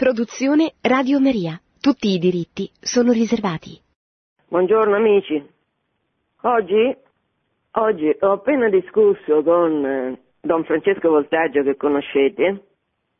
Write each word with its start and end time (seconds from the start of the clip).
Produzione 0.00 0.72
Radio 0.80 1.20
Maria. 1.20 1.60
Tutti 1.78 2.08
i 2.08 2.18
diritti 2.18 2.70
sono 2.80 3.12
riservati. 3.12 3.78
Buongiorno 4.48 4.96
amici. 4.96 5.46
Oggi, 6.40 6.96
oggi 7.72 8.16
ho 8.20 8.32
appena 8.32 8.70
discusso 8.70 9.42
con 9.42 9.84
eh, 9.84 10.18
Don 10.40 10.64
Francesco 10.64 11.10
Voltaggio 11.10 11.62
che 11.62 11.76
conoscete, 11.76 12.64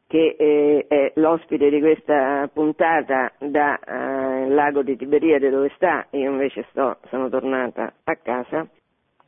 che 0.07 0.37
eh, 0.39 0.87
è 0.89 1.13
l'ospite 1.17 1.69
di 1.69 1.81
questa 1.81 2.49
puntata 2.51 3.31
da 3.39 3.79
eh, 3.79 4.49
Lago 4.49 4.81
di 4.81 4.97
Tiberiade 4.97 5.51
dove 5.51 5.71
sta, 5.75 6.07
io 6.13 6.31
invece 6.31 6.65
sto, 6.71 6.97
sono 7.11 7.29
tornata 7.29 7.93
a 8.05 8.17
casa. 8.17 8.67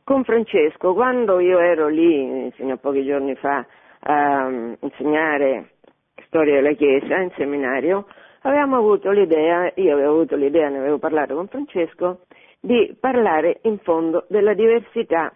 Con 0.03 0.23
Francesco, 0.23 0.95
quando 0.95 1.39
io 1.39 1.59
ero 1.59 1.87
lì, 1.87 2.49
fino 2.55 2.73
a 2.73 2.77
pochi 2.77 3.05
giorni 3.05 3.35
fa, 3.35 3.63
a 4.05 4.49
insegnare 4.79 5.72
storia 6.25 6.55
della 6.55 6.73
Chiesa 6.73 7.17
in 7.17 7.31
seminario, 7.35 8.07
avevamo 8.41 8.77
avuto 8.77 9.11
l'idea, 9.11 9.71
io 9.75 9.93
avevo 9.93 10.11
avuto 10.11 10.35
l'idea, 10.35 10.69
ne 10.69 10.79
avevo 10.79 10.97
parlato 10.97 11.35
con 11.35 11.47
Francesco, 11.47 12.21
di 12.59 12.95
parlare 12.99 13.59
in 13.63 13.77
fondo 13.79 14.25
della 14.29 14.53
diversità 14.53 15.33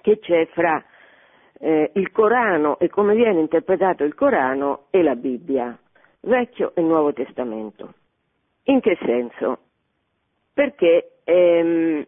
che 0.00 0.18
c'è 0.18 0.46
fra 0.52 0.82
eh, 1.58 1.90
il 1.94 2.10
Corano 2.12 2.78
e 2.78 2.88
come 2.88 3.14
viene 3.14 3.40
interpretato 3.40 4.04
il 4.04 4.14
Corano 4.14 4.86
e 4.90 5.02
la 5.02 5.14
Bibbia, 5.14 5.76
Vecchio 6.20 6.72
e 6.74 6.82
Nuovo 6.82 7.12
Testamento. 7.12 7.94
In 8.64 8.80
che 8.80 8.98
senso? 9.02 9.58
Perché 10.52 11.18
ehm, 11.24 12.06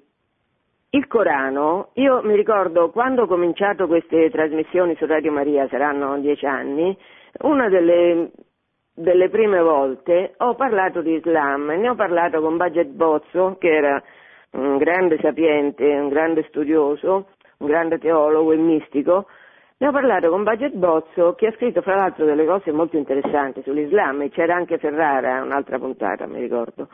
il 0.91 1.07
Corano, 1.09 1.91
io 1.95 2.23
mi 2.23 2.35
ricordo 2.35 2.91
quando 2.91 3.23
ho 3.23 3.27
cominciato 3.27 3.87
queste 3.87 4.31
trasmissioni 4.31 4.95
su 4.97 5.05
Radio 5.05 5.33
Maria, 5.33 5.69
saranno 5.69 6.19
dieci 6.19 6.47
anni, 6.47 6.97
una 7.41 7.69
delle, 7.69 8.31
delle 8.95 9.29
prime 9.29 9.61
volte 9.61 10.35
ho 10.39 10.55
parlato 10.55 11.03
di 11.03 11.15
Islam 11.15 11.71
e 11.71 11.77
ne 11.77 11.89
ho 11.91 11.95
parlato 11.95 12.41
con 12.41 12.57
Baget 12.57 12.89
Bozzo, 12.89 13.57
che 13.59 13.69
era 13.69 14.03
un 14.53 14.79
grande 14.79 15.19
sapiente, 15.21 15.85
un 15.85 16.09
grande 16.09 16.45
studioso, 16.49 17.29
un 17.59 17.67
grande 17.67 17.99
teologo 17.99 18.53
e 18.53 18.57
mistico, 18.57 19.27
ne 19.79 19.89
ho 19.89 19.93
parlato 19.93 20.31
con 20.31 20.43
Baget 20.43 20.73
Bozzo 20.73 21.35
che 21.35 21.49
ha 21.49 21.53
scritto 21.53 21.83
fra 21.83 21.97
l'altro 21.97 22.25
delle 22.25 22.47
cose 22.47 22.73
molto 22.73 22.97
interessanti 22.97 23.63
sull'Islam 23.63 24.23
e 24.23 24.31
c'era 24.31 24.55
anche 24.55 24.79
Ferrara, 24.79 25.43
un'altra 25.43 25.79
puntata 25.79 26.27
mi 26.27 26.41
ricordo. 26.41 26.89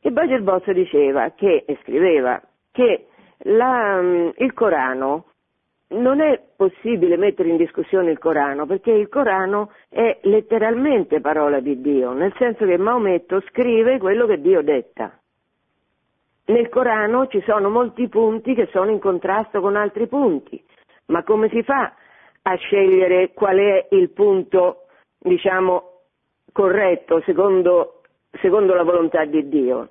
E 0.00 0.10
Baget 0.12 0.42
Bozzo 0.42 0.72
diceva 0.72 1.30
che, 1.30 1.64
e 1.66 1.76
scriveva, 1.82 2.40
che 2.70 3.06
la, 3.38 4.00
il 4.36 4.52
Corano 4.54 5.24
non 5.90 6.20
è 6.20 6.40
possibile 6.54 7.16
mettere 7.16 7.48
in 7.48 7.56
discussione 7.56 8.10
il 8.10 8.18
Corano 8.18 8.66
perché 8.66 8.90
il 8.90 9.08
Corano 9.08 9.72
è 9.88 10.18
letteralmente 10.22 11.20
parola 11.20 11.60
di 11.60 11.80
Dio, 11.80 12.12
nel 12.12 12.34
senso 12.36 12.66
che 12.66 12.76
Maometto 12.76 13.40
scrive 13.48 13.98
quello 13.98 14.26
che 14.26 14.40
Dio 14.40 14.62
detta. 14.62 15.18
Nel 16.46 16.68
Corano 16.68 17.26
ci 17.26 17.42
sono 17.42 17.68
molti 17.68 18.08
punti 18.08 18.54
che 18.54 18.68
sono 18.70 18.90
in 18.90 18.98
contrasto 18.98 19.60
con 19.60 19.76
altri 19.76 20.06
punti, 20.08 20.62
ma 21.06 21.22
come 21.22 21.48
si 21.50 21.62
fa 21.62 21.94
a 22.42 22.54
scegliere 22.56 23.32
qual 23.32 23.58
è 23.58 23.88
il 23.90 24.10
punto, 24.10 24.86
diciamo, 25.18 26.00
corretto 26.52 27.20
secondo, 27.24 28.02
secondo 28.40 28.74
la 28.74 28.82
volontà 28.82 29.24
di 29.24 29.48
Dio? 29.48 29.90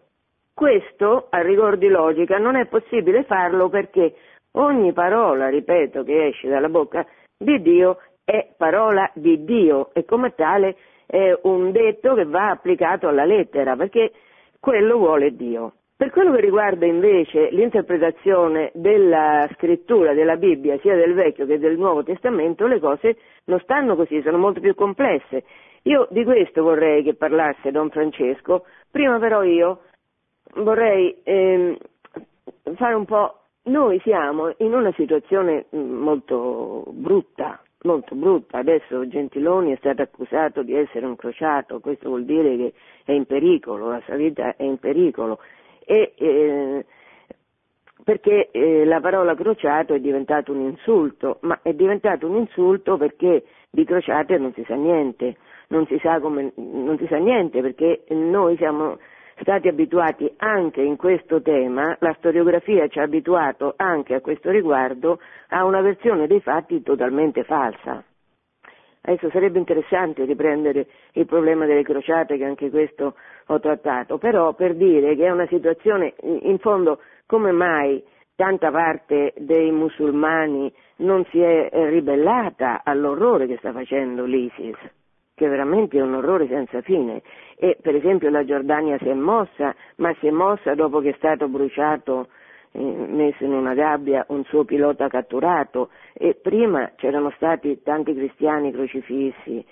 Questo, 0.53 1.27
a 1.29 1.41
rigor 1.41 1.77
di 1.77 1.87
logica, 1.87 2.39
non 2.39 2.55
è 2.55 2.65
possibile 2.65 3.23
farlo 3.23 3.69
perché 3.69 4.15
Ogni 4.57 4.91
parola, 4.91 5.49
ripeto, 5.49 6.03
che 6.03 6.27
esce 6.27 6.47
dalla 6.47 6.69
bocca 6.69 7.05
di 7.37 7.61
Dio 7.61 7.99
è 8.25 8.53
parola 8.57 9.09
di 9.13 9.43
Dio 9.43 9.93
e 9.93 10.03
come 10.03 10.33
tale 10.33 10.75
è 11.05 11.37
un 11.43 11.71
detto 11.71 12.15
che 12.15 12.25
va 12.25 12.49
applicato 12.49 13.07
alla 13.07 13.23
lettera 13.23 13.75
perché 13.75 14.11
quello 14.59 14.97
vuole 14.97 15.35
Dio. 15.35 15.73
Per 15.95 16.09
quello 16.09 16.31
che 16.31 16.41
riguarda 16.41 16.87
invece 16.87 17.49
l'interpretazione 17.51 18.71
della 18.73 19.47
scrittura 19.53 20.13
della 20.13 20.37
Bibbia, 20.37 20.79
sia 20.79 20.95
del 20.95 21.13
Vecchio 21.13 21.45
che 21.45 21.59
del 21.59 21.77
Nuovo 21.77 22.01
Testamento, 22.01 22.65
le 22.65 22.79
cose 22.79 23.17
non 23.45 23.59
stanno 23.59 23.95
così, 23.95 24.21
sono 24.23 24.39
molto 24.39 24.59
più 24.59 24.73
complesse. 24.73 25.43
Io 25.83 26.07
di 26.09 26.23
questo 26.23 26.63
vorrei 26.63 27.03
che 27.03 27.13
parlasse 27.13 27.69
Don 27.69 27.91
Francesco, 27.91 28.65
prima 28.89 29.19
però 29.19 29.43
io 29.43 29.81
vorrei 30.55 31.15
eh, 31.23 31.77
fare 32.75 32.93
un 32.95 33.05
po' 33.05 33.41
noi 33.67 33.99
siamo 34.01 34.53
in 34.57 34.73
una 34.73 34.91
situazione 34.93 35.65
mm, 35.75 35.93
molto 35.93 36.83
brutta, 36.89 37.61
molto 37.83 38.15
brutta. 38.15 38.59
Adesso 38.59 39.07
Gentiloni 39.07 39.71
è 39.71 39.77
stato 39.77 40.01
accusato 40.01 40.63
di 40.63 40.73
essere 40.73 41.05
un 41.05 41.15
crociato, 41.15 41.79
questo 41.79 42.09
vuol 42.09 42.25
dire 42.25 42.55
che 42.55 42.73
è 43.05 43.11
in 43.11 43.25
pericolo, 43.25 43.89
la 43.89 44.01
sua 44.05 44.15
vita 44.15 44.55
è 44.55 44.63
in 44.63 44.77
pericolo. 44.77 45.39
E, 45.85 46.13
eh, 46.15 46.85
perché 48.03 48.49
eh, 48.51 48.85
la 48.85 49.01
parola 49.01 49.35
crociato 49.35 49.93
è 49.93 49.99
diventato 49.99 50.51
un 50.53 50.61
insulto, 50.61 51.39
ma 51.41 51.59
è 51.61 51.73
diventato 51.73 52.27
un 52.27 52.37
insulto 52.37 52.97
perché 52.97 53.43
di 53.69 53.83
crociate 53.83 54.37
non 54.37 54.53
si 54.53 54.63
sa 54.65 54.75
niente, 54.75 55.35
non 55.69 55.85
si 55.87 55.99
sa, 56.01 56.19
come, 56.19 56.53
non 56.55 56.97
si 56.97 57.05
sa 57.07 57.17
niente 57.17 57.61
perché 57.61 58.05
noi 58.09 58.55
siamo 58.55 58.97
stati 59.39 59.67
abituati 59.67 60.31
anche 60.37 60.81
in 60.81 60.95
questo 60.95 61.41
tema, 61.41 61.95
la 61.99 62.13
storiografia 62.17 62.87
ci 62.87 62.99
ha 62.99 63.03
abituato 63.03 63.73
anche 63.75 64.15
a 64.15 64.21
questo 64.21 64.49
riguardo 64.49 65.19
a 65.49 65.63
una 65.65 65.81
versione 65.81 66.27
dei 66.27 66.41
fatti 66.41 66.81
totalmente 66.81 67.43
falsa. 67.43 68.03
Adesso 69.01 69.29
sarebbe 69.29 69.57
interessante 69.57 70.25
riprendere 70.25 70.87
il 71.13 71.25
problema 71.25 71.65
delle 71.65 71.83
crociate, 71.83 72.37
che 72.37 72.43
anche 72.43 72.69
questo 72.69 73.15
ho 73.45 73.59
trattato, 73.59 74.17
però 74.17 74.53
per 74.53 74.75
dire 74.75 75.15
che 75.15 75.25
è 75.25 75.29
una 75.29 75.47
situazione, 75.47 76.15
in 76.23 76.57
fondo, 76.59 76.99
come 77.25 77.51
mai 77.51 78.03
tanta 78.35 78.69
parte 78.69 79.33
dei 79.37 79.71
musulmani 79.71 80.71
non 80.97 81.23
si 81.31 81.39
è 81.39 81.69
ribellata 81.71 82.81
all'orrore 82.83 83.47
che 83.47 83.57
sta 83.57 83.71
facendo 83.71 84.25
l'ISIS? 84.25 84.77
Che 85.37 85.47
veramente 85.47 85.99
è 85.99 86.01
un 86.01 86.15
orrore 86.15 86.47
senza 86.47 86.81
fine. 86.81 87.21
E 87.57 87.77
per 87.79 87.93
esempio 87.93 88.31
la 88.31 88.43
Giordania 88.43 88.97
si 88.97 89.07
è 89.07 89.13
mossa, 89.13 89.75
ma 89.97 90.11
si 90.19 90.25
è 90.25 90.31
mossa 90.31 90.73
dopo 90.73 90.99
che 90.99 91.09
è 91.09 91.13
stato 91.17 91.47
bruciato, 91.47 92.29
eh, 92.71 92.81
messo 92.81 93.43
in 93.43 93.53
una 93.53 93.75
gabbia, 93.75 94.25
un 94.29 94.43
suo 94.45 94.63
pilota 94.63 95.07
catturato 95.07 95.89
e 96.13 96.33
prima 96.33 96.93
c'erano 96.95 97.29
stati 97.35 97.83
tanti 97.83 98.15
cristiani 98.15 98.71
crocifissi, 98.71 99.63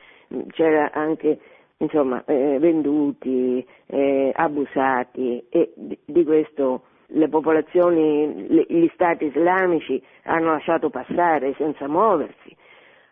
c'era 0.51 0.91
anche 0.93 1.39
insomma, 1.77 2.23
eh, 2.25 2.59
venduti, 2.59 3.65
eh, 3.87 4.31
abusati 4.35 5.47
e 5.49 5.73
di, 5.75 5.97
di 6.05 6.23
questo 6.23 6.83
le 7.07 7.27
popolazioni, 7.27 8.27
gli 8.67 8.89
stati 8.93 9.25
islamici 9.25 9.99
hanno 10.25 10.51
lasciato 10.51 10.91
passare 10.91 11.55
senza 11.57 11.87
muoversi. 11.87 12.55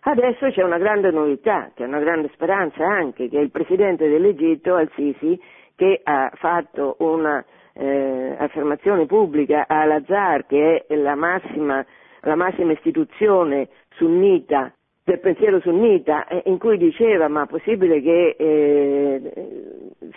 Adesso 0.05 0.49
c'è 0.49 0.63
una 0.63 0.77
grande 0.77 1.11
novità, 1.11 1.71
c'è 1.75 1.85
una 1.85 1.99
grande 1.99 2.29
speranza 2.33 2.85
anche 2.85 3.29
che 3.29 3.39
il 3.39 3.51
presidente 3.51 4.09
dell'Egitto, 4.09 4.75
Al-Sisi, 4.75 5.39
che 5.75 6.01
ha 6.03 6.29
fatto 6.35 6.97
un'affermazione 6.99 9.03
eh, 9.03 9.05
pubblica 9.05 9.65
all'Azhar, 9.67 10.45
che 10.45 10.85
è 10.87 10.95
la 10.95 11.15
massima, 11.15 11.85
la 12.21 12.35
massima 12.35 12.73
istituzione 12.73 13.69
sunnita 13.95 14.73
del 15.05 15.19
pensiero 15.19 15.59
sunnita, 15.59 16.25
eh, 16.27 16.43
in 16.45 16.57
cui 16.57 16.77
diceva 16.77 17.27
ma 17.27 17.43
è 17.43 17.47
possibile 17.47 18.01
che 18.01 18.35
eh, 18.37 19.31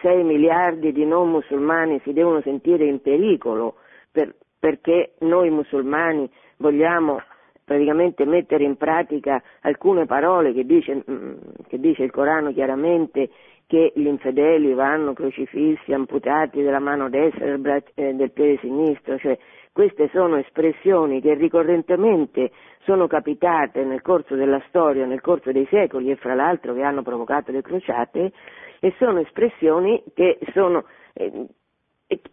6 0.00 0.22
miliardi 0.22 0.92
di 0.92 1.04
non 1.04 1.30
musulmani 1.30 2.00
si 2.04 2.12
devono 2.12 2.40
sentire 2.42 2.86
in 2.86 3.00
pericolo 3.00 3.76
per, 4.12 4.34
perché 4.58 5.14
noi 5.20 5.50
musulmani 5.50 6.30
vogliamo 6.58 7.20
praticamente 7.66 8.24
mettere 8.24 8.62
in 8.62 8.76
pratica 8.76 9.42
alcune 9.62 10.06
parole 10.06 10.52
che 10.52 10.64
dice, 10.64 11.02
mm, 11.10 11.34
che 11.66 11.80
dice 11.80 12.04
il 12.04 12.12
Corano 12.12 12.52
chiaramente 12.52 13.28
che 13.66 13.92
gli 13.96 14.06
infedeli 14.06 14.72
vanno 14.72 15.12
crocifissi, 15.12 15.92
amputati 15.92 16.62
della 16.62 16.78
mano 16.78 17.08
destra 17.08 17.46
e 17.46 17.58
del, 17.58 17.82
eh, 17.94 18.14
del 18.14 18.30
piede 18.30 18.58
sinistro, 18.58 19.18
cioè 19.18 19.36
queste 19.72 20.08
sono 20.12 20.36
espressioni 20.36 21.20
che 21.20 21.34
ricorrentemente 21.34 22.52
sono 22.84 23.08
capitate 23.08 23.82
nel 23.82 24.00
corso 24.00 24.36
della 24.36 24.62
storia, 24.68 25.04
nel 25.04 25.20
corso 25.20 25.50
dei 25.50 25.66
secoli 25.68 26.12
e 26.12 26.16
fra 26.16 26.34
l'altro 26.34 26.72
che 26.72 26.82
hanno 26.82 27.02
provocato 27.02 27.50
le 27.50 27.62
crociate 27.62 28.30
e 28.78 28.94
sono 28.96 29.18
espressioni 29.18 30.04
che 30.14 30.38
sono 30.52 30.84
eh, 31.14 31.46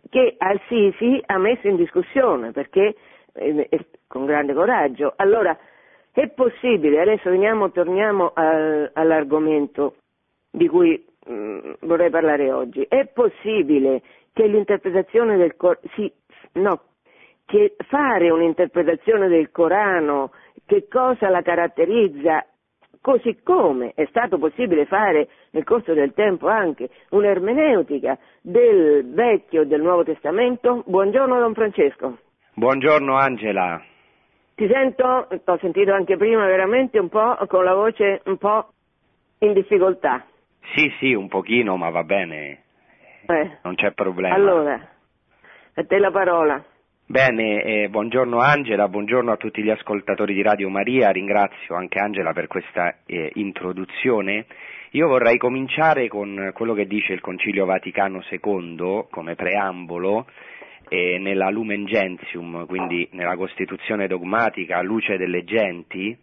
che 0.09 0.35
Al-Sisi 0.37 1.19
ha 1.25 1.39
messo 1.39 1.67
in 1.67 1.75
discussione 1.75 2.51
perché 2.51 2.93
con 4.07 4.25
grande 4.25 4.53
coraggio. 4.53 5.13
Allora, 5.15 5.57
è 6.11 6.27
possibile, 6.29 7.01
adesso 7.01 7.29
veniamo, 7.29 7.71
torniamo 7.71 8.31
al, 8.33 8.91
all'argomento 8.93 9.95
di 10.51 10.67
cui 10.67 11.03
mh, 11.25 11.33
mm, 11.33 11.71
vorrei 11.81 12.09
parlare 12.11 12.51
oggi, 12.51 12.85
è 12.87 13.07
possibile 13.07 14.01
che 14.31 14.45
l'interpretazione 14.47 15.37
del 15.37 15.55
Corano, 15.55 15.81
sì, 15.95 16.11
no, 16.53 16.81
che 17.45 17.75
fare 17.87 18.29
un'interpretazione 18.29 19.27
del 19.27 19.49
Corano, 19.51 20.31
che 20.65 20.87
cosa 20.87 21.29
la 21.29 21.41
caratterizza, 21.41 22.45
così 23.01 23.39
come 23.43 23.93
è 23.95 24.05
stato 24.09 24.37
possibile 24.37 24.85
fare 24.85 25.27
nel 25.51 25.63
corso 25.63 25.93
del 25.93 26.13
tempo 26.13 26.47
anche 26.47 26.89
un'ermeneutica 27.09 28.17
del 28.41 29.05
Vecchio 29.09 29.63
e 29.63 29.65
del 29.65 29.81
Nuovo 29.81 30.03
Testamento. 30.03 30.83
Buongiorno 30.85 31.39
Don 31.39 31.53
Francesco. 31.53 32.17
Buongiorno 32.55 33.15
Angela. 33.15 33.81
Ti 34.53 34.69
sento, 34.71 35.27
t'ho 35.43 35.57
sentito 35.57 35.91
anche 35.91 36.17
prima 36.17 36.45
veramente 36.45 36.99
un 36.99 37.09
po' 37.09 37.35
con 37.47 37.63
la 37.63 37.73
voce 37.73 38.21
un 38.25 38.37
po' 38.37 38.73
in 39.39 39.53
difficoltà. 39.53 40.23
Sì, 40.75 40.93
sì, 40.99 41.13
un 41.13 41.27
pochino, 41.29 41.77
ma 41.77 41.89
va 41.89 42.03
bene. 42.03 42.61
Eh. 43.25 43.57
Non 43.63 43.73
c'è 43.73 43.91
problema. 43.93 44.35
Allora, 44.35 44.79
a 45.73 45.83
te 45.83 45.97
la 45.97 46.11
parola. 46.11 46.63
Bene, 47.07 47.63
eh, 47.63 47.89
buongiorno 47.89 48.37
Angela, 48.37 48.87
buongiorno 48.87 49.31
a 49.31 49.37
tutti 49.37 49.63
gli 49.63 49.71
ascoltatori 49.71 50.35
di 50.35 50.43
Radio 50.43 50.69
Maria, 50.69 51.09
ringrazio 51.09 51.73
anche 51.73 51.97
Angela 51.97 52.33
per 52.33 52.45
questa 52.45 52.97
eh, 53.07 53.31
introduzione. 53.33 54.45
Io 54.91 55.07
vorrei 55.07 55.37
cominciare 55.37 56.07
con 56.07 56.51
quello 56.53 56.75
che 56.75 56.85
dice 56.85 57.13
il 57.13 57.21
Concilio 57.21 57.65
Vaticano 57.65 58.21
II 58.29 59.05
come 59.09 59.33
preambolo 59.33 60.27
eh, 60.89 61.17
nella 61.19 61.49
Lumen 61.49 61.85
Gentium, 61.85 62.65
quindi 62.65 63.07
nella 63.11 63.35
Costituzione 63.35 64.07
dogmatica 64.07 64.81
luce 64.81 65.17
delle 65.17 65.43
genti, 65.43 66.15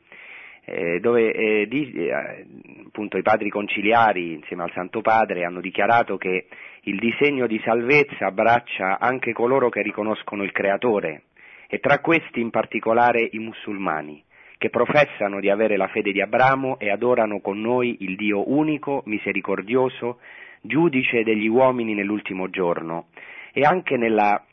eh, 0.65 1.01
dove 1.01 1.33
eh, 1.33 1.67
di, 1.67 1.93
eh, 1.93 2.47
appunto 2.87 3.17
i 3.17 3.23
padri 3.23 3.51
conciliari 3.51 4.35
insieme 4.35 4.62
al 4.62 4.73
Santo 4.73 5.01
Padre 5.01 5.45
hanno 5.45 5.61
dichiarato 5.61 6.17
che 6.17 6.47
il 6.83 6.99
disegno 6.99 7.47
di 7.47 7.61
salvezza 7.65 8.27
abbraccia 8.27 8.99
anche 8.99 9.33
coloro 9.33 9.69
che 9.69 9.83
riconoscono 9.83 10.43
il 10.45 10.53
Creatore 10.53 11.25
e 11.67 11.79
tra 11.79 12.01
questi 12.01 12.41
in 12.41 12.51
particolare 12.51 13.29
i 13.33 13.39
musulmani, 13.39 14.23
che 14.59 14.71
professano 14.71 15.41
di 15.41 15.49
avere 15.49 15.77
la 15.77 15.87
fede 15.89 16.12
di 16.12 16.21
Abramo 16.21 16.79
e 16.79 16.91
adorano 16.91 17.41
con 17.41 17.61
noi 17.61 17.99
il 18.01 18.17
Dio 18.17 18.51
unico, 18.51 19.03
misericordioso, 19.07 20.19
giudice 20.61 21.23
degli 21.23 21.47
uomini 21.47 21.95
nell'ultimo 21.95 22.51
giorno. 22.51 23.07
E 23.53 23.62
anche 23.62 23.97
nella 23.97 24.45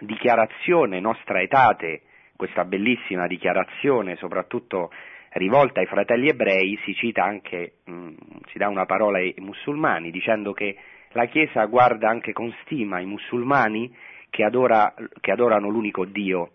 dichiarazione 0.00 1.00
nostra 1.00 1.40
etate, 1.40 2.02
questa 2.36 2.64
bellissima 2.64 3.26
dichiarazione, 3.26 4.16
soprattutto 4.16 4.90
rivolta 5.32 5.80
ai 5.80 5.86
fratelli 5.86 6.28
ebrei, 6.28 6.78
si 6.84 6.94
cita 6.94 7.24
anche, 7.24 7.74
mh, 7.84 7.92
mm, 7.92 8.14
si 8.50 8.58
dà 8.58 8.68
una 8.68 8.86
parola 8.86 9.18
ai 9.18 9.34
musulmani, 9.38 10.10
dicendo 10.10 10.52
che 10.52 10.76
la 11.10 11.26
Chiesa 11.26 11.64
guarda 11.64 12.08
anche 12.08 12.32
con 12.32 12.54
stima 12.62 13.00
i 13.00 13.06
musulmani 13.06 13.94
che, 14.30 14.44
adora, 14.44 14.94
che 15.20 15.30
adorano 15.30 15.68
l'unico 15.68 16.04
Dio 16.04 16.50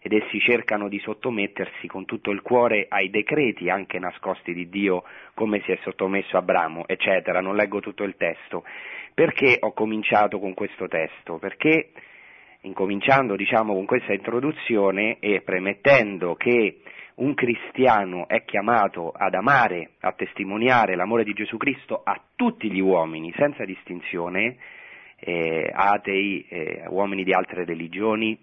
ed 0.00 0.12
essi 0.12 0.38
cercano 0.38 0.88
di 0.88 1.00
sottomettersi 1.00 1.88
con 1.88 2.04
tutto 2.04 2.30
il 2.30 2.40
cuore 2.40 2.86
ai 2.88 3.10
decreti 3.10 3.68
anche 3.68 3.98
nascosti 3.98 4.54
di 4.54 4.68
Dio, 4.68 5.02
come 5.34 5.60
si 5.62 5.72
è 5.72 5.78
sottomesso 5.82 6.36
Abramo, 6.36 6.86
eccetera. 6.86 7.40
Non 7.40 7.56
leggo 7.56 7.80
tutto 7.80 8.04
il 8.04 8.14
testo. 8.16 8.64
Perché 9.12 9.56
ho 9.60 9.72
cominciato 9.72 10.38
con 10.38 10.54
questo 10.54 10.86
testo? 10.86 11.38
Perché 11.38 11.90
incominciando 12.66 13.36
diciamo 13.36 13.72
con 13.72 13.86
questa 13.86 14.12
introduzione 14.12 15.18
e 15.20 15.40
premettendo 15.42 16.34
che 16.34 16.80
un 17.16 17.32
cristiano 17.34 18.28
è 18.28 18.44
chiamato 18.44 19.10
ad 19.10 19.34
amare, 19.34 19.92
a 20.00 20.12
testimoniare 20.12 20.96
l'amore 20.96 21.24
di 21.24 21.32
Gesù 21.32 21.56
Cristo 21.56 22.02
a 22.04 22.20
tutti 22.34 22.70
gli 22.70 22.80
uomini, 22.80 23.32
senza 23.36 23.64
distinzione, 23.64 24.56
eh, 25.18 25.70
atei, 25.72 26.44
eh, 26.48 26.84
uomini 26.88 27.24
di 27.24 27.32
altre 27.32 27.64
religioni, 27.64 28.38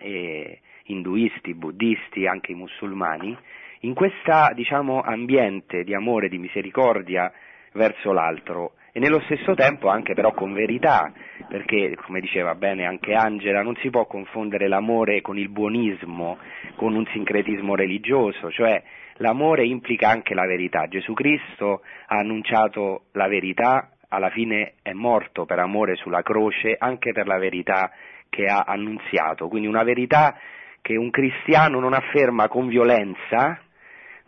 eh, 0.00 0.60
induisti, 0.84 1.54
buddisti, 1.54 2.26
anche 2.26 2.52
i 2.52 2.56
musulmani, 2.56 3.36
in 3.80 3.94
questo 3.94 4.32
diciamo, 4.54 5.00
ambiente 5.02 5.84
di 5.84 5.94
amore, 5.94 6.28
di 6.28 6.38
misericordia 6.38 7.32
verso 7.72 8.10
l'altro 8.12 8.72
e 8.96 8.98
nello 8.98 9.20
stesso 9.26 9.52
tempo 9.52 9.88
anche 9.88 10.14
però 10.14 10.32
con 10.32 10.54
verità, 10.54 11.12
perché 11.50 11.94
come 12.06 12.18
diceva 12.18 12.54
bene 12.54 12.86
anche 12.86 13.12
Angela, 13.12 13.60
non 13.60 13.76
si 13.82 13.90
può 13.90 14.06
confondere 14.06 14.68
l'amore 14.68 15.20
con 15.20 15.36
il 15.36 15.50
buonismo, 15.50 16.38
con 16.76 16.94
un 16.94 17.04
sincretismo 17.12 17.74
religioso, 17.74 18.50
cioè 18.50 18.82
l'amore 19.16 19.66
implica 19.66 20.08
anche 20.08 20.32
la 20.32 20.46
verità. 20.46 20.86
Gesù 20.88 21.12
Cristo 21.12 21.82
ha 22.06 22.16
annunciato 22.16 23.08
la 23.12 23.28
verità, 23.28 23.90
alla 24.08 24.30
fine 24.30 24.76
è 24.80 24.94
morto 24.94 25.44
per 25.44 25.58
amore 25.58 25.96
sulla 25.96 26.22
croce, 26.22 26.74
anche 26.78 27.12
per 27.12 27.26
la 27.26 27.36
verità 27.36 27.90
che 28.30 28.46
ha 28.46 28.64
annunziato, 28.66 29.48
quindi 29.48 29.68
una 29.68 29.82
verità 29.82 30.38
che 30.80 30.96
un 30.96 31.10
cristiano 31.10 31.80
non 31.80 31.92
afferma 31.92 32.48
con 32.48 32.66
violenza, 32.66 33.60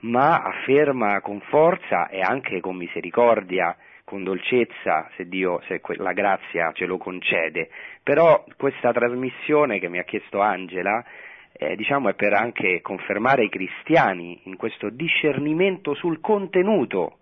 ma 0.00 0.42
afferma 0.42 1.22
con 1.22 1.40
forza 1.48 2.08
e 2.08 2.20
anche 2.20 2.60
con 2.60 2.76
misericordia 2.76 3.74
con 4.08 4.24
dolcezza, 4.24 5.10
se 5.16 5.28
Dio, 5.28 5.60
se 5.66 5.82
la 5.98 6.14
grazia 6.14 6.72
ce 6.72 6.86
lo 6.86 6.96
concede, 6.96 7.68
però 8.02 8.42
questa 8.56 8.90
trasmissione 8.90 9.78
che 9.78 9.90
mi 9.90 9.98
ha 9.98 10.04
chiesto 10.04 10.40
Angela, 10.40 11.04
eh, 11.52 11.76
diciamo 11.76 12.08
è 12.08 12.14
per 12.14 12.32
anche 12.32 12.80
confermare 12.80 13.44
i 13.44 13.50
cristiani 13.50 14.40
in 14.44 14.56
questo 14.56 14.88
discernimento 14.88 15.92
sul 15.92 16.20
contenuto, 16.20 17.18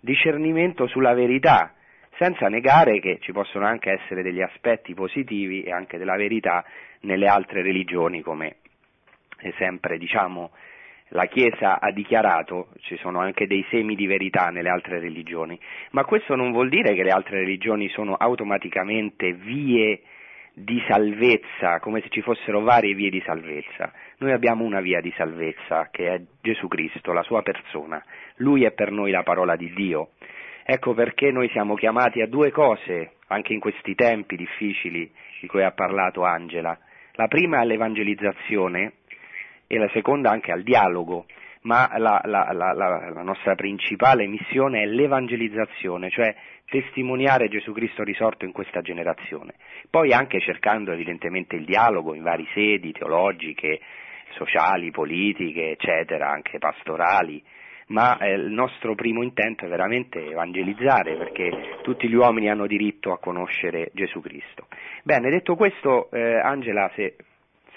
discernimento 0.00 0.88
sulla 0.88 1.14
verità, 1.14 1.74
senza 2.18 2.48
negare 2.48 2.98
che 2.98 3.18
ci 3.20 3.30
possono 3.30 3.64
anche 3.64 3.92
essere 3.92 4.24
degli 4.24 4.42
aspetti 4.42 4.94
positivi 4.94 5.62
e 5.62 5.70
anche 5.70 5.96
della 5.96 6.16
verità 6.16 6.64
nelle 7.02 7.28
altre 7.28 7.62
religioni, 7.62 8.20
come 8.20 8.56
sempre 9.58 9.96
diciamo 9.96 10.50
la 11.10 11.26
Chiesa 11.26 11.80
ha 11.80 11.90
dichiarato, 11.90 12.68
ci 12.80 12.96
sono 12.96 13.20
anche 13.20 13.46
dei 13.46 13.64
semi 13.70 13.94
di 13.94 14.06
verità 14.06 14.50
nelle 14.50 14.68
altre 14.68 15.00
religioni, 15.00 15.58
ma 15.90 16.04
questo 16.04 16.34
non 16.36 16.52
vuol 16.52 16.68
dire 16.68 16.94
che 16.94 17.02
le 17.02 17.10
altre 17.10 17.38
religioni 17.38 17.88
sono 17.88 18.14
automaticamente 18.14 19.32
vie 19.32 20.02
di 20.52 20.82
salvezza, 20.86 21.80
come 21.80 22.00
se 22.00 22.08
ci 22.10 22.20
fossero 22.22 22.60
varie 22.60 22.94
vie 22.94 23.10
di 23.10 23.22
salvezza. 23.24 23.92
Noi 24.18 24.32
abbiamo 24.32 24.64
una 24.64 24.80
via 24.80 25.00
di 25.00 25.12
salvezza 25.16 25.88
che 25.90 26.14
è 26.14 26.20
Gesù 26.42 26.68
Cristo, 26.68 27.12
la 27.12 27.22
sua 27.22 27.42
persona. 27.42 28.02
Lui 28.36 28.64
è 28.64 28.72
per 28.72 28.90
noi 28.90 29.10
la 29.10 29.22
parola 29.22 29.56
di 29.56 29.72
Dio. 29.72 30.10
Ecco 30.64 30.94
perché 30.94 31.32
noi 31.32 31.48
siamo 31.50 31.74
chiamati 31.74 32.20
a 32.20 32.26
due 32.26 32.50
cose, 32.50 33.14
anche 33.28 33.52
in 33.52 33.60
questi 33.60 33.94
tempi 33.94 34.36
difficili 34.36 35.10
di 35.40 35.46
cui 35.48 35.62
ha 35.62 35.72
parlato 35.72 36.22
Angela. 36.22 36.78
La 37.14 37.26
prima 37.26 37.60
è 37.60 37.64
l'evangelizzazione, 37.64 38.92
e 39.72 39.78
la 39.78 39.88
seconda 39.92 40.30
anche 40.30 40.50
al 40.50 40.64
dialogo, 40.64 41.26
ma 41.60 41.88
la, 41.96 42.20
la, 42.24 42.50
la, 42.50 42.72
la, 42.72 43.22
nostra 43.22 43.54
principale 43.54 44.26
missione 44.26 44.82
è 44.82 44.86
l'evangelizzazione, 44.86 46.10
cioè 46.10 46.34
testimoniare 46.68 47.48
Gesù 47.48 47.72
Cristo 47.72 48.02
risorto 48.02 48.44
in 48.44 48.50
questa 48.50 48.80
generazione. 48.80 49.54
Poi 49.88 50.12
anche 50.12 50.40
cercando 50.40 50.90
evidentemente 50.90 51.54
il 51.54 51.64
dialogo 51.64 52.16
in 52.16 52.24
vari 52.24 52.48
sedi 52.52 52.90
teologiche, 52.90 53.78
sociali, 54.30 54.90
politiche, 54.90 55.70
eccetera, 55.70 56.30
anche 56.30 56.58
pastorali, 56.58 57.40
ma 57.90 58.18
eh, 58.18 58.32
il 58.32 58.50
nostro 58.50 58.96
primo 58.96 59.22
intento 59.22 59.66
è 59.66 59.68
veramente 59.68 60.18
evangelizzare 60.30 61.14
perché 61.14 61.78
tutti 61.82 62.08
gli 62.08 62.14
uomini 62.14 62.50
hanno 62.50 62.66
diritto 62.66 63.12
a 63.12 63.20
conoscere 63.20 63.92
Gesù 63.94 64.20
Cristo. 64.20 64.66
Bene, 65.04 65.30
detto 65.30 65.54
questo, 65.54 66.10
eh, 66.10 66.40
Angela, 66.40 66.90
se 66.96 67.14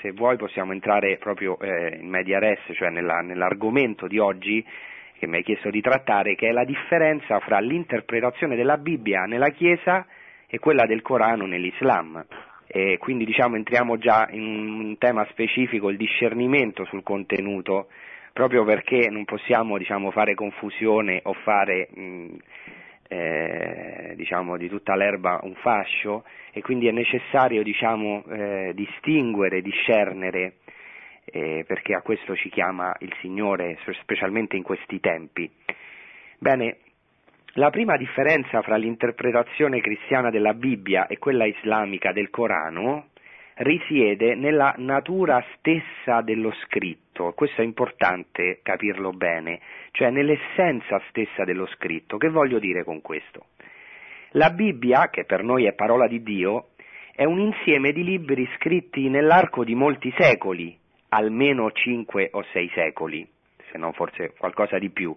se 0.03 0.11
vuoi 0.11 0.35
possiamo 0.35 0.73
entrare 0.73 1.15
proprio 1.15 1.57
eh, 1.59 1.97
in 2.01 2.09
media 2.09 2.37
res, 2.37 2.59
cioè 2.73 2.89
nella, 2.89 3.21
nell'argomento 3.21 4.05
di 4.05 4.19
oggi 4.19 4.63
che 5.17 5.27
mi 5.27 5.37
hai 5.37 5.43
chiesto 5.43 5.69
di 5.69 5.79
trattare, 5.79 6.35
che 6.35 6.49
è 6.49 6.51
la 6.51 6.65
differenza 6.65 7.39
fra 7.39 7.59
l'interpretazione 7.59 8.57
della 8.57 8.77
Bibbia 8.77 9.23
nella 9.23 9.51
Chiesa 9.51 10.05
e 10.45 10.59
quella 10.59 10.85
del 10.85 11.01
Corano 11.01 11.45
nell'Islam. 11.45 12.21
E 12.67 12.97
quindi 12.97 13.23
diciamo, 13.23 13.55
entriamo 13.55 13.97
già 13.97 14.27
in 14.31 14.41
un 14.41 14.97
tema 14.97 15.25
specifico, 15.29 15.89
il 15.89 15.95
discernimento 15.95 16.83
sul 16.85 17.03
contenuto, 17.03 17.87
proprio 18.33 18.65
perché 18.65 19.09
non 19.09 19.23
possiamo 19.23 19.77
diciamo, 19.77 20.11
fare 20.11 20.35
confusione 20.35 21.21
o 21.23 21.31
fare 21.31 21.87
mh, 21.93 22.35
eh, 23.13 24.13
diciamo, 24.15 24.57
di 24.57 24.67
tutta 24.67 24.95
l'erba 24.95 25.39
un 25.43 25.53
fascio 25.55 26.23
e 26.51 26.61
quindi 26.61 26.87
è 26.87 26.91
necessario 26.91 27.61
diciamo, 27.61 28.23
eh, 28.25 28.71
distinguere, 28.73 29.61
discernere, 29.61 30.55
eh, 31.25 31.63
perché 31.67 31.93
a 31.93 32.01
questo 32.01 32.35
ci 32.35 32.49
chiama 32.49 32.95
il 32.99 33.13
Signore, 33.21 33.77
specialmente 34.01 34.55
in 34.55 34.63
questi 34.63 34.99
tempi. 34.99 35.49
Bene, 36.39 36.77
la 37.53 37.69
prima 37.69 37.97
differenza 37.97 38.61
fra 38.63 38.77
l'interpretazione 38.77 39.79
cristiana 39.79 40.31
della 40.31 40.55
Bibbia 40.55 41.05
e 41.05 41.19
quella 41.19 41.45
islamica 41.45 42.11
del 42.11 42.31
Corano 42.31 43.09
risiede 43.55 44.35
nella 44.35 44.73
natura 44.77 45.43
stessa 45.55 46.21
dello 46.21 46.51
scritto, 46.63 47.33
questo 47.33 47.61
è 47.61 47.63
importante 47.63 48.59
capirlo 48.63 49.11
bene, 49.11 49.59
cioè 49.91 50.09
nell'essenza 50.09 50.99
stessa 51.09 51.43
dello 51.43 51.67
scritto. 51.67 52.17
Che 52.17 52.29
voglio 52.29 52.59
dire 52.59 52.83
con 52.83 53.01
questo? 53.01 53.47
La 54.31 54.49
Bibbia, 54.49 55.09
che 55.09 55.25
per 55.25 55.43
noi 55.43 55.65
è 55.65 55.73
parola 55.73 56.07
di 56.07 56.23
Dio, 56.23 56.69
è 57.15 57.23
un 57.25 57.39
insieme 57.39 57.91
di 57.91 58.03
libri 58.03 58.49
scritti 58.55 59.07
nell'arco 59.07 59.63
di 59.63 59.75
molti 59.75 60.11
secoli, 60.17 60.75
almeno 61.09 61.71
cinque 61.71 62.29
o 62.31 62.43
sei 62.51 62.69
secoli, 62.73 63.27
se 63.69 63.77
non 63.77 63.93
forse 63.93 64.33
qualcosa 64.35 64.79
di 64.79 64.89
più. 64.89 65.15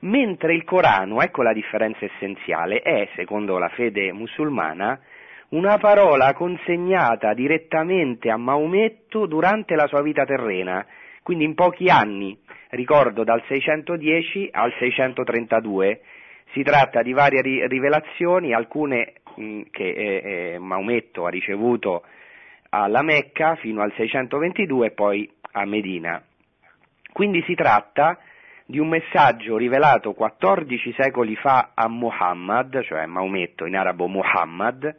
Mentre 0.00 0.54
il 0.54 0.64
Corano, 0.64 1.20
ecco 1.20 1.42
la 1.42 1.52
differenza 1.52 2.04
essenziale, 2.04 2.80
è, 2.80 3.08
secondo 3.14 3.58
la 3.58 3.68
fede 3.68 4.12
musulmana, 4.12 4.98
una 5.50 5.78
parola 5.78 6.32
consegnata 6.32 7.34
direttamente 7.34 8.30
a 8.30 8.36
Maometto 8.36 9.26
durante 9.26 9.74
la 9.74 9.86
sua 9.86 10.02
vita 10.02 10.24
terrena, 10.24 10.86
quindi 11.22 11.44
in 11.44 11.54
pochi 11.54 11.88
anni, 11.88 12.38
ricordo 12.70 13.24
dal 13.24 13.42
610 13.48 14.48
al 14.52 14.72
632. 14.78 16.00
Si 16.52 16.62
tratta 16.62 17.02
di 17.02 17.12
varie 17.12 17.66
rivelazioni, 17.66 18.52
alcune 18.52 19.14
mh, 19.34 19.62
che 19.70 19.88
eh, 19.88 20.22
eh, 20.54 20.58
Maometto 20.58 21.26
ha 21.26 21.30
ricevuto 21.30 22.04
alla 22.70 23.02
Mecca 23.02 23.56
fino 23.56 23.82
al 23.82 23.92
622 23.96 24.86
e 24.86 24.90
poi 24.92 25.30
a 25.52 25.64
Medina. 25.64 26.22
Quindi 27.12 27.42
si 27.42 27.54
tratta 27.54 28.18
di 28.66 28.78
un 28.78 28.88
messaggio 28.88 29.56
rivelato 29.56 30.12
14 30.12 30.94
secoli 30.96 31.34
fa 31.34 31.72
a 31.74 31.88
Muhammad, 31.88 32.82
cioè 32.84 33.04
Maometto 33.06 33.66
in 33.66 33.76
arabo 33.76 34.06
Muhammad, 34.06 34.96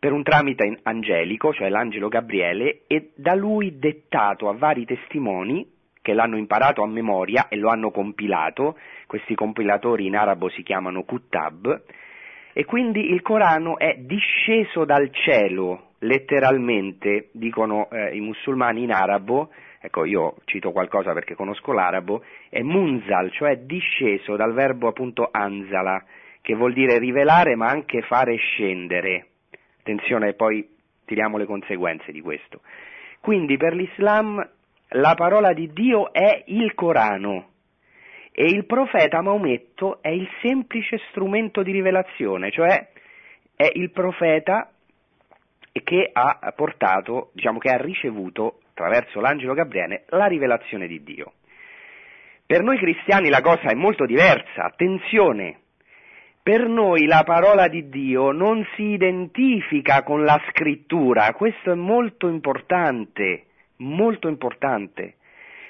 per 0.00 0.12
un 0.12 0.22
tramite 0.22 0.78
angelico, 0.84 1.52
cioè 1.52 1.68
l'angelo 1.68 2.08
Gabriele, 2.08 2.84
e 2.86 3.10
da 3.14 3.34
lui 3.34 3.78
dettato 3.78 4.48
a 4.48 4.54
vari 4.54 4.86
testimoni 4.86 5.70
che 6.00 6.14
l'hanno 6.14 6.38
imparato 6.38 6.82
a 6.82 6.86
memoria 6.86 7.48
e 7.48 7.56
lo 7.56 7.68
hanno 7.68 7.90
compilato, 7.90 8.78
questi 9.06 9.34
compilatori 9.34 10.06
in 10.06 10.16
arabo 10.16 10.48
si 10.48 10.62
chiamano 10.62 11.02
Kuttab, 11.02 11.82
e 12.54 12.64
quindi 12.64 13.10
il 13.10 13.20
Corano 13.20 13.76
è 13.78 13.96
disceso 13.98 14.86
dal 14.86 15.10
cielo, 15.12 15.90
letteralmente, 15.98 17.28
dicono 17.32 17.90
eh, 17.90 18.16
i 18.16 18.20
musulmani 18.20 18.84
in 18.84 18.92
arabo, 18.92 19.50
ecco 19.82 20.06
io 20.06 20.36
cito 20.46 20.72
qualcosa 20.72 21.12
perché 21.12 21.34
conosco 21.34 21.72
l'arabo, 21.72 22.24
è 22.48 22.62
munzal, 22.62 23.30
cioè 23.32 23.58
disceso 23.58 24.34
dal 24.36 24.54
verbo 24.54 24.88
appunto 24.88 25.28
anzala, 25.30 26.02
che 26.40 26.54
vuol 26.54 26.72
dire 26.72 26.98
rivelare 26.98 27.54
ma 27.54 27.68
anche 27.68 28.00
fare 28.00 28.34
scendere. 28.36 29.26
Attenzione, 29.80 30.34
poi 30.34 30.68
tiriamo 31.04 31.38
le 31.38 31.46
conseguenze 31.46 32.12
di 32.12 32.20
questo. 32.20 32.60
Quindi 33.20 33.56
per 33.56 33.74
l'Islam 33.74 34.46
la 34.90 35.14
parola 35.14 35.52
di 35.52 35.72
Dio 35.72 36.12
è 36.12 36.42
il 36.46 36.74
Corano 36.74 37.48
e 38.32 38.44
il 38.44 38.64
profeta 38.66 39.20
Maometto 39.20 40.02
è 40.02 40.08
il 40.08 40.28
semplice 40.42 40.98
strumento 41.10 41.62
di 41.62 41.72
rivelazione, 41.72 42.50
cioè 42.50 42.88
è 43.56 43.70
il 43.74 43.90
profeta 43.90 44.70
che 45.72 46.10
ha 46.12 46.52
portato, 46.54 47.30
diciamo 47.32 47.58
che 47.58 47.70
ha 47.70 47.76
ricevuto 47.76 48.60
attraverso 48.70 49.20
l'angelo 49.20 49.54
Gabriele 49.54 50.04
la 50.08 50.26
rivelazione 50.26 50.86
di 50.86 51.02
Dio. 51.02 51.32
Per 52.46 52.62
noi 52.62 52.78
cristiani 52.78 53.28
la 53.28 53.40
cosa 53.40 53.68
è 53.70 53.74
molto 53.74 54.06
diversa, 54.06 54.64
attenzione, 54.64 55.60
per 56.42 56.66
noi 56.66 57.06
la 57.06 57.22
parola 57.22 57.68
di 57.68 57.88
Dio 57.90 58.30
non 58.32 58.66
si 58.74 58.92
identifica 58.92 60.02
con 60.02 60.24
la 60.24 60.40
scrittura, 60.48 61.32
questo 61.34 61.70
è 61.70 61.74
molto 61.74 62.28
importante, 62.28 63.44
molto 63.76 64.26
importante. 64.28 65.16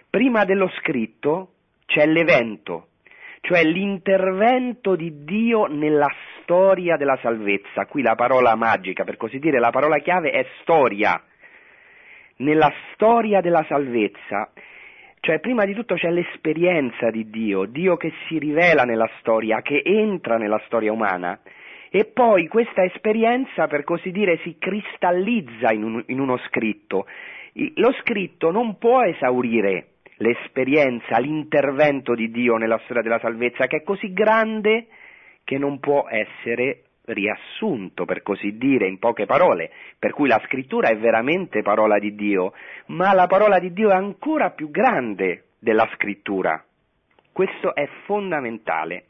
Prima 0.09 0.45
dello 0.45 0.69
scritto 0.81 1.55
c'è 1.87 2.07
l'evento, 2.07 2.89
cioè 3.41 3.65
l'intervento 3.65 4.95
di 4.95 5.25
Dio 5.25 5.67
nella 5.67 6.09
storia 6.41 6.97
della 6.97 7.19
salvezza. 7.21 7.87
Qui 7.87 8.03
la 8.03 8.15
parola 8.15 8.55
magica, 8.55 9.03
per 9.03 9.17
così 9.17 9.39
dire, 9.39 9.59
la 9.59 9.71
parola 9.71 9.99
chiave 9.99 10.31
è 10.31 10.47
storia. 10.61 11.21
Nella 12.37 12.73
storia 12.93 13.41
della 13.41 13.65
salvezza 13.69 14.51
cioè, 15.21 15.39
prima 15.39 15.67
di 15.67 15.75
tutto 15.75 15.97
c'è 15.97 16.11
l'esperienza 16.11 17.11
di 17.11 17.29
Dio, 17.29 17.67
Dio 17.67 17.99
che 17.99 18.11
si 18.27 18.39
rivela 18.39 18.85
nella 18.85 19.09
storia, 19.19 19.61
che 19.61 19.83
entra 19.85 20.39
nella 20.39 20.61
storia 20.65 20.93
umana, 20.93 21.39
e 21.91 22.07
poi 22.07 22.49
questa 22.49 22.85
esperienza, 22.85 23.67
per 23.67 23.85
così 23.85 24.13
dire, 24.13 24.39
si 24.39 24.57
cristallizza 24.59 25.73
in, 25.73 25.83
un, 25.83 26.03
in 26.07 26.21
uno 26.21 26.39
scritto. 26.49 27.07
Lo 27.75 27.93
scritto 28.01 28.51
non 28.51 28.79
può 28.79 29.03
esaurire 29.03 29.89
l'esperienza, 30.17 31.19
l'intervento 31.19 32.15
di 32.15 32.31
Dio 32.31 32.57
nella 32.57 32.81
storia 32.85 33.03
della 33.03 33.19
salvezza, 33.19 33.67
che 33.67 33.79
è 33.79 33.83
così 33.83 34.15
grande 34.15 34.87
che 35.45 35.59
non 35.59 35.81
può 35.81 36.07
essere 36.09 36.85
riassunto, 37.07 38.05
per 38.05 38.23
così 38.23 38.57
dire, 38.57 38.87
in 38.87 38.99
poche 38.99 39.27
parole, 39.27 39.71
per 39.99 40.13
cui 40.13 40.29
la 40.29 40.41
scrittura 40.47 40.89
è 40.89 40.97
veramente 40.97 41.63
parola 41.63 41.99
di 41.99 42.15
Dio, 42.15 42.53
ma 42.87 43.13
la 43.13 43.27
parola 43.27 43.59
di 43.59 43.73
Dio 43.73 43.91
è 43.91 43.95
ancora 43.95 44.51
più 44.51 44.71
grande 44.71 45.45
della 45.59 45.89
scrittura. 45.95 46.63
Questo 47.33 47.75
è 47.75 47.89
fondamentale. 48.05 49.07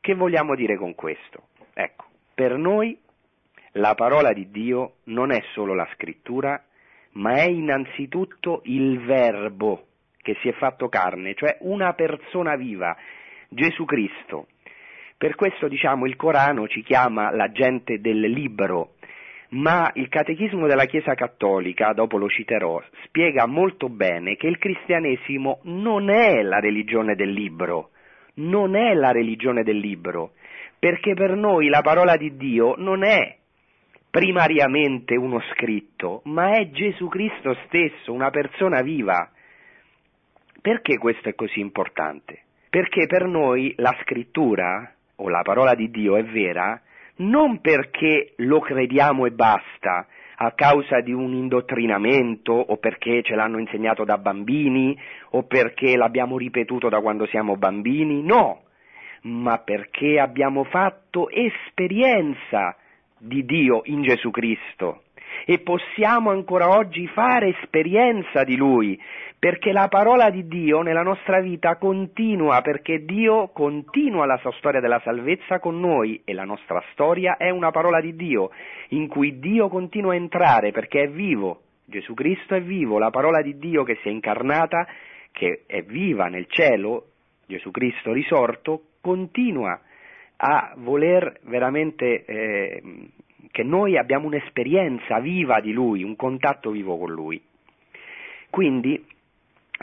Che 0.00 0.14
vogliamo 0.14 0.54
dire 0.54 0.76
con 0.76 0.94
questo? 0.94 1.48
Ecco, 1.74 2.06
per 2.34 2.56
noi 2.56 2.98
la 3.72 3.94
parola 3.94 4.32
di 4.32 4.50
Dio 4.50 4.96
non 5.04 5.30
è 5.30 5.42
solo 5.52 5.74
la 5.74 5.88
scrittura, 5.94 6.62
ma 7.12 7.34
è 7.34 7.48
innanzitutto 7.48 8.62
il 8.64 9.00
verbo 9.00 9.86
che 10.18 10.36
si 10.40 10.48
è 10.48 10.52
fatto 10.52 10.88
carne, 10.88 11.34
cioè 11.34 11.56
una 11.60 11.94
persona 11.94 12.56
viva, 12.56 12.96
Gesù 13.48 13.84
Cristo, 13.84 14.46
per 15.22 15.36
questo 15.36 15.68
diciamo 15.68 16.06
il 16.06 16.16
Corano 16.16 16.66
ci 16.66 16.82
chiama 16.82 17.30
la 17.30 17.52
gente 17.52 18.00
del 18.00 18.18
libro, 18.22 18.94
ma 19.50 19.88
il 19.94 20.08
catechismo 20.08 20.66
della 20.66 20.86
Chiesa 20.86 21.14
Cattolica, 21.14 21.92
dopo 21.92 22.18
lo 22.18 22.28
citerò, 22.28 22.82
spiega 23.04 23.46
molto 23.46 23.88
bene 23.88 24.34
che 24.34 24.48
il 24.48 24.58
cristianesimo 24.58 25.60
non 25.62 26.10
è 26.10 26.42
la 26.42 26.58
religione 26.58 27.14
del 27.14 27.30
libro, 27.30 27.90
non 28.38 28.74
è 28.74 28.94
la 28.94 29.12
religione 29.12 29.62
del 29.62 29.76
libro, 29.76 30.32
perché 30.76 31.14
per 31.14 31.36
noi 31.36 31.68
la 31.68 31.82
parola 31.82 32.16
di 32.16 32.36
Dio 32.36 32.74
non 32.78 33.04
è 33.04 33.36
primariamente 34.10 35.14
uno 35.14 35.40
scritto, 35.52 36.22
ma 36.24 36.56
è 36.56 36.68
Gesù 36.70 37.06
Cristo 37.06 37.56
stesso, 37.66 38.12
una 38.12 38.30
persona 38.30 38.82
viva. 38.82 39.30
Perché 40.60 40.98
questo 40.98 41.28
è 41.28 41.36
così 41.36 41.60
importante? 41.60 42.40
Perché 42.68 43.06
per 43.06 43.26
noi 43.26 43.72
la 43.76 43.96
scrittura 44.02 44.96
o 45.22 45.28
la 45.28 45.42
parola 45.42 45.74
di 45.74 45.90
Dio 45.90 46.16
è 46.16 46.24
vera 46.24 46.80
non 47.16 47.60
perché 47.60 48.32
lo 48.36 48.60
crediamo 48.60 49.26
e 49.26 49.30
basta, 49.30 50.06
a 50.36 50.52
causa 50.52 51.00
di 51.00 51.12
un 51.12 51.34
indottrinamento 51.34 52.52
o 52.52 52.76
perché 52.78 53.22
ce 53.22 53.34
l'hanno 53.34 53.58
insegnato 53.58 54.04
da 54.04 54.18
bambini 54.18 54.98
o 55.30 55.44
perché 55.44 55.96
l'abbiamo 55.96 56.36
ripetuto 56.36 56.88
da 56.88 57.00
quando 57.00 57.26
siamo 57.26 57.56
bambini, 57.56 58.22
no, 58.22 58.62
ma 59.22 59.58
perché 59.58 60.18
abbiamo 60.18 60.64
fatto 60.64 61.28
esperienza 61.30 62.76
di 63.18 63.44
Dio 63.44 63.82
in 63.84 64.02
Gesù 64.02 64.30
Cristo 64.30 65.02
e 65.46 65.60
possiamo 65.60 66.30
ancora 66.30 66.68
oggi 66.70 67.06
fare 67.06 67.56
esperienza 67.60 68.42
di 68.42 68.56
Lui, 68.56 69.00
perché 69.42 69.72
la 69.72 69.88
parola 69.88 70.30
di 70.30 70.46
Dio 70.46 70.82
nella 70.82 71.02
nostra 71.02 71.40
vita 71.40 71.74
continua, 71.74 72.60
perché 72.60 73.04
Dio 73.04 73.48
continua 73.48 74.24
la 74.24 74.36
sua 74.36 74.52
storia 74.52 74.78
della 74.78 75.00
salvezza 75.02 75.58
con 75.58 75.80
noi 75.80 76.22
e 76.24 76.32
la 76.32 76.44
nostra 76.44 76.80
storia 76.92 77.36
è 77.38 77.50
una 77.50 77.72
parola 77.72 78.00
di 78.00 78.14
Dio, 78.14 78.50
in 78.90 79.08
cui 79.08 79.40
Dio 79.40 79.68
continua 79.68 80.12
a 80.12 80.14
entrare 80.14 80.70
perché 80.70 81.02
è 81.02 81.08
vivo. 81.08 81.62
Gesù 81.86 82.14
Cristo 82.14 82.54
è 82.54 82.62
vivo, 82.62 83.00
la 83.00 83.10
parola 83.10 83.42
di 83.42 83.58
Dio 83.58 83.82
che 83.82 83.98
si 84.00 84.06
è 84.06 84.12
incarnata, 84.12 84.86
che 85.32 85.64
è 85.66 85.82
viva 85.82 86.28
nel 86.28 86.46
cielo, 86.46 87.06
Gesù 87.44 87.72
Cristo 87.72 88.12
risorto, 88.12 88.82
continua 89.00 89.76
a 90.36 90.72
voler 90.76 91.40
veramente 91.46 92.24
eh, 92.24 92.82
che 93.50 93.64
noi 93.64 93.98
abbiamo 93.98 94.28
un'esperienza 94.28 95.18
viva 95.18 95.58
di 95.58 95.72
Lui, 95.72 96.04
un 96.04 96.14
contatto 96.14 96.70
vivo 96.70 96.96
con 96.96 97.10
Lui. 97.10 97.42
Quindi 98.48 99.02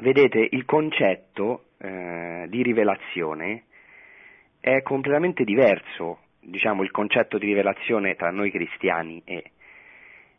vedete, 0.02 0.48
il 0.52 0.66
concetto 0.66 1.66
eh, 1.78 2.46
di 2.48 2.64
rivelazione 2.64 3.64
è 4.60 4.82
completamente 4.82 5.44
diverso, 5.44 6.20
diciamo, 6.42 6.84
il 6.84 6.92
concetto 6.92 7.38
di 7.38 7.46
rivelazione 7.46 8.16
tra 8.16 8.30
noi 8.30 8.52
cristiani 8.52 9.22
e, 9.26 9.52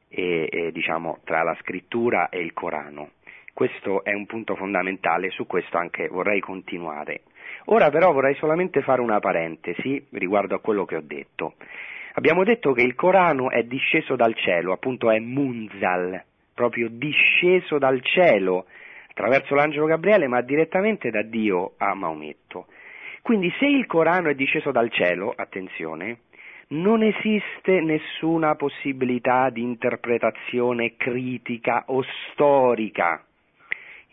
e, 0.09 0.49
e 0.51 0.73
diciamo, 0.73 1.21
tra 1.25 1.43
la 1.43 1.57
scrittura 1.61 2.29
e 2.29 2.41
il 2.41 2.53
Corano. 2.53 3.13
Questo 3.53 4.05
è 4.05 4.13
un 4.13 4.27
punto 4.27 4.55
fondamentale, 4.55 5.31
su 5.31 5.47
questo 5.47 5.77
anche 5.77 6.09
vorrei 6.09 6.41
continuare. 6.41 7.23
Ora 7.67 7.91
però 7.91 8.13
vorrei 8.13 8.35
solamente 8.37 8.81
fare 8.83 9.01
una 9.01 9.21
parentesi 9.21 10.05
riguardo 10.13 10.55
a 10.55 10.61
quello 10.61 10.85
che 10.85 10.97
ho 10.97 11.03
detto. 11.03 11.55
Abbiamo 12.15 12.43
detto 12.45 12.73
che 12.73 12.83
il 12.83 12.95
Corano 12.95 13.51
è 13.51 13.63
disceso 13.65 14.17
dal 14.17 14.35
cielo, 14.35 14.73
appunto 14.73 15.11
è 15.11 15.19
munzal, 15.19 16.23
proprio 16.55 16.89
disceso 16.91 17.79
dal 17.79 18.03
cielo, 18.03 18.67
attraverso 19.21 19.55
l'angelo 19.55 19.85
Gabriele, 19.85 20.27
ma 20.27 20.41
direttamente 20.41 21.11
da 21.11 21.23
Dio 21.23 21.75
a 21.77 21.95
Maometto. 21.95 22.67
Quindi 23.21 23.53
se 23.59 23.67
il 23.67 23.87
Corano 23.87 24.31
è 24.31 24.35
disceso 24.35 24.71
dal 24.71 24.91
cielo, 24.91 25.33
attenzione, 25.37 26.21
non 26.69 27.03
esiste 27.03 27.81
nessuna 27.81 28.55
possibilità 28.55 29.51
di 29.51 29.61
interpretazione 29.61 30.97
critica 30.97 31.85
o 31.89 32.03
storica. 32.33 33.23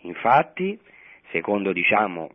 Infatti, 0.01 0.77
se 0.77 1.29
secondo 1.31 1.71
diciamo 1.71 2.29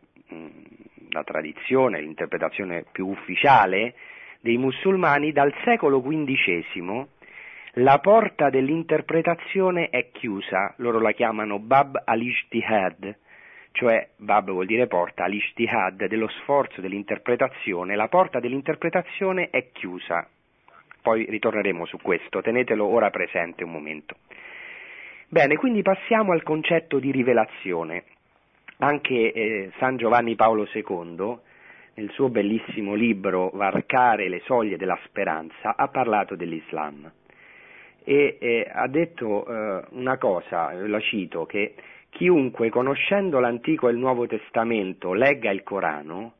la 1.09 1.23
tradizione, 1.23 2.01
l'interpretazione 2.01 2.85
più 2.91 3.07
ufficiale 3.07 3.93
dei 4.39 4.57
musulmani, 4.57 5.31
dal 5.31 5.53
secolo 5.63 6.01
XV 6.01 7.05
la 7.77 7.97
porta 7.97 8.51
dell'interpretazione 8.51 9.89
è 9.89 10.11
chiusa, 10.11 10.75
loro 10.77 10.99
la 10.99 11.11
chiamano 11.11 11.57
Bab 11.57 11.99
al-Ijtihad, 12.05 13.17
cioè 13.71 14.09
Bab 14.17 14.51
vuol 14.51 14.67
dire 14.67 14.85
porta, 14.85 15.23
al-Ijtihad 15.23 16.05
dello 16.05 16.27
sforzo 16.41 16.81
dell'interpretazione, 16.81 17.95
la 17.95 18.09
porta 18.09 18.39
dell'interpretazione 18.39 19.49
è 19.49 19.71
chiusa. 19.71 20.27
Poi 21.01 21.25
ritorneremo 21.27 21.87
su 21.87 21.97
questo, 21.97 22.43
tenetelo 22.43 22.85
ora 22.85 23.09
presente 23.09 23.63
un 23.63 23.71
momento. 23.71 24.17
Bene, 25.27 25.55
quindi 25.55 25.81
passiamo 25.81 26.31
al 26.31 26.43
concetto 26.43 26.99
di 26.99 27.09
rivelazione. 27.09 28.03
Anche 28.77 29.31
eh, 29.31 29.71
San 29.79 29.97
Giovanni 29.97 30.35
Paolo 30.35 30.67
II, 30.71 31.37
nel 31.95 32.11
suo 32.11 32.29
bellissimo 32.29 32.93
libro 32.93 33.49
Varcare 33.49 34.29
le 34.29 34.41
soglie 34.45 34.77
della 34.77 34.99
speranza, 35.05 35.75
ha 35.75 35.87
parlato 35.87 36.35
dell'Islam 36.35 37.11
e 38.03 38.37
eh, 38.39 38.69
ha 38.71 38.87
detto 38.87 39.45
eh, 39.45 39.83
una 39.91 40.17
cosa, 40.17 40.73
la 40.73 40.99
cito, 40.99 41.45
che 41.45 41.73
chiunque 42.09 42.69
conoscendo 42.69 43.39
l'Antico 43.39 43.87
e 43.87 43.91
il 43.91 43.97
Nuovo 43.97 44.27
Testamento 44.27 45.13
legga 45.13 45.51
il 45.51 45.63
Corano, 45.63 46.33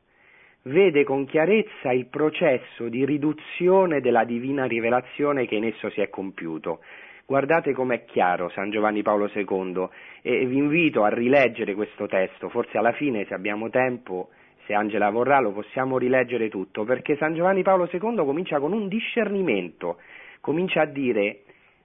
vede 0.62 1.04
con 1.04 1.26
chiarezza 1.26 1.92
il 1.92 2.06
processo 2.06 2.88
di 2.88 3.04
riduzione 3.04 4.00
della 4.00 4.24
divina 4.24 4.64
rivelazione 4.64 5.46
che 5.46 5.56
in 5.56 5.64
esso 5.64 5.90
si 5.90 6.00
è 6.00 6.08
compiuto. 6.08 6.80
Guardate 7.26 7.72
com'è 7.72 8.04
chiaro 8.04 8.50
San 8.50 8.70
Giovanni 8.70 9.02
Paolo 9.02 9.30
II 9.34 9.88
e 10.22 10.44
vi 10.46 10.58
invito 10.58 11.04
a 11.04 11.08
rileggere 11.08 11.74
questo 11.74 12.06
testo, 12.06 12.48
forse 12.50 12.76
alla 12.76 12.92
fine 12.92 13.24
se 13.26 13.34
abbiamo 13.34 13.70
tempo, 13.70 14.28
se 14.66 14.74
Angela 14.74 15.10
vorrà, 15.10 15.40
lo 15.40 15.52
possiamo 15.52 15.98
rileggere 15.98 16.48
tutto, 16.48 16.84
perché 16.84 17.16
San 17.16 17.34
Giovanni 17.34 17.62
Paolo 17.62 17.88
II 17.90 18.16
comincia 18.16 18.58
con 18.58 18.72
un 18.72 18.88
discernimento, 18.88 19.98
comincia 20.40 20.82
a 20.82 20.86
dire 20.86 21.43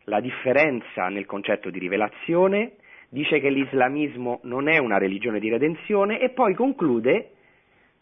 la 0.09 0.19
differenza 0.19 1.07
nel 1.07 1.25
concetto 1.25 1.69
di 1.69 1.79
rivelazione, 1.79 2.73
dice 3.07 3.39
che 3.39 3.49
l'islamismo 3.49 4.41
non 4.43 4.67
è 4.67 4.77
una 4.77 4.97
religione 4.97 5.39
di 5.39 5.49
redenzione 5.49 6.19
e 6.19 6.29
poi 6.29 6.53
conclude, 6.53 7.31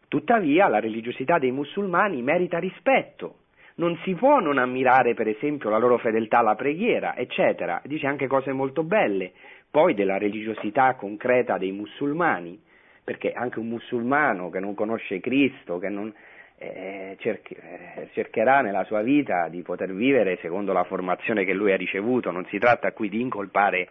tuttavia 0.08 0.68
la 0.68 0.80
religiosità 0.80 1.38
dei 1.38 1.52
musulmani 1.52 2.22
merita 2.22 2.58
rispetto, 2.58 3.42
non 3.76 3.96
si 4.04 4.16
può 4.16 4.40
non 4.40 4.58
ammirare 4.58 5.14
per 5.14 5.28
esempio 5.28 5.70
la 5.70 5.78
loro 5.78 5.98
fedeltà 5.98 6.40
alla 6.40 6.56
preghiera, 6.56 7.16
eccetera, 7.16 7.82
dice 7.86 8.08
anche 8.08 8.28
cose 8.28 8.52
molto 8.52 8.84
belle, 8.84 9.34
poi 9.70 9.94
della 9.94 10.18
religiosità 10.18 10.96
concreta 10.96 11.58
dei 11.58 11.72
musulmani, 11.72 12.60
perché 13.04 13.32
anche 13.32 13.60
un 13.60 13.68
musulmano 13.68 14.50
che 14.50 14.60
non 14.60 14.74
conosce 14.74 15.20
Cristo, 15.20 15.78
che 15.78 15.90
non, 15.90 16.12
cercherà 16.60 18.62
nella 18.62 18.84
sua 18.86 19.04
vita 19.04 19.48
di 19.48 19.62
poter 19.62 19.94
vivere 19.94 20.38
secondo 20.42 20.74
la 20.74 20.84
formazione 20.84 21.46
che 21.46 21.54
lui 21.54 21.72
ha 21.72 21.78
ricevuto, 21.78 22.32
non 22.32 22.46
si 22.46 22.58
tratta 22.58 22.92
qui 22.94 23.10
di 23.10 23.22
incolpare 23.22 23.90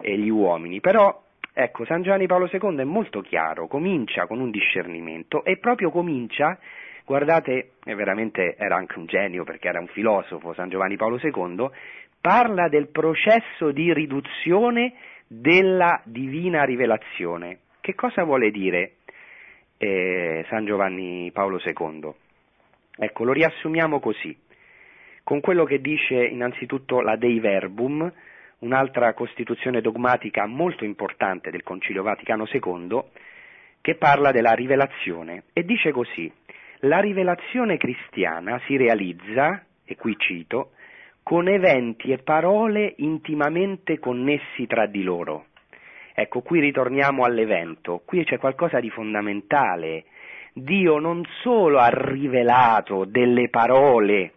eh, 0.00 0.18
gli 0.18 0.28
uomini, 0.28 0.80
però 0.80 1.22
ecco, 1.52 1.84
San 1.84 2.02
Giovanni 2.02 2.26
Paolo 2.26 2.48
II 2.50 2.78
è 2.78 2.84
molto 2.84 3.20
chiaro, 3.20 3.68
comincia 3.68 4.26
con 4.26 4.40
un 4.40 4.50
discernimento 4.50 5.44
e 5.44 5.58
proprio 5.58 5.90
comincia, 5.90 6.58
guardate, 7.04 7.74
veramente 7.84 8.56
era 8.56 8.74
anche 8.74 8.98
un 8.98 9.06
genio 9.06 9.44
perché 9.44 9.68
era 9.68 9.78
un 9.78 9.88
filosofo, 9.88 10.52
San 10.54 10.68
Giovanni 10.68 10.96
Paolo 10.96 11.20
II, 11.22 11.70
parla 12.20 12.68
del 12.68 12.88
processo 12.88 13.70
di 13.70 13.92
riduzione 13.92 14.94
della 15.28 16.00
divina 16.04 16.64
rivelazione. 16.64 17.60
Che 17.80 17.94
cosa 17.94 18.24
vuole 18.24 18.50
dire? 18.50 18.96
Eh, 19.82 20.44
San 20.50 20.66
Giovanni 20.66 21.30
Paolo 21.32 21.58
II. 21.64 22.12
Ecco, 22.98 23.24
lo 23.24 23.32
riassumiamo 23.32 23.98
così, 23.98 24.36
con 25.24 25.40
quello 25.40 25.64
che 25.64 25.80
dice 25.80 26.22
innanzitutto 26.22 27.00
la 27.00 27.16
Dei 27.16 27.40
Verbum, 27.40 28.12
un'altra 28.58 29.14
costituzione 29.14 29.80
dogmatica 29.80 30.44
molto 30.44 30.84
importante 30.84 31.50
del 31.50 31.62
Concilio 31.62 32.02
Vaticano 32.02 32.46
II, 32.46 33.02
che 33.80 33.94
parla 33.94 34.32
della 34.32 34.52
rivelazione 34.52 35.44
e 35.54 35.64
dice 35.64 35.92
così, 35.92 36.30
la 36.80 37.00
rivelazione 37.00 37.78
cristiana 37.78 38.60
si 38.66 38.76
realizza, 38.76 39.64
e 39.82 39.96
qui 39.96 40.14
cito, 40.18 40.72
con 41.22 41.48
eventi 41.48 42.12
e 42.12 42.18
parole 42.18 42.96
intimamente 42.98 43.98
connessi 43.98 44.66
tra 44.66 44.84
di 44.84 45.02
loro. 45.02 45.46
Ecco, 46.20 46.42
qui 46.42 46.60
ritorniamo 46.60 47.24
all'evento, 47.24 48.02
qui 48.04 48.24
c'è 48.24 48.36
qualcosa 48.36 48.78
di 48.78 48.90
fondamentale. 48.90 50.04
Dio 50.52 50.98
non 50.98 51.24
solo 51.40 51.78
ha 51.78 51.88
rivelato 51.88 53.06
delle 53.06 53.48
parole 53.48 54.32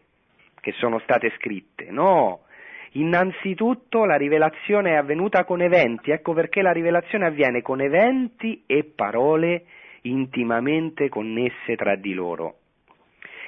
che 0.61 0.71
sono 0.77 0.99
state 0.99 1.33
scritte, 1.35 1.87
no, 1.89 2.43
innanzitutto 2.91 4.05
la 4.05 4.15
rivelazione 4.15 4.91
è 4.91 4.95
avvenuta 4.95 5.43
con 5.43 5.61
eventi, 5.61 6.11
ecco 6.11 6.31
perché 6.31 6.61
la 6.61 6.71
rivelazione 6.71 7.25
avviene 7.25 7.61
con 7.61 7.81
eventi 7.81 8.63
e 8.65 8.85
parole 8.85 9.65
intimamente 10.03 11.09
connesse 11.09 11.75
tra 11.75 11.97
di 11.97 12.13
loro. 12.13 12.59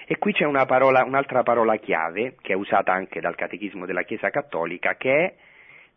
E 0.07 0.17
qui 0.17 0.33
c'è 0.33 0.45
parola, 0.65 1.05
un'altra 1.05 1.41
parola 1.43 1.77
chiave, 1.77 2.35
che 2.41 2.51
è 2.51 2.55
usata 2.57 2.91
anche 2.91 3.21
dal 3.21 3.35
Catechismo 3.35 3.85
della 3.85 4.03
Chiesa 4.03 4.29
Cattolica, 4.29 4.95
che 4.95 5.15
è 5.15 5.33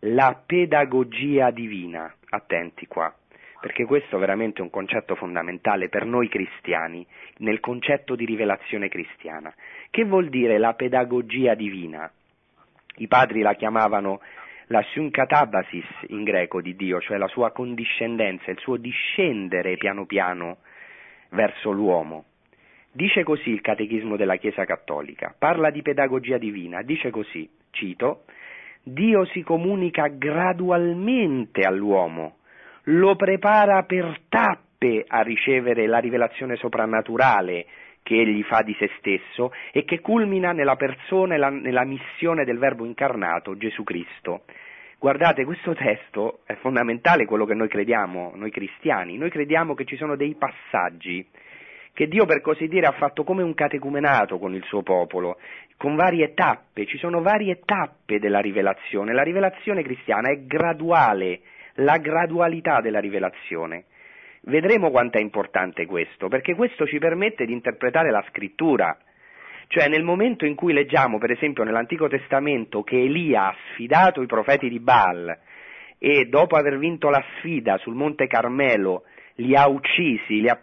la 0.01 0.41
pedagogia 0.45 1.51
divina. 1.51 2.13
Attenti 2.31 2.87
qua, 2.87 3.13
perché 3.61 3.85
questo 3.85 4.17
è 4.17 4.19
veramente 4.19 4.63
un 4.63 4.71
concetto 4.71 5.15
fondamentale 5.15 5.89
per 5.89 6.05
noi 6.05 6.29
cristiani, 6.29 7.07
nel 7.39 7.61
concetto 7.61 8.15
di 8.15 8.25
rivelazione 8.25 8.89
cristiana. 8.89 9.53
Che 9.91 10.05
vuol 10.05 10.29
dire 10.29 10.59
la 10.59 10.75
pedagogia 10.75 11.55
divina? 11.55 12.11
I 12.97 13.09
padri 13.09 13.41
la 13.41 13.55
chiamavano 13.55 14.21
la 14.67 14.83
synkatabasis 14.93 15.87
in 16.09 16.25
greco 16.25 16.61
di 16.61 16.77
Dio, 16.77 17.01
cioè 17.01 17.17
la 17.17 17.29
sua 17.29 17.53
condiscendenza, 17.53 18.51
il 18.51 18.59
suo 18.59 18.77
discendere 18.77 19.77
piano 19.77 20.05
piano 20.05 20.59
verso 21.31 21.71
l'uomo. 21.71 22.25
Dice 22.93 23.23
così 23.23 23.51
il 23.51 23.61
Catechismo 23.61 24.17
della 24.17 24.37
Chiesa 24.37 24.65
Cattolica, 24.65 25.35
parla 25.37 25.71
di 25.71 25.83
pedagogia 25.83 26.37
divina, 26.37 26.83
dice 26.83 27.11
così, 27.11 27.49
cito, 27.71 28.25
Dio 28.93 29.25
si 29.27 29.43
comunica 29.43 30.09
gradualmente 30.09 31.63
all'uomo, 31.63 32.37
lo 32.85 33.17
prepara 33.17 33.83
per 33.83 34.21
tappe 34.29 35.05
a 35.07 35.21
ricevere 35.21 35.87
la 35.87 35.99
rivelazione 35.99 36.57
soprannaturale 36.57 37.67
che 38.03 38.15
egli 38.15 38.43
fa 38.43 38.63
di 38.63 38.75
se 38.79 38.91
stesso 38.99 39.53
e 39.73 39.85
che 39.85 40.01
culmina 40.01 40.53
nella 40.53 40.77
persona 40.77 41.35
e 41.35 41.51
nella 41.51 41.85
missione 41.85 42.45
del 42.45 42.59
Verbo 42.59 42.87
incarnato, 42.87 43.57
Gesù 43.59 43.85
Cristo. 43.85 44.45
Guardate, 44.99 45.45
questo 45.45 45.75
testo 45.75 46.41
è 46.45 46.55
fondamentale 46.55 47.25
quello 47.25 47.45
che 47.45 47.55
noi 47.55 47.69
crediamo, 47.69 48.33
noi 48.35 48.51
cristiani. 48.51 49.17
Noi 49.17 49.31
crediamo 49.31 49.75
che 49.75 49.85
ci 49.85 49.97
sono 49.97 50.17
dei 50.17 50.35
passaggi 50.35 51.25
che 51.99 52.07
Dio 52.07 52.27
per 52.27 52.41
così 52.41 52.69
dire 52.69 52.87
ha 52.87 52.93
fatto 52.93 53.25
come 53.25 53.43
un 53.43 53.55
catecumenato 53.55 54.39
con 54.39 54.55
il 54.55 54.63
suo 54.67 54.85
popolo, 54.85 55.37
con 55.77 55.97
varie 55.97 56.33
tappe, 56.33 56.87
ci 56.87 56.97
sono 56.97 57.23
varie 57.23 57.63
tappe 57.65 58.21
della 58.21 58.39
rivelazione, 58.39 59.13
la 59.13 59.25
rivelazione 59.25 59.83
cristiana 59.83 60.31
è 60.31 60.45
graduale, 60.45 61.41
la 61.75 61.97
gradualità 61.97 62.81
della 62.81 63.01
rivelazione. 63.01 63.87
Vedremo 64.43 64.91
quanto 64.91 65.19
è 65.19 65.21
importante 65.21 65.87
questo, 65.87 66.29
perché 66.29 66.55
questo 66.55 66.87
ci 66.87 66.99
permette 67.01 67.45
di 67.45 67.53
interpretare 67.53 68.13
la 68.13 68.25
scrittura. 68.29 68.97
Cioè 69.67 69.89
nel 69.89 70.05
momento 70.05 70.47
in 70.47 70.55
cui 70.55 70.73
leggiamo, 70.73 71.19
per 71.19 71.33
esempio 71.33 71.65
nell'Antico 71.65 72.07
Testamento, 72.07 72.85
che 72.85 72.97
Elia 72.97 73.49
ha 73.49 73.57
sfidato 73.73 74.23
i 74.23 74.27
profeti 74.27 74.69
di 74.69 74.79
Baal 74.79 75.37
e 75.99 76.27
dopo 76.27 76.55
aver 76.55 76.79
vinto 76.79 77.11
la 77.11 77.25
sfida 77.39 77.77
sul 77.79 77.97
Monte 77.97 78.29
Carmelo 78.29 79.03
li 79.41 79.55
ha 79.55 79.69
uccisi, 79.69 80.41
li 80.41 80.49
ha, 80.49 80.59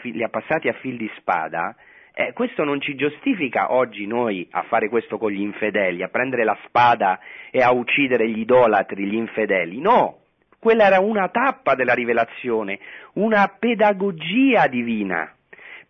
fi- 0.00 0.12
li 0.12 0.22
ha 0.22 0.28
passati 0.28 0.68
a 0.68 0.72
fil 0.74 0.96
di 0.96 1.10
spada, 1.16 1.74
eh, 2.14 2.32
questo 2.34 2.62
non 2.64 2.80
ci 2.80 2.94
giustifica 2.94 3.72
oggi 3.72 4.06
noi 4.06 4.46
a 4.50 4.62
fare 4.64 4.88
questo 4.88 5.16
con 5.18 5.30
gli 5.30 5.40
infedeli, 5.40 6.02
a 6.02 6.08
prendere 6.08 6.44
la 6.44 6.56
spada 6.66 7.18
e 7.50 7.62
a 7.62 7.72
uccidere 7.72 8.28
gli 8.28 8.40
idolatri, 8.40 9.06
gli 9.06 9.14
infedeli. 9.14 9.80
No, 9.80 10.18
quella 10.58 10.86
era 10.86 11.00
una 11.00 11.28
tappa 11.28 11.74
della 11.74 11.94
rivelazione, 11.94 12.78
una 13.14 13.48
pedagogia 13.58 14.66
divina, 14.66 15.34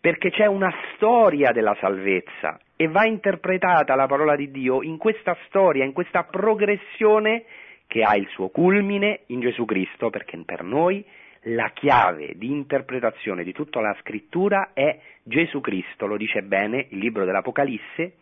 perché 0.00 0.30
c'è 0.30 0.46
una 0.46 0.72
storia 0.94 1.52
della 1.52 1.76
salvezza 1.80 2.58
e 2.76 2.88
va 2.88 3.04
interpretata 3.04 3.94
la 3.94 4.06
parola 4.06 4.36
di 4.36 4.50
Dio 4.50 4.82
in 4.82 4.96
questa 4.96 5.36
storia, 5.46 5.84
in 5.84 5.92
questa 5.92 6.24
progressione 6.24 7.44
che 7.86 8.02
ha 8.02 8.16
il 8.16 8.26
suo 8.28 8.48
culmine 8.48 9.20
in 9.26 9.40
Gesù 9.40 9.64
Cristo, 9.64 10.08
perché 10.08 10.40
per 10.46 10.62
noi 10.62 11.04
la 11.46 11.70
chiave 11.70 12.34
di 12.36 12.50
interpretazione 12.50 13.42
di 13.42 13.52
tutta 13.52 13.80
la 13.80 13.96
scrittura 14.00 14.70
è 14.72 14.98
Gesù 15.22 15.60
Cristo, 15.60 16.06
lo 16.06 16.16
dice 16.16 16.42
bene 16.42 16.86
il 16.90 16.98
libro 16.98 17.24
dell'Apocalisse, 17.24 18.14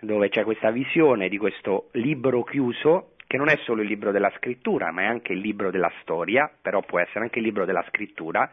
dove 0.00 0.28
c'è 0.28 0.44
questa 0.44 0.70
visione 0.70 1.28
di 1.28 1.38
questo 1.38 1.88
libro 1.92 2.42
chiuso 2.44 3.12
che 3.26 3.36
non 3.36 3.48
è 3.48 3.56
solo 3.64 3.82
il 3.82 3.88
libro 3.88 4.10
della 4.10 4.32
scrittura, 4.36 4.90
ma 4.90 5.02
è 5.02 5.06
anche 5.06 5.32
il 5.32 5.40
libro 5.40 5.70
della 5.70 5.92
storia, 6.00 6.50
però 6.60 6.80
può 6.80 6.98
essere 6.98 7.20
anche 7.20 7.38
il 7.38 7.44
libro 7.44 7.64
della 7.64 7.84
scrittura, 7.88 8.50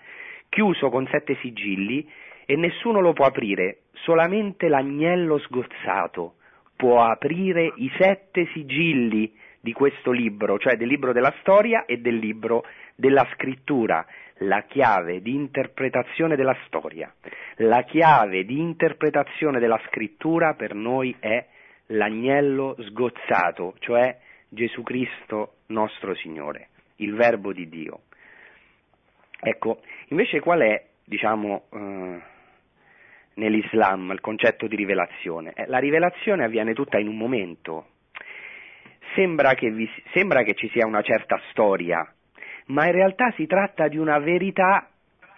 chiuso 0.49 0.89
con 0.89 1.07
sette 1.07 1.37
sigilli 1.41 2.09
e 2.45 2.55
nessuno 2.55 2.99
lo 2.99 3.13
può 3.13 3.25
aprire, 3.25 3.79
solamente 3.93 4.67
l'agnello 4.67 5.37
sgozzato 5.39 6.35
può 6.75 7.03
aprire 7.03 7.71
i 7.75 7.89
sette 7.97 8.47
sigilli 8.53 9.33
di 9.65 9.73
questo 9.73 10.11
libro, 10.11 10.59
cioè 10.59 10.77
del 10.77 10.87
libro 10.87 11.11
della 11.11 11.33
storia 11.39 11.85
e 11.85 11.97
del 11.97 12.17
libro 12.17 12.65
della 12.93 13.27
scrittura, 13.33 14.05
la 14.39 14.61
chiave 14.61 15.23
di 15.23 15.33
interpretazione 15.33 16.35
della 16.35 16.55
storia. 16.67 17.11
La 17.55 17.81
chiave 17.81 18.45
di 18.45 18.59
interpretazione 18.59 19.59
della 19.59 19.81
scrittura 19.87 20.53
per 20.53 20.75
noi 20.75 21.15
è 21.19 21.43
l'agnello 21.87 22.75
sgozzato, 22.77 23.73
cioè 23.79 24.15
Gesù 24.49 24.83
Cristo 24.83 25.55
nostro 25.67 26.13
Signore, 26.13 26.67
il 26.97 27.15
Verbo 27.15 27.51
di 27.51 27.67
Dio. 27.67 28.01
Ecco, 29.39 29.81
invece 30.09 30.41
qual 30.41 30.59
è, 30.59 30.85
diciamo, 31.03 31.63
eh, 31.71 32.21
nell'Islam 33.33 34.11
il 34.11 34.21
concetto 34.21 34.67
di 34.67 34.75
rivelazione? 34.75 35.53
Eh, 35.55 35.65
la 35.65 35.79
rivelazione 35.79 36.43
avviene 36.43 36.75
tutta 36.75 36.99
in 36.99 37.07
un 37.07 37.17
momento. 37.17 37.93
Sembra 39.15 39.53
che, 39.53 39.71
vi, 39.71 39.89
sembra 40.13 40.43
che 40.43 40.53
ci 40.53 40.69
sia 40.69 40.85
una 40.85 41.01
certa 41.01 41.39
storia, 41.49 42.05
ma 42.67 42.85
in 42.85 42.91
realtà 42.91 43.31
si 43.35 43.47
tratta 43.47 43.87
di 43.87 43.97
una 43.97 44.19
verità 44.19 44.89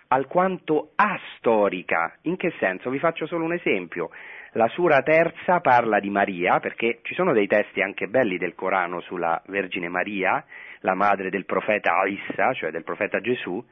alquanto 0.08 0.92
astorica. 0.96 2.18
In 2.24 2.38
che 2.38 2.54
senso? 2.60 2.90
Vi 2.90 3.00
faccio 3.00 3.26
solo 3.28 3.46
un 3.46 3.54
esempio. 3.54 4.10
La 4.54 4.68
sura 4.70 5.02
terza 5.04 5.60
parla 5.60 6.00
di 6.00 6.10
Maria, 6.10 6.60
perché 6.60 7.00
ci 7.04 7.14
sono 7.14 7.34
dei 7.34 7.48
testi 7.48 7.82
anche 7.82 8.08
belli 8.08 8.38
del 8.38 8.56
Corano 8.56 9.00
sulla 9.02 9.42
Vergine 9.48 9.90
Maria, 9.90 10.44
la 10.80 10.96
madre 10.96 11.30
del 11.30 11.46
profeta 11.46 12.02
Isa, 12.08 12.54
cioè 12.54 12.72
del 12.72 12.84
profeta 12.84 13.20
Gesù, 13.20 13.64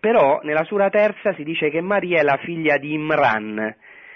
però 0.00 0.40
nella 0.42 0.64
sura 0.64 0.90
terza 0.90 1.32
si 1.34 1.44
dice 1.44 1.70
che 1.70 1.80
Maria 1.80 2.20
è 2.20 2.22
la 2.22 2.38
figlia 2.38 2.76
di 2.76 2.92
Imran. 2.94 3.74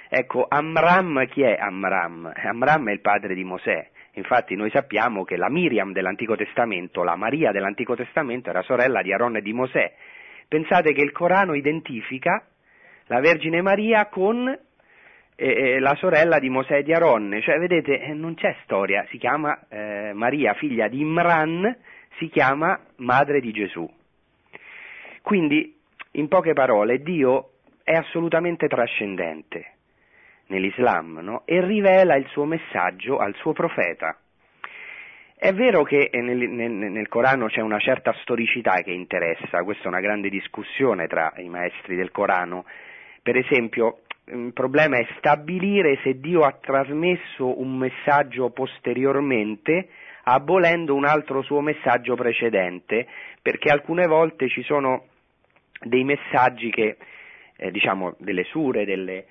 Ecco, 0.09 0.46
Amram 0.48 1.27
chi 1.29 1.42
è 1.42 1.57
Amram? 1.59 2.33
Amram 2.35 2.88
è 2.88 2.92
il 2.92 3.01
padre 3.01 3.35
di 3.35 3.44
Mosè. 3.44 3.90
Infatti 4.18 4.57
noi 4.57 4.68
sappiamo 4.70 5.24
che 5.24 5.37
la 5.37 5.48
Miriam 5.48 5.92
dell'Antico 5.92 6.35
Testamento, 6.35 7.04
la 7.04 7.14
Maria 7.14 7.52
dell'Antico 7.52 7.94
Testamento, 7.94 8.50
era 8.50 8.62
sorella 8.62 9.00
di 9.00 9.12
Aaron 9.12 9.37
e 9.37 9.42
di 9.42 9.52
Mosè. 9.52 9.94
Pensate 10.48 10.92
che 10.92 11.02
il 11.02 11.12
Corano 11.12 11.54
identifica 11.54 12.44
la 13.07 13.20
Vergine 13.20 13.62
Maria 13.62 14.07
con 14.07 14.59
eh, 15.37 15.78
la 15.78 15.94
sorella 15.94 16.40
di 16.40 16.48
Mosè 16.48 16.78
e 16.78 16.83
di 16.83 16.92
Aaron, 16.92 17.38
cioè 17.42 17.59
vedete 17.59 18.00
eh, 18.00 18.12
non 18.12 18.35
c'è 18.35 18.57
storia, 18.64 19.07
si 19.09 19.18
chiama 19.18 19.66
eh, 19.68 20.12
Maria 20.12 20.52
figlia 20.54 20.88
di 20.88 21.00
Imran, 21.00 21.76
si 22.18 22.28
chiama 22.28 22.78
madre 22.96 23.40
di 23.40 23.52
Gesù. 23.52 23.88
Quindi 25.22 25.76
in 26.12 26.26
poche 26.26 26.54
parole, 26.54 27.02
Dio 27.02 27.50
è 27.85 27.92
assolutamente 27.92 28.66
trascendente 28.66 29.78
nell'Islam 30.49 31.21
no? 31.23 31.43
e 31.45 31.65
rivela 31.65 32.17
il 32.17 32.27
suo 32.29 32.45
messaggio 32.45 33.19
al 33.19 33.35
suo 33.37 33.53
profeta. 33.53 34.17
È 35.41 35.53
vero 35.53 35.85
che 35.85 36.11
nel, 36.13 36.49
nel, 36.51 36.73
nel, 36.73 37.09
Corano 37.09 37.47
c'è 37.47 37.61
una 37.61 37.79
certa 37.79 38.13
storicità 38.23 38.83
che 38.83 38.91
interessa, 38.91 39.63
questa 39.63 39.85
è 39.85 39.87
una 39.87 40.01
grande 40.01 40.29
discussione 40.29 41.07
tra 41.07 41.33
i 41.37 41.49
maestri 41.49 41.95
del 41.95 42.11
Corano. 42.11 42.65
Per 43.23 43.37
esempio, 43.37 44.01
il 44.25 44.53
problema 44.53 44.99
è 44.99 45.07
stabilire 45.19 46.01
se 46.03 46.19
Dio 46.19 46.41
ha 46.41 46.59
trasmesso 46.61 47.61
un 47.61 47.77
messaggio 47.77 48.51
posteriormente 48.51 49.89
abolendo 50.25 50.95
un 50.95 51.05
altro 51.05 51.41
suo 51.43 51.61
messaggio 51.61 52.15
precedente, 52.15 53.07
perché 53.41 53.71
alcune 53.71 54.07
volte 54.07 54.49
ci 54.49 54.63
sono 54.63 55.07
dei 55.81 56.05
messaggi 56.05 56.71
che, 56.71 56.97
eh, 57.57 57.71
diciamo, 57.71 58.17
delle 58.19 58.45
sure, 58.45 58.85
delle, 58.85 59.25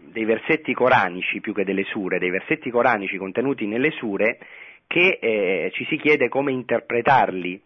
dei 0.00 0.24
versetti 0.24 0.72
coranici 0.74 1.40
più 1.40 1.52
che 1.52 1.64
delle 1.64 1.84
sure, 1.84 2.18
dei 2.18 2.30
versetti 2.30 2.70
coranici 2.70 3.16
contenuti 3.16 3.66
nelle 3.66 3.90
sure 3.90 4.38
che 4.86 5.18
eh, 5.20 5.70
ci 5.74 5.84
si 5.86 5.96
chiede 5.96 6.28
come 6.28 6.52
interpretarli 6.52 7.60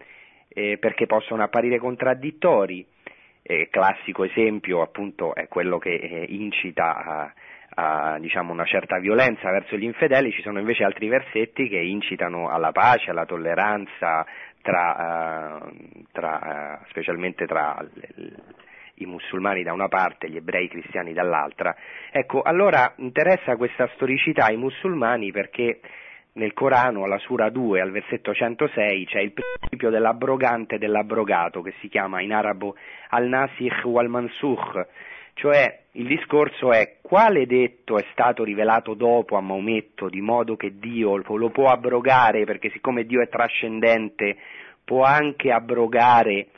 eh, 0.49 0.79
perché 0.79 1.07
possono 1.07 1.43
apparire 1.43 1.79
contraddittori. 1.79 2.87
Eh, 3.43 3.69
classico 3.71 4.25
esempio 4.25 4.83
appunto 4.83 5.35
è 5.35 5.49
quello 5.49 5.79
che 5.79 5.95
eh, 5.95 6.27
incita 6.29 6.97
a, 6.97 7.33
a 8.15 8.19
diciamo, 8.19 8.53
una 8.53 8.67
certa 8.67 8.99
violenza 8.99 9.51
verso 9.51 9.77
gli 9.77 9.85
infedeli, 9.85 10.33
ci 10.33 10.43
sono 10.43 10.59
invece 10.59 10.85
altri 10.85 11.09
versetti 11.09 11.69
che 11.69 11.79
incitano 11.79 12.51
alla 12.51 12.73
pace, 12.73 13.11
alla 13.11 13.25
tolleranza, 13.25 14.27
tra, 14.61 15.61
uh, 15.63 16.03
tra, 16.13 16.81
uh, 16.83 16.87
specialmente 16.89 17.47
tra 17.47 17.77
l- 17.81 18.35
i 18.99 19.07
musulmani 19.07 19.63
da 19.63 19.73
una 19.73 19.89
parte 19.89 20.29
gli 20.29 20.37
ebrei 20.37 20.69
cristiani 20.69 21.13
dall'altra. 21.13 21.75
Ecco, 22.11 22.43
allora 22.43 22.93
interessa 22.97 23.57
questa 23.57 23.89
storicità 23.95 24.47
ai 24.47 24.57
musulmani 24.57 25.31
perché 25.31 25.81
nel 26.33 26.53
Corano, 26.53 27.05
alla 27.05 27.19
Sura 27.19 27.51
2, 27.51 27.81
al 27.81 27.91
versetto 27.91 28.33
106, 28.33 29.07
c'è 29.07 29.21
il 29.21 29.33
principio 29.33 29.91
dell'abrogante 29.91 30.77
e 30.77 30.79
dell'abrogato, 30.79 31.63
che 31.63 31.75
si 31.81 31.89
chiama 31.89 32.21
in 32.21 32.33
arabo 32.33 32.77
al-nasikh 33.09 33.85
wal-mansukh, 33.85 34.87
cioè 35.35 35.81
il 35.93 36.07
discorso 36.07 36.73
è 36.73 36.97
quale 37.01 37.47
detto 37.47 37.97
è 37.97 38.05
stato 38.13 38.45
rivelato 38.45 38.95
dopo 38.95 39.37
a 39.37 39.41
Maometto 39.41 40.09
di 40.09 40.21
modo 40.21 40.57
che 40.57 40.79
Dio 40.79 41.17
lo 41.17 41.51
può 41.51 41.71
abrogare 41.71 42.45
perché 42.45 42.71
siccome 42.71 43.05
Dio 43.05 43.21
è 43.21 43.29
trascendente 43.29 44.37
può 44.85 45.03
anche 45.05 45.53
abrogare 45.53 46.49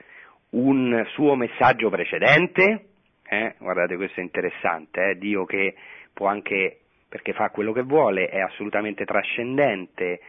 un 0.51 1.05
suo 1.11 1.35
messaggio 1.35 1.91
precedente? 1.91 2.87
Eh? 3.29 3.55
Guardate 3.59 3.97
questo 3.97 4.21
è 4.21 4.23
interessante, 4.23 5.11
eh? 5.11 5.19
Dio 5.19 5.45
che 5.45 5.75
può 6.13 6.27
anche, 6.27 6.81
perché 7.09 7.33
fa 7.33 7.51
quello 7.51 7.73
che 7.73 7.83
vuole, 7.83 8.29
è 8.29 8.41
assolutamente 8.41 9.05
trascendente, 9.05 10.21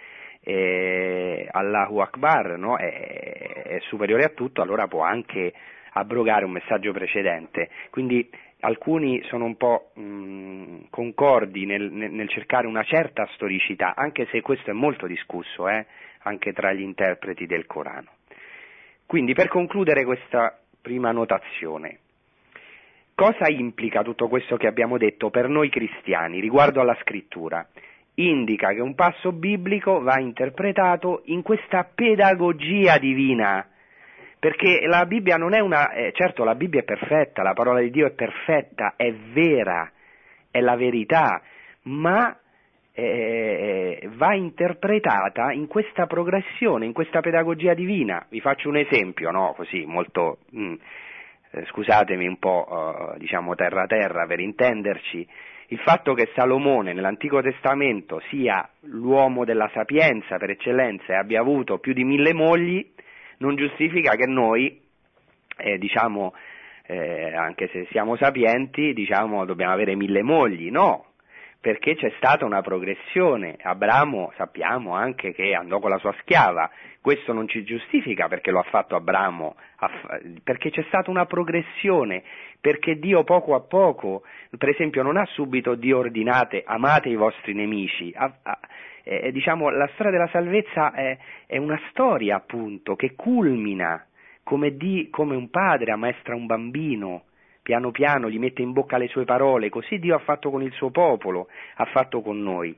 eh, 0.44 1.48
Allahu 1.52 2.00
Akbar 2.00 2.58
no? 2.58 2.78
è, 2.78 3.64
è 3.64 3.80
superiore 3.82 4.24
a 4.24 4.30
tutto, 4.30 4.62
allora 4.62 4.88
può 4.88 5.04
anche 5.04 5.54
abrogare 5.94 6.46
un 6.46 6.52
messaggio 6.52 6.92
precedente. 6.92 7.70
Quindi 7.90 8.30
alcuni 8.62 9.22
sono 9.24 9.46
un 9.46 9.58
po' 9.58 9.92
mh, 9.96 10.90
concordi 10.90 11.66
nel, 11.66 11.92
nel, 11.92 12.30
cercare 12.30 12.68
una 12.68 12.84
certa 12.84 13.28
storicità, 13.34 13.94
anche 13.96 14.28
se 14.32 14.42
questo 14.42 14.70
è 14.70 14.74
molto 14.74 15.08
discusso, 15.08 15.68
eh, 15.68 15.86
anche 16.24 16.54
tra 16.54 16.72
gli 16.74 16.82
interpreti 16.82 17.46
del 17.46 17.66
Corano. 17.66 18.20
Quindi 19.12 19.34
per 19.34 19.50
concludere 19.50 20.06
questa 20.06 20.58
prima 20.82 21.12
notazione, 21.12 21.98
cosa 23.14 23.50
implica 23.50 24.04
tutto 24.04 24.30
questo 24.30 24.56
che 24.56 24.68
abbiamo 24.68 24.98
detto 24.98 25.30
per 25.30 25.50
noi 25.50 25.68
cristiani 25.68 26.40
riguardo 26.40 26.80
alla 26.80 26.98
scrittura? 27.02 27.68
Indica 28.14 28.70
che 28.70 28.80
un 28.80 28.96
passo 28.96 29.34
biblico 29.34 30.00
va 30.02 30.18
interpretato 30.18 31.24
in 31.26 31.42
questa 31.42 31.84
pedagogia 31.94 32.98
divina 33.00 33.68
perché 34.40 34.86
la 34.86 35.06
Bibbia 35.06 35.36
non 35.36 35.56
è 35.56 35.60
una, 35.60 35.92
eh, 35.92 36.14
certo 36.14 36.46
la 36.46 36.56
Bibbia 36.56 36.80
è 36.80 36.86
perfetta, 36.86 37.44
la 37.44 37.52
parola 37.52 37.82
di 37.82 37.92
Dio 37.92 38.08
è 38.08 38.12
perfetta, 38.12 38.94
è 38.96 39.12
vera, 39.12 39.92
è 40.50 40.62
la 40.62 40.78
verità, 40.78 41.42
ma 41.82 42.34
eh, 42.94 44.10
va 44.16 44.34
interpretata 44.36 45.52
in 45.52 45.68
questa 45.68 46.06
progressione, 46.06 46.86
in 46.86 46.94
questa 46.94 47.22
pedagogia 47.22 47.74
divina. 47.74 48.26
Vi 48.30 48.42
faccio 48.42 48.70
un 48.70 48.78
esempio, 48.78 49.32
no? 49.32 49.54
Così, 49.56 49.86
molto, 49.86 50.40
mm, 50.56 50.74
eh, 51.52 51.66
scusatemi 51.66 52.28
un 52.28 52.38
po', 52.38 52.68
uh, 52.68 53.18
diciamo 53.18 53.56
terra 53.56 53.86
terra 53.86 54.26
per 54.26 54.40
intenderci, 54.40 55.28
il 55.68 55.80
fatto 55.80 56.14
che 56.14 56.30
Salomone 56.36 56.92
nell'Antico 56.92 57.42
Testamento 57.42 58.22
sia 58.30 58.68
l'uomo 58.82 59.46
della 59.46 59.70
sapienza 59.74 60.38
per 60.38 60.50
eccellenza 60.50 61.14
e 61.14 61.16
abbia 61.16 61.40
avuto 61.40 61.78
più 61.78 61.94
di 61.94 62.04
mille 62.04 62.34
mogli, 62.34 62.86
non 63.38 63.56
giustifica 63.56 64.16
che 64.16 64.28
noi, 64.28 64.82
eh, 65.58 65.78
diciamo, 65.78 66.34
eh, 66.88 67.34
anche 67.34 67.70
se 67.70 67.88
siamo 67.90 68.18
sapienti, 68.18 68.92
diciamo, 68.92 69.46
dobbiamo 69.46 69.72
avere 69.72 69.96
mille 69.96 70.24
mogli, 70.24 70.70
no, 70.70 71.11
perché 71.62 71.96
c'è 71.96 72.12
stata 72.18 72.44
una 72.44 72.62
progressione. 72.62 73.56
Abramo 73.62 74.34
sappiamo 74.36 74.96
anche 74.96 75.32
che 75.32 75.54
andò 75.54 75.80
con 75.80 75.92
la 75.92 76.00
sua 76.00 76.14
schiava, 76.22 76.70
questo 77.00 77.34
non 77.34 77.48
ci 77.48 77.64
giustifica 77.64 78.28
perché 78.28 78.50
lo 78.50 78.60
ha 78.60 78.64
fatto 78.64 78.96
Abramo, 78.96 79.56
perché 80.44 80.72
c'è 80.72 80.84
stata 80.88 81.12
una 81.12 81.26
progressione, 81.26 82.24
perché 82.60 82.98
Dio 82.98 83.24
poco 83.24 83.54
a 83.54 83.62
poco, 83.62 84.24
per 84.58 84.70
esempio, 84.70 85.04
non 85.04 85.18
ha 85.18 85.26
subito 85.26 85.76
Dio 85.76 86.00
ordinate 86.00 86.64
amate 86.66 87.10
i 87.10 87.16
vostri 87.16 87.54
nemici, 87.54 88.14
eh, 89.04 89.32
diciamo, 89.32 89.70
la 89.70 89.90
storia 89.94 90.12
della 90.12 90.30
salvezza 90.30 90.94
è, 90.94 91.18
è 91.46 91.58
una 91.58 91.80
storia 91.90 92.36
appunto 92.36 92.96
che 92.96 93.14
culmina 93.16 94.06
come, 94.44 94.76
di, 94.76 95.08
come 95.12 95.36
un 95.36 95.50
padre 95.50 95.92
ammaestra 95.92 96.36
un 96.36 96.46
bambino, 96.46 97.24
piano 97.62 97.92
piano 97.92 98.30
gli 98.30 98.40
mette 98.40 98.62
in 98.62 98.74
bocca 98.74 98.98
le 98.98 99.08
sue 99.08 99.26
parole, 99.26 99.70
così 99.70 100.00
Dio 100.00 100.16
ha 100.16 100.20
fatto 100.20 100.50
con 100.50 100.62
il 100.62 100.72
suo 100.74 100.90
popolo, 100.90 101.48
ha 101.76 101.86
fatto 101.86 102.22
con 102.22 102.42
noi. 102.42 102.76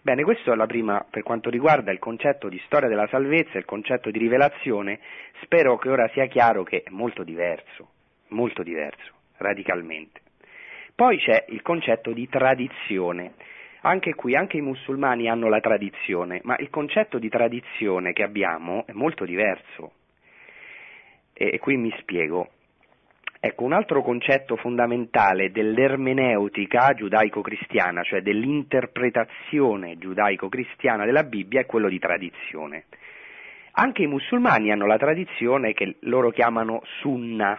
Bene, 0.00 0.22
questo 0.22 0.52
è 0.52 0.56
la 0.56 0.66
prima 0.66 1.04
per 1.08 1.22
quanto 1.22 1.50
riguarda 1.50 1.90
il 1.90 1.98
concetto 1.98 2.48
di 2.48 2.60
storia 2.64 2.88
della 2.88 3.08
salvezza, 3.08 3.58
il 3.58 3.64
concetto 3.64 4.10
di 4.10 4.18
rivelazione, 4.18 5.00
spero 5.42 5.76
che 5.76 5.90
ora 5.90 6.08
sia 6.14 6.26
chiaro 6.26 6.62
che 6.62 6.82
è 6.82 6.90
molto 6.90 7.24
diverso, 7.24 7.88
molto 8.28 8.62
diverso, 8.62 9.12
radicalmente. 9.36 10.20
Poi 10.94 11.18
c'è 11.18 11.44
il 11.48 11.62
concetto 11.62 12.12
di 12.12 12.28
tradizione. 12.28 13.34
Anche 13.82 14.14
qui, 14.14 14.34
anche 14.34 14.56
i 14.56 14.62
musulmani 14.62 15.28
hanno 15.28 15.48
la 15.48 15.60
tradizione, 15.60 16.40
ma 16.42 16.56
il 16.58 16.70
concetto 16.70 17.18
di 17.18 17.28
tradizione 17.28 18.12
che 18.12 18.22
abbiamo 18.22 18.84
è 18.86 18.92
molto 18.92 19.24
diverso. 19.24 19.92
E, 21.32 21.50
e 21.52 21.58
qui 21.58 21.76
mi 21.76 21.94
spiego. 21.98 22.50
Ecco, 23.40 23.62
un 23.62 23.72
altro 23.72 24.02
concetto 24.02 24.56
fondamentale 24.56 25.52
dell'ermeneutica 25.52 26.92
giudaico-cristiana, 26.92 28.02
cioè 28.02 28.20
dell'interpretazione 28.20 29.96
giudaico-cristiana 29.96 31.04
della 31.04 31.22
Bibbia, 31.22 31.60
è 31.60 31.66
quello 31.66 31.88
di 31.88 32.00
tradizione. 32.00 32.86
Anche 33.72 34.02
i 34.02 34.08
musulmani 34.08 34.72
hanno 34.72 34.86
la 34.86 34.96
tradizione 34.96 35.72
che 35.72 35.98
loro 36.00 36.30
chiamano 36.30 36.82
sunna. 37.00 37.56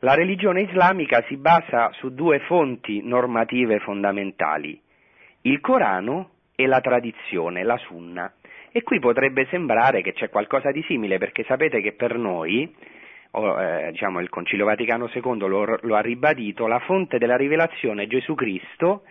La 0.00 0.14
religione 0.14 0.62
islamica 0.62 1.22
si 1.28 1.36
basa 1.36 1.92
su 1.92 2.12
due 2.12 2.40
fonti 2.40 3.02
normative 3.04 3.78
fondamentali, 3.78 4.80
il 5.42 5.60
Corano 5.60 6.30
e 6.56 6.66
la 6.66 6.80
tradizione, 6.80 7.62
la 7.62 7.76
sunna. 7.76 8.32
E 8.72 8.82
qui 8.82 8.98
potrebbe 8.98 9.46
sembrare 9.50 10.02
che 10.02 10.14
c'è 10.14 10.30
qualcosa 10.30 10.72
di 10.72 10.82
simile, 10.88 11.18
perché 11.18 11.44
sapete 11.44 11.80
che 11.80 11.92
per 11.92 12.18
noi 12.18 12.74
o, 13.32 13.60
eh, 13.60 13.90
diciamo, 13.92 14.20
il 14.20 14.28
Concilio 14.28 14.64
Vaticano 14.64 15.10
II 15.12 15.38
lo, 15.38 15.78
lo, 15.80 15.96
ha 15.96 16.00
ribadito, 16.00 16.66
la 16.66 16.80
fonte 16.80 17.18
della 17.18 17.36
rivelazione 17.36 18.04
è 18.04 18.06
Gesù 18.06 18.34
Cristo 18.34 19.02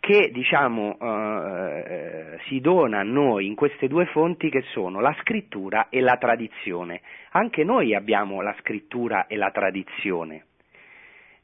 che 0.00 0.30
diciamo, 0.32 0.96
eh, 0.98 1.84
eh, 1.86 2.38
si 2.48 2.60
dona 2.60 3.00
a 3.00 3.04
noi 3.04 3.46
in 3.46 3.54
queste 3.54 3.86
due 3.86 4.06
fonti 4.06 4.48
che 4.48 4.62
sono 4.72 5.00
la 5.00 5.14
scrittura 5.20 5.88
e 5.90 6.00
la 6.00 6.16
tradizione. 6.16 7.02
Anche 7.32 7.64
noi 7.64 7.94
abbiamo 7.94 8.40
la 8.40 8.54
scrittura 8.60 9.26
e 9.26 9.36
la 9.36 9.50
tradizione 9.50 10.46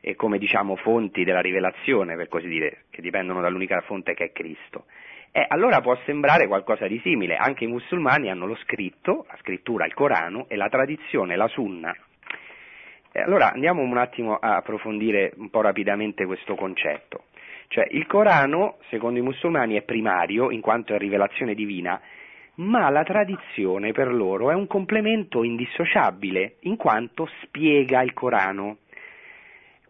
e 0.01 0.15
come 0.15 0.39
diciamo 0.39 0.77
fonti 0.77 1.25
della 1.25 1.41
rivelazione, 1.41 2.15
per 2.15 2.29
così 2.29 2.47
dire, 2.47 2.85
che 2.91 3.03
dipendono 3.03 3.41
dall'unica 3.41 3.81
fonte 3.81 4.15
che 4.15 4.27
è 4.27 4.33
Cristo. 4.33 4.85
E 5.33 5.45
allora 5.49 5.81
può 5.81 5.99
sembrare 6.07 6.47
qualcosa 6.47 6.87
di 6.87 7.01
simile, 7.01 7.37
anche 7.37 7.65
i 7.65 7.67
musulmani 7.67 8.31
hanno 8.31 8.47
lo 8.47 8.55
scritto, 8.55 9.27
la 9.29 9.37
scrittura, 9.41 9.85
il 9.85 9.95
Corano 9.95 10.47
e 10.49 10.55
la 10.55 10.69
tradizione, 10.69 11.35
la 11.35 11.49
Sunna, 11.49 11.95
allora 13.23 13.53
andiamo 13.53 13.83
un 13.83 13.97
attimo 13.97 14.37
a 14.37 14.57
approfondire 14.57 15.33
un 15.37 15.51
po' 15.51 15.61
rapidamente 15.61 16.27
questo 16.27 16.55
concetto. 16.55 17.25
Cioè 17.69 17.87
il 17.91 18.07
Corano, 18.07 18.77
secondo 18.91 19.19
i 19.19 19.23
musulmani, 19.23 19.77
è 19.77 19.83
primario 19.83 20.51
in 20.51 20.61
quanto 20.61 20.95
è 20.95 20.99
rivelazione 20.99 21.55
divina, 21.55 22.01
ma 22.57 22.89
la 22.91 23.03
tradizione 23.03 23.93
per 23.93 24.13
loro 24.13 24.51
è 24.51 24.55
un 24.55 24.67
complemento 24.67 25.43
indissociabile 25.43 26.57
in 26.61 26.77
quanto 26.77 27.29
spiega 27.43 28.03
il 28.03 28.13
Corano. 28.15 28.79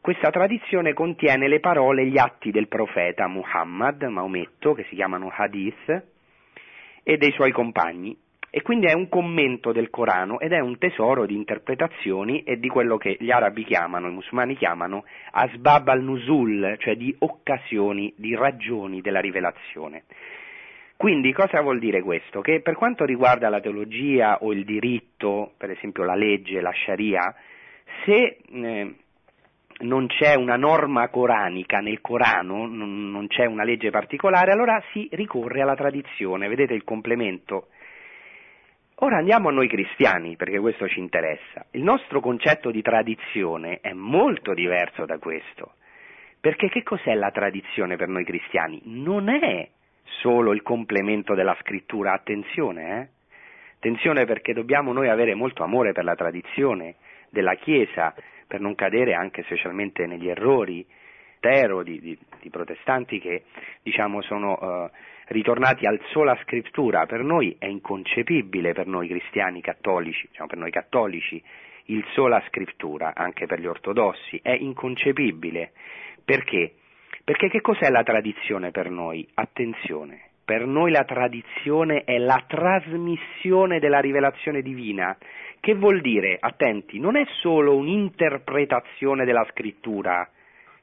Questa 0.00 0.30
tradizione 0.30 0.92
contiene 0.92 1.48
le 1.48 1.60
parole 1.60 2.02
e 2.02 2.06
gli 2.06 2.18
atti 2.18 2.50
del 2.50 2.68
profeta 2.68 3.26
Muhammad, 3.26 4.02
Maometto, 4.04 4.72
che 4.72 4.84
si 4.84 4.94
chiamano 4.94 5.32
hadith, 5.34 6.04
e 7.02 7.16
dei 7.16 7.32
suoi 7.32 7.50
compagni, 7.50 8.16
e 8.56 8.62
quindi 8.62 8.86
è 8.86 8.94
un 8.94 9.10
commento 9.10 9.70
del 9.70 9.90
Corano 9.90 10.40
ed 10.40 10.52
è 10.52 10.60
un 10.60 10.78
tesoro 10.78 11.26
di 11.26 11.34
interpretazioni 11.34 12.42
e 12.42 12.58
di 12.58 12.68
quello 12.68 12.96
che 12.96 13.18
gli 13.20 13.30
arabi 13.30 13.64
chiamano, 13.64 14.08
i 14.08 14.12
musulmani 14.12 14.56
chiamano 14.56 15.04
asbab 15.32 15.88
al-nuzul, 15.88 16.76
cioè 16.78 16.96
di 16.96 17.14
occasioni, 17.18 18.14
di 18.16 18.34
ragioni 18.34 19.02
della 19.02 19.20
rivelazione. 19.20 20.04
Quindi 20.96 21.34
cosa 21.34 21.60
vuol 21.60 21.78
dire 21.78 22.00
questo? 22.00 22.40
Che 22.40 22.62
per 22.62 22.76
quanto 22.76 23.04
riguarda 23.04 23.50
la 23.50 23.60
teologia 23.60 24.38
o 24.40 24.54
il 24.54 24.64
diritto, 24.64 25.52
per 25.58 25.72
esempio 25.72 26.04
la 26.04 26.14
legge, 26.14 26.62
la 26.62 26.72
sharia, 26.72 27.34
se 28.06 28.38
eh, 28.50 28.94
non 29.80 30.06
c'è 30.06 30.34
una 30.34 30.56
norma 30.56 31.08
coranica 31.08 31.80
nel 31.80 32.00
Corano, 32.00 32.66
non, 32.66 33.10
non 33.10 33.26
c'è 33.26 33.44
una 33.44 33.64
legge 33.64 33.90
particolare, 33.90 34.52
allora 34.52 34.82
si 34.92 35.06
ricorre 35.12 35.60
alla 35.60 35.76
tradizione. 35.76 36.48
Vedete 36.48 36.72
il 36.72 36.84
complemento 36.84 37.66
Ora 39.00 39.18
andiamo 39.18 39.50
a 39.50 39.52
noi 39.52 39.68
cristiani, 39.68 40.36
perché 40.36 40.58
questo 40.58 40.88
ci 40.88 41.00
interessa. 41.00 41.66
Il 41.72 41.82
nostro 41.82 42.20
concetto 42.20 42.70
di 42.70 42.80
tradizione 42.80 43.80
è 43.82 43.92
molto 43.92 44.54
diverso 44.54 45.04
da 45.04 45.18
questo. 45.18 45.74
Perché 46.40 46.70
che 46.70 46.82
cos'è 46.82 47.14
la 47.14 47.30
tradizione 47.30 47.96
per 47.96 48.08
noi 48.08 48.24
cristiani? 48.24 48.80
Non 48.84 49.28
è 49.28 49.68
solo 50.20 50.54
il 50.54 50.62
complemento 50.62 51.34
della 51.34 51.56
scrittura, 51.60 52.12
attenzione, 52.12 53.00
eh? 53.00 53.08
Attenzione 53.76 54.24
perché 54.24 54.54
dobbiamo 54.54 54.94
noi 54.94 55.10
avere 55.10 55.34
molto 55.34 55.62
amore 55.62 55.92
per 55.92 56.04
la 56.04 56.14
tradizione 56.14 56.94
della 57.28 57.54
Chiesa, 57.56 58.14
per 58.46 58.60
non 58.60 58.74
cadere 58.74 59.12
anche 59.12 59.42
specialmente 59.42 60.06
negli 60.06 60.28
errori 60.28 60.86
di, 61.84 62.00
di, 62.00 62.18
di 62.40 62.50
protestanti 62.50 63.20
che 63.20 63.44
diciamo 63.82 64.20
sono 64.22 64.58
uh, 64.60 64.90
ritornati 65.26 65.86
al 65.86 66.00
sola 66.10 66.38
scrittura, 66.42 67.06
per 67.06 67.22
noi 67.22 67.56
è 67.58 67.66
inconcepibile, 67.66 68.72
per 68.72 68.86
noi 68.86 69.08
cristiani 69.08 69.60
cattolici, 69.60 70.28
diciamo 70.28 70.48
per 70.48 70.58
noi 70.58 70.70
cattolici, 70.70 71.42
il 71.86 72.04
sola 72.12 72.42
scrittura, 72.48 73.12
anche 73.14 73.46
per 73.46 73.60
gli 73.60 73.66
ortodossi, 73.66 74.38
è 74.42 74.52
inconcepibile. 74.52 75.72
Perché? 76.24 76.74
Perché 77.24 77.48
che 77.48 77.60
cos'è 77.60 77.90
la 77.90 78.02
tradizione 78.02 78.70
per 78.70 78.90
noi? 78.90 79.26
Attenzione, 79.34 80.30
per 80.44 80.64
noi 80.66 80.90
la 80.92 81.04
tradizione 81.04 82.04
è 82.04 82.18
la 82.18 82.44
trasmissione 82.46 83.80
della 83.80 83.98
rivelazione 83.98 84.62
divina. 84.62 85.16
Che 85.58 85.74
vuol 85.74 86.00
dire, 86.00 86.36
attenti, 86.38 87.00
non 87.00 87.16
è 87.16 87.24
solo 87.40 87.76
un'interpretazione 87.76 89.24
della 89.24 89.46
scrittura, 89.50 90.28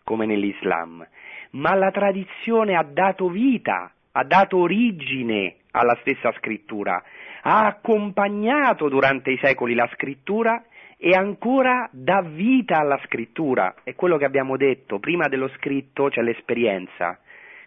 come 0.03 0.25
nell'Islam, 0.25 1.07
ma 1.51 1.75
la 1.75 1.91
tradizione 1.91 2.75
ha 2.75 2.83
dato 2.83 3.29
vita 3.29 3.93
ha 4.13 4.23
dato 4.23 4.57
origine 4.57 5.57
alla 5.71 5.97
stessa 6.01 6.31
scrittura, 6.37 7.01
ha 7.41 7.65
accompagnato 7.65 8.89
durante 8.89 9.31
i 9.31 9.39
secoli 9.41 9.73
la 9.73 9.89
scrittura 9.93 10.63
e 10.97 11.11
ancora 11.11 11.89
dà 11.91 12.21
vita 12.21 12.77
alla 12.77 12.99
scrittura. 13.05 13.75
È 13.83 13.93
quello 13.95 14.17
che 14.17 14.25
abbiamo 14.25 14.55
detto, 14.55 14.99
prima 14.99 15.27
dello 15.27 15.49
scritto 15.57 16.09
c'è 16.09 16.21
l'esperienza. 16.21 17.19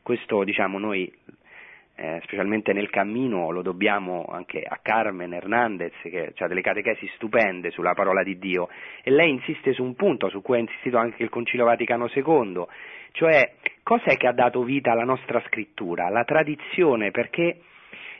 Questo 0.02 0.44
diciamo 0.44 0.78
noi 0.78 1.12
eh, 1.96 2.20
specialmente 2.24 2.74
nel 2.74 2.90
cammino 2.90 3.50
lo 3.50 3.62
dobbiamo 3.62 4.26
anche 4.28 4.62
a 4.62 4.78
Carmen 4.82 5.32
Hernandez 5.32 5.94
che 6.02 6.32
ha 6.36 6.46
delle 6.46 6.60
catechesi 6.60 7.10
stupende 7.14 7.70
sulla 7.70 7.94
parola 7.94 8.22
di 8.22 8.38
Dio 8.38 8.68
e 9.02 9.10
lei 9.10 9.30
insiste 9.30 9.72
su 9.72 9.82
un 9.82 9.94
punto 9.94 10.28
su 10.28 10.42
cui 10.42 10.56
ha 10.56 10.60
insistito 10.60 10.98
anche 10.98 11.22
il 11.22 11.30
Concilio 11.30 11.64
Vaticano 11.64 12.10
II, 12.12 12.64
cioè 13.12 13.54
cos'è 13.82 14.16
che 14.16 14.26
ha 14.26 14.32
dato 14.32 14.62
vita 14.62 14.92
alla 14.92 15.04
nostra 15.04 15.42
scrittura? 15.46 16.10
La 16.10 16.24
tradizione, 16.24 17.10
perché 17.10 17.60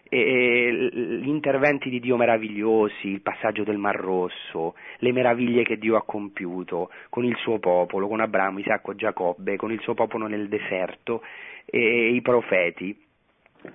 eh, 0.09 0.91
gli 0.93 1.29
interventi 1.29 1.91
di 1.91 2.01
Dio 2.01 2.17
meravigliosi, 2.17 3.09
il 3.09 3.21
passaggio 3.21 3.65
del 3.65 3.77
Mar 3.77 3.97
Rosso, 3.97 4.75
le 4.99 5.13
meraviglie 5.13 5.65
che 5.65 5.77
Dio 5.77 5.97
ha 5.97 6.05
compiuto 6.05 6.91
con 7.11 7.25
il 7.25 7.37
suo 7.37 7.59
popolo, 7.59 8.09
con 8.09 8.21
Abramo, 8.21 8.59
Isacco, 8.59 8.95
Giacobbe, 8.95 9.57
con 9.57 9.73
il 9.73 9.81
suo 9.81 9.95
popolo 9.95 10.27
nel 10.29 10.49
deserto, 10.49 11.23
e 11.65 12.11
i 12.15 12.23
profeti, 12.23 12.97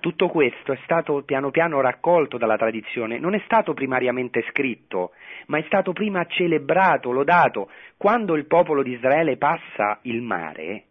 tutto 0.00 0.28
questo 0.28 0.72
è 0.72 0.78
stato 0.84 1.22
piano 1.22 1.50
piano 1.50 1.80
raccolto 1.80 2.38
dalla 2.38 2.56
tradizione, 2.56 3.18
non 3.18 3.34
è 3.34 3.42
stato 3.44 3.74
primariamente 3.74 4.44
scritto, 4.50 5.12
ma 5.46 5.58
è 5.58 5.62
stato 5.66 5.92
prima 5.92 6.24
celebrato, 6.26 7.10
lodato. 7.10 7.70
Quando 7.96 8.34
il 8.34 8.46
popolo 8.46 8.82
di 8.82 8.92
Israele 8.92 9.36
passa 9.36 9.98
il 10.02 10.22
mare, 10.22 10.84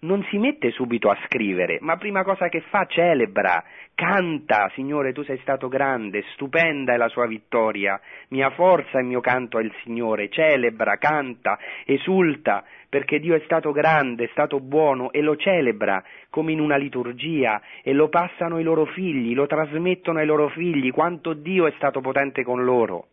non 0.00 0.22
si 0.30 0.38
mette 0.38 0.70
subito 0.70 1.10
a 1.10 1.18
scrivere, 1.24 1.78
ma 1.80 1.96
prima 1.96 2.22
cosa 2.22 2.48
che 2.48 2.60
fa 2.60 2.86
celebra, 2.86 3.64
canta, 3.94 4.70
Signore 4.74 5.12
tu 5.12 5.24
sei 5.24 5.38
stato 5.38 5.66
grande, 5.66 6.22
stupenda 6.34 6.92
è 6.92 6.96
la 6.96 7.08
sua 7.08 7.26
vittoria, 7.26 8.00
mia 8.28 8.50
forza 8.50 9.00
e 9.00 9.02
mio 9.02 9.20
canto 9.20 9.58
è 9.58 9.62
il 9.62 9.72
Signore, 9.82 10.28
celebra, 10.28 10.98
canta, 10.98 11.58
esulta, 11.84 12.64
perché 12.88 13.18
Dio 13.18 13.34
è 13.34 13.40
stato 13.44 13.72
grande, 13.72 14.24
è 14.24 14.28
stato 14.30 14.60
buono 14.60 15.10
e 15.10 15.20
lo 15.20 15.34
celebra 15.34 16.02
come 16.30 16.52
in 16.52 16.60
una 16.60 16.76
liturgia 16.76 17.60
e 17.82 17.92
lo 17.92 18.08
passano 18.08 18.56
ai 18.56 18.62
loro 18.62 18.84
figli, 18.84 19.34
lo 19.34 19.46
trasmettono 19.46 20.20
ai 20.20 20.26
loro 20.26 20.48
figli, 20.48 20.92
quanto 20.92 21.32
Dio 21.32 21.66
è 21.66 21.72
stato 21.76 22.00
potente 22.00 22.44
con 22.44 22.62
loro. 22.62 23.08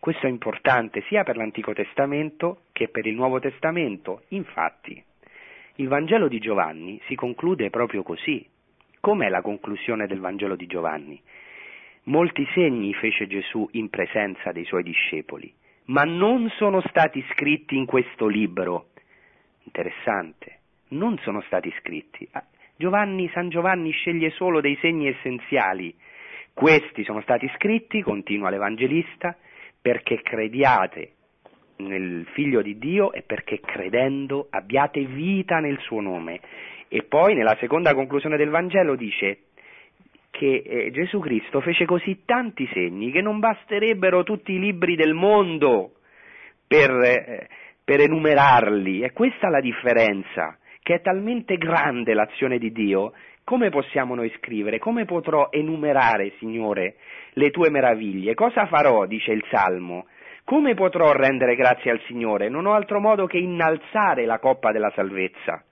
Questo 0.00 0.26
è 0.26 0.30
importante 0.30 1.04
sia 1.08 1.22
per 1.22 1.36
l'Antico 1.36 1.74
Testamento 1.74 2.62
che 2.72 2.88
per 2.88 3.06
il 3.06 3.14
Nuovo 3.14 3.38
Testamento. 3.38 4.22
Infatti, 4.28 5.00
il 5.76 5.88
Vangelo 5.88 6.28
di 6.28 6.38
Giovanni 6.38 7.00
si 7.06 7.14
conclude 7.14 7.70
proprio 7.70 8.02
così. 8.02 8.46
Com'è 9.00 9.28
la 9.28 9.40
conclusione 9.40 10.06
del 10.06 10.20
Vangelo 10.20 10.54
di 10.54 10.66
Giovanni? 10.66 11.20
Molti 12.04 12.46
segni 12.52 12.92
fece 12.94 13.26
Gesù 13.26 13.68
in 13.72 13.88
presenza 13.88 14.52
dei 14.52 14.64
suoi 14.64 14.82
discepoli, 14.82 15.52
ma 15.86 16.02
non 16.02 16.50
sono 16.56 16.82
stati 16.88 17.24
scritti 17.32 17.76
in 17.76 17.86
questo 17.86 18.26
libro 18.26 18.88
interessante, 19.64 20.58
non 20.88 21.16
sono 21.18 21.40
stati 21.42 21.72
scritti. 21.80 22.28
Ah, 22.32 22.44
Giovanni, 22.76 23.30
San 23.32 23.48
Giovanni 23.48 23.92
sceglie 23.92 24.30
solo 24.30 24.60
dei 24.60 24.76
segni 24.80 25.08
essenziali. 25.08 25.94
Questi 26.52 27.04
sono 27.04 27.22
stati 27.22 27.50
scritti, 27.56 28.02
continua 28.02 28.50
l'Evangelista, 28.50 29.36
perché 29.80 30.20
crediate 30.22 31.12
nel 31.86 32.26
Figlio 32.32 32.62
di 32.62 32.78
Dio 32.78 33.12
e 33.12 33.22
perché 33.22 33.60
credendo 33.60 34.46
abbiate 34.50 35.04
vita 35.04 35.58
nel 35.58 35.78
suo 35.80 36.00
nome. 36.00 36.40
E 36.88 37.02
poi 37.04 37.34
nella 37.34 37.56
seconda 37.58 37.94
conclusione 37.94 38.36
del 38.36 38.50
Vangelo 38.50 38.96
dice 38.96 39.38
che 40.30 40.62
eh, 40.64 40.90
Gesù 40.90 41.20
Cristo 41.20 41.60
fece 41.60 41.84
così 41.84 42.22
tanti 42.24 42.68
segni 42.72 43.10
che 43.10 43.20
non 43.20 43.38
basterebbero 43.38 44.22
tutti 44.24 44.52
i 44.52 44.58
libri 44.58 44.96
del 44.96 45.14
mondo 45.14 45.92
per, 46.66 46.90
eh, 46.90 47.48
per 47.84 48.00
enumerarli. 48.00 49.02
E 49.02 49.12
questa 49.12 49.48
è 49.48 49.50
la 49.50 49.60
differenza, 49.60 50.56
che 50.82 50.94
è 50.94 51.00
talmente 51.00 51.56
grande 51.56 52.14
l'azione 52.14 52.58
di 52.58 52.72
Dio 52.72 53.12
come 53.44 53.70
possiamo 53.70 54.14
noi 54.14 54.32
scrivere? 54.36 54.78
Come 54.78 55.04
potrò 55.04 55.48
enumerare, 55.50 56.32
Signore, 56.38 56.96
le 57.32 57.50
tue 57.50 57.70
meraviglie? 57.70 58.34
Cosa 58.34 58.66
farò, 58.66 59.06
dice 59.06 59.32
il 59.32 59.44
Salmo? 59.50 60.06
Come 60.44 60.74
potrò 60.74 61.12
rendere 61.12 61.54
grazie 61.54 61.90
al 61.90 62.00
Signore? 62.06 62.48
Non 62.48 62.66
ho 62.66 62.74
altro 62.74 63.00
modo 63.00 63.26
che 63.26 63.38
innalzare 63.38 64.26
la 64.26 64.38
coppa 64.38 64.72
della 64.72 64.90
salvezza. 64.94 65.62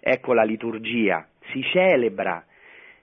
Ecco 0.00 0.32
la 0.32 0.44
liturgia, 0.44 1.26
si 1.50 1.62
celebra, 1.62 2.44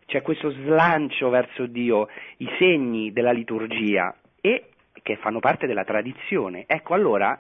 c'è 0.06 0.21
questo 0.21 0.52
slancio 0.52 1.30
verso 1.30 1.65
Dio, 1.65 2.08
i 2.38 2.50
segni 2.58 3.12
della 3.12 3.32
liturgia 3.32 4.15
e 4.39 4.69
che 5.02 5.15
fanno 5.17 5.39
parte 5.39 5.67
della 5.67 5.84
tradizione. 5.84 6.65
Ecco 6.67 6.93
allora 6.93 7.39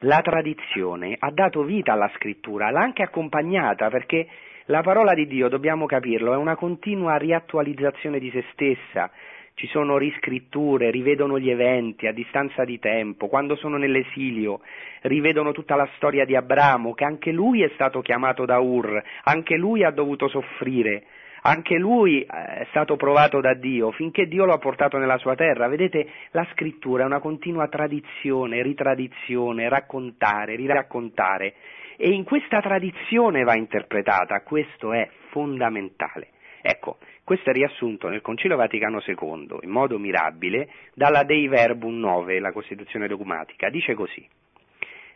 la 0.00 0.20
tradizione 0.20 1.16
ha 1.18 1.30
dato 1.30 1.62
vita 1.62 1.92
alla 1.92 2.10
scrittura, 2.16 2.70
l'ha 2.70 2.80
anche 2.80 3.02
accompagnata 3.02 3.88
perché 3.88 4.28
la 4.66 4.82
parola 4.82 5.14
di 5.14 5.26
Dio, 5.26 5.48
dobbiamo 5.48 5.86
capirlo, 5.86 6.32
è 6.32 6.36
una 6.36 6.56
continua 6.56 7.16
riattualizzazione 7.16 8.18
di 8.18 8.30
se 8.30 8.44
stessa. 8.52 9.10
Ci 9.54 9.66
sono 9.68 9.98
riscritture, 9.98 10.90
rivedono 10.90 11.38
gli 11.38 11.50
eventi 11.50 12.06
a 12.06 12.12
distanza 12.12 12.64
di 12.64 12.78
tempo, 12.78 13.28
quando 13.28 13.54
sono 13.54 13.76
nell'esilio, 13.76 14.60
rivedono 15.02 15.52
tutta 15.52 15.76
la 15.76 15.88
storia 15.96 16.24
di 16.24 16.34
Abramo, 16.34 16.94
che 16.94 17.04
anche 17.04 17.30
lui 17.32 17.62
è 17.62 17.70
stato 17.74 18.00
chiamato 18.00 18.44
da 18.44 18.58
Ur, 18.58 19.02
anche 19.24 19.56
lui 19.56 19.84
ha 19.84 19.90
dovuto 19.90 20.28
soffrire, 20.28 21.04
anche 21.42 21.76
lui 21.76 22.22
eh, 22.22 22.26
è 22.26 22.66
stato 22.70 22.96
provato 22.96 23.40
da 23.40 23.54
Dio 23.54 23.90
finché 23.90 24.26
Dio 24.26 24.44
lo 24.44 24.52
ha 24.52 24.58
portato 24.58 24.96
nella 24.98 25.18
sua 25.18 25.34
terra. 25.34 25.68
Vedete, 25.68 26.08
la 26.30 26.46
scrittura 26.52 27.02
è 27.02 27.06
una 27.06 27.20
continua 27.20 27.68
tradizione, 27.68 28.62
ritradizione, 28.62 29.68
raccontare, 29.68 30.56
riraccontare 30.56 31.54
e 31.96 32.10
in 32.10 32.24
questa 32.24 32.60
tradizione 32.60 33.44
va 33.44 33.56
interpretata, 33.56 34.42
questo 34.42 34.92
è 34.92 35.08
fondamentale. 35.30 36.28
Ecco, 36.60 36.98
questo 37.24 37.50
è 37.50 37.52
riassunto 37.52 38.08
nel 38.08 38.20
Concilio 38.20 38.56
Vaticano 38.56 39.00
II 39.06 39.58
in 39.62 39.70
modo 39.70 39.98
mirabile 39.98 40.68
dalla 40.92 41.22
Dei 41.22 41.46
Verbum 41.46 41.98
9, 41.98 42.40
la 42.40 42.52
Costituzione 42.52 43.06
dogmatica. 43.06 43.70
Dice 43.70 43.94
così, 43.94 44.26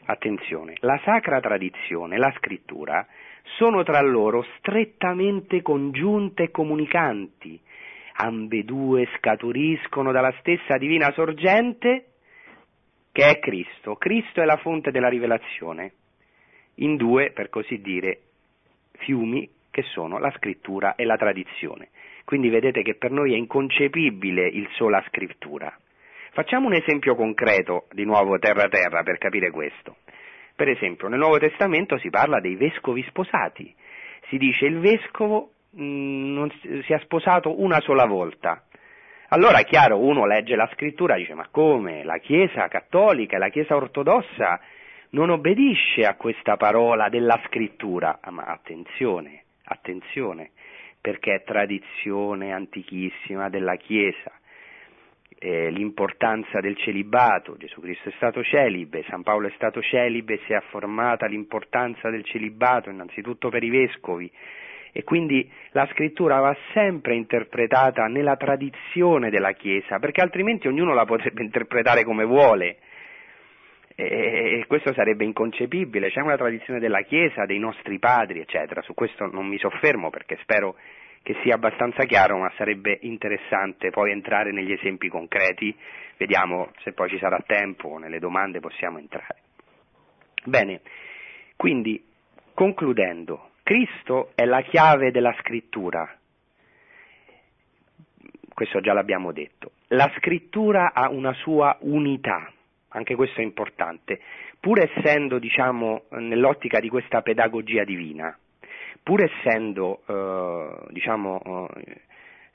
attenzione, 0.05 0.75
la 0.81 1.01
sacra 1.05 1.41
tradizione, 1.41 2.17
la 2.17 2.33
scrittura, 2.37 3.07
sono 3.59 3.83
tra 3.83 4.01
loro 4.01 4.45
strettamente 4.59 5.63
congiunte 5.63 6.45
e 6.45 6.51
comunicanti, 6.51 7.61
ambedue 8.19 9.09
scaturiscono 9.17 10.13
dalla 10.13 10.33
stessa 10.39 10.77
divina 10.79 11.11
sorgente 11.13 12.07
che 13.11 13.29
è 13.29 13.39
Cristo. 13.41 13.97
Cristo 13.97 14.41
è 14.41 14.45
la 14.45 14.59
fonte 14.59 14.91
della 14.91 15.09
rivelazione 15.09 15.93
in 16.77 16.97
due, 16.97 17.31
per 17.31 17.49
così 17.49 17.81
dire, 17.81 18.21
fiumi 18.99 19.49
che 19.77 19.83
sono 19.83 20.19
la 20.19 20.33
scrittura 20.37 20.95
e 20.95 21.05
la 21.05 21.19
tradizione. 21.19 21.91
Quindi 22.25 22.49
vedete 22.49 22.81
che 22.81 22.95
per 22.95 23.11
noi 23.11 23.35
è 23.35 23.37
inconcepibile 23.37 24.49
il 24.49 24.67
sola 24.73 25.05
scrittura. 25.09 25.71
Facciamo 26.33 26.67
un 26.67 26.73
esempio 26.73 27.15
concreto, 27.15 27.85
di 27.91 28.05
nuovo 28.07 28.39
terra 28.39 28.69
terra, 28.69 29.03
per 29.03 29.19
capire 29.19 29.51
questo. 29.51 29.97
Per 30.55 30.67
esempio, 30.67 31.09
nel 31.09 31.19
Nuovo 31.19 31.37
Testamento 31.37 31.99
si 31.99 32.09
parla 32.09 32.41
dei 32.41 32.57
vescovi 32.57 33.05
sposati. 33.09 33.75
Si 34.31 34.39
dice 34.39 34.65
il 34.65 34.81
vescovo 34.81 35.51
mh, 35.73 35.83
mm, 35.83 36.47
si 36.85 36.93
è 36.95 36.99
sposato 37.01 37.61
una 37.61 37.79
sola 37.81 38.07
volta. 38.07 38.65
Allora 39.29 39.59
è 39.59 39.65
chiaro, 39.65 39.99
uno 39.99 40.25
legge 40.25 40.57
la 40.57 40.71
scrittura 40.73 41.17
e 41.17 41.19
dice 41.19 41.35
ma 41.35 41.49
come? 41.51 42.03
La 42.03 42.17
Chiesa 42.17 42.67
cattolica 42.69 43.37
e 43.37 43.39
la 43.39 43.51
Chiesa 43.51 43.77
ortodossa 43.77 44.59
non 45.11 45.29
obbedisce 45.29 46.03
a 46.03 46.15
questa 46.15 46.57
parola 46.57 47.11
della 47.11 47.39
scrittura, 47.47 48.21
ah, 48.23 48.31
ma 48.31 48.45
attenzione, 48.45 49.45
attenzione, 49.67 50.51
perché 51.01 51.35
è 51.35 51.43
tradizione 51.45 52.53
antichissima 52.53 53.49
della 53.49 53.77
Chiesa. 53.77 54.33
Eh, 55.39 55.71
l'importanza 55.71 56.61
del 56.61 56.77
celibato, 56.77 57.57
Gesù 57.59 57.81
Cristo 57.81 58.09
è 58.09 58.13
stato 58.17 58.43
celibe, 58.43 59.05
San 59.09 59.23
Paolo 59.23 59.49
è 59.49 59.53
stato 59.55 59.83
celibe, 59.83 60.41
si 60.47 60.53
è 60.53 60.57
affermata 60.57 61.27
l'importanza 61.27 62.09
del 62.09 62.25
celibato 62.25 62.89
innanzitutto 62.89 63.51
per 63.51 63.63
i 63.63 63.69
vescovi 63.69 64.31
e 64.93 65.05
quindi 65.05 65.47
la 65.73 65.87
scrittura 65.93 66.39
va 66.41 66.57
sempre 66.73 67.17
interpretata 67.17 68.07
nella 68.07 68.37
tradizione 68.37 69.29
della 69.29 69.53
Chiesa, 69.53 69.99
perché 69.99 70.23
altrimenti 70.23 70.69
ognuno 70.69 70.95
la 70.95 71.05
potrebbe 71.05 71.43
interpretare 71.43 72.03
come 72.03 72.25
vuole 72.25 72.79
e 73.99 74.63
questo 74.69 74.93
sarebbe 74.93 75.25
inconcepibile, 75.25 76.11
c'è 76.11 76.21
una 76.21 76.37
tradizione 76.37 76.79
della 76.79 77.01
Chiesa, 77.01 77.47
dei 77.47 77.59
nostri 77.59 77.99
padri, 77.99 78.41
eccetera, 78.41 78.83
su 78.83 78.93
questo 78.93 79.27
non 79.27 79.47
mi 79.47 79.59
soffermo 79.59 80.11
perché 80.11 80.37
spero 80.43 80.77
che 81.23 81.35
sia 81.43 81.55
abbastanza 81.55 82.05
chiaro, 82.05 82.37
ma 82.37 82.53
sarebbe 82.57 82.99
interessante 83.01 83.91
poi 83.91 84.13
entrare 84.13 84.53
negli 84.53 84.71
esempi 84.71 85.09
concreti, 85.09 85.75
vediamo 86.19 86.73
se 86.83 86.93
poi 86.93 87.09
ci 87.09 87.19
sarà 87.19 87.43
tempo, 87.47 87.97
nelle 87.97 88.19
domande 88.19 88.61
possiamo 88.61 88.99
entrare. 88.99 89.41
Bene, 90.45 90.83
quindi 91.57 92.05
concludendo, 92.53 93.53
Cristo 93.63 94.33
è 94.35 94.45
la 94.45 94.61
chiave 94.61 95.11
della 95.11 95.35
scrittura, 95.41 96.17
questo 98.53 98.81
già 98.81 98.93
l'abbiamo 98.93 99.33
detto, 99.33 99.73
la 99.89 100.13
scrittura 100.19 100.93
ha 100.93 101.09
una 101.09 101.33
sua 101.33 101.77
unità 101.81 102.53
anche 102.89 103.15
questo 103.15 103.41
è 103.41 103.45
importante, 103.45 104.21
pur 104.61 104.81
essendo 104.81 105.39
diciamo, 105.39 106.05
nell'ottica 106.11 106.81
di 106.81 106.89
questa 106.89 107.23
pedagogia 107.23 107.85
divina, 107.85 108.37
pur 109.03 109.23
essendo 109.23 110.03
eh, 110.07 110.93
diciamo, 110.93 111.69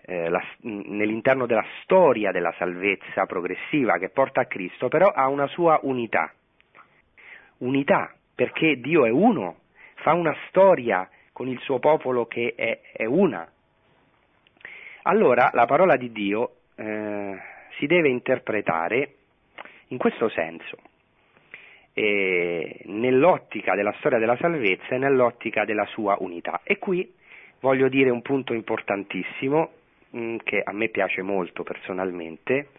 eh, 0.06 0.30
la, 0.30 0.44
nell'interno 0.62 1.46
della 1.46 1.66
storia 1.84 2.32
della 2.32 2.54
salvezza 2.58 3.26
progressiva 3.26 3.98
che 3.98 4.10
porta 4.10 4.42
a 4.42 4.46
Cristo, 4.46 4.88
però 4.88 5.08
ha 5.08 5.28
una 5.28 5.48
sua 5.48 5.80
unità. 5.84 6.34
Unità 7.60 8.14
perché 8.34 8.80
Dio 8.80 9.06
è 9.06 9.10
uno, 9.10 9.58
fa 9.96 10.14
una 10.14 10.36
storia 10.48 11.08
con 11.32 11.48
il 11.48 11.60
suo 11.60 11.80
popolo 11.80 12.26
che 12.26 12.54
è, 12.56 12.82
è 12.92 13.06
una. 13.06 13.48
Allora 15.04 15.50
la 15.54 15.66
parola 15.66 15.96
di 15.96 16.12
Dio 16.12 16.56
eh, 16.76 17.38
si 17.78 17.86
deve 17.86 18.10
interpretare 18.10 19.16
in 19.92 19.98
questo 19.98 20.30
senso, 20.30 20.78
eh, 21.94 22.82
nell'ottica 22.86 23.76
della 23.76 23.94
storia 24.00 24.20
della 24.20 24.38
salvezza 24.38 24.96
e 24.96 24.98
nell'ottica 24.98 25.66
della 25.66 25.86
sua 25.88 26.16
unità. 26.20 26.62
E 26.64 26.78
qui 26.78 27.14
voglio 27.60 27.90
dire 27.90 28.10
un 28.10 28.22
punto 28.22 28.54
importantissimo 28.54 29.72
mm, 30.16 30.38
che 30.44 30.62
a 30.64 30.72
me 30.72 30.90
piace 30.90 31.22
molto 31.22 31.64
personalmente, 31.64 32.70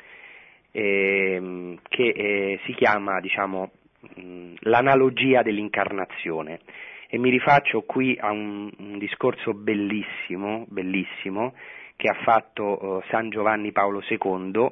eh, 0.71 1.77
che 1.89 2.09
eh, 2.09 2.61
si 2.65 2.73
chiama 2.75 3.21
diciamo, 3.21 3.71
mm, 4.19 4.55
l'analogia 4.61 5.43
dell'incarnazione. 5.43 6.61
E 7.09 7.19
mi 7.19 7.29
rifaccio 7.29 7.83
qui 7.83 8.17
a 8.19 8.31
un, 8.31 8.71
un 8.79 8.97
discorso 8.97 9.53
bellissimo, 9.53 10.65
bellissimo, 10.69 11.53
che 11.95 12.09
ha 12.09 12.17
fatto 12.23 12.83
uh, 12.83 13.03
San 13.11 13.29
Giovanni 13.29 13.71
Paolo 13.71 14.03
II 14.09 14.71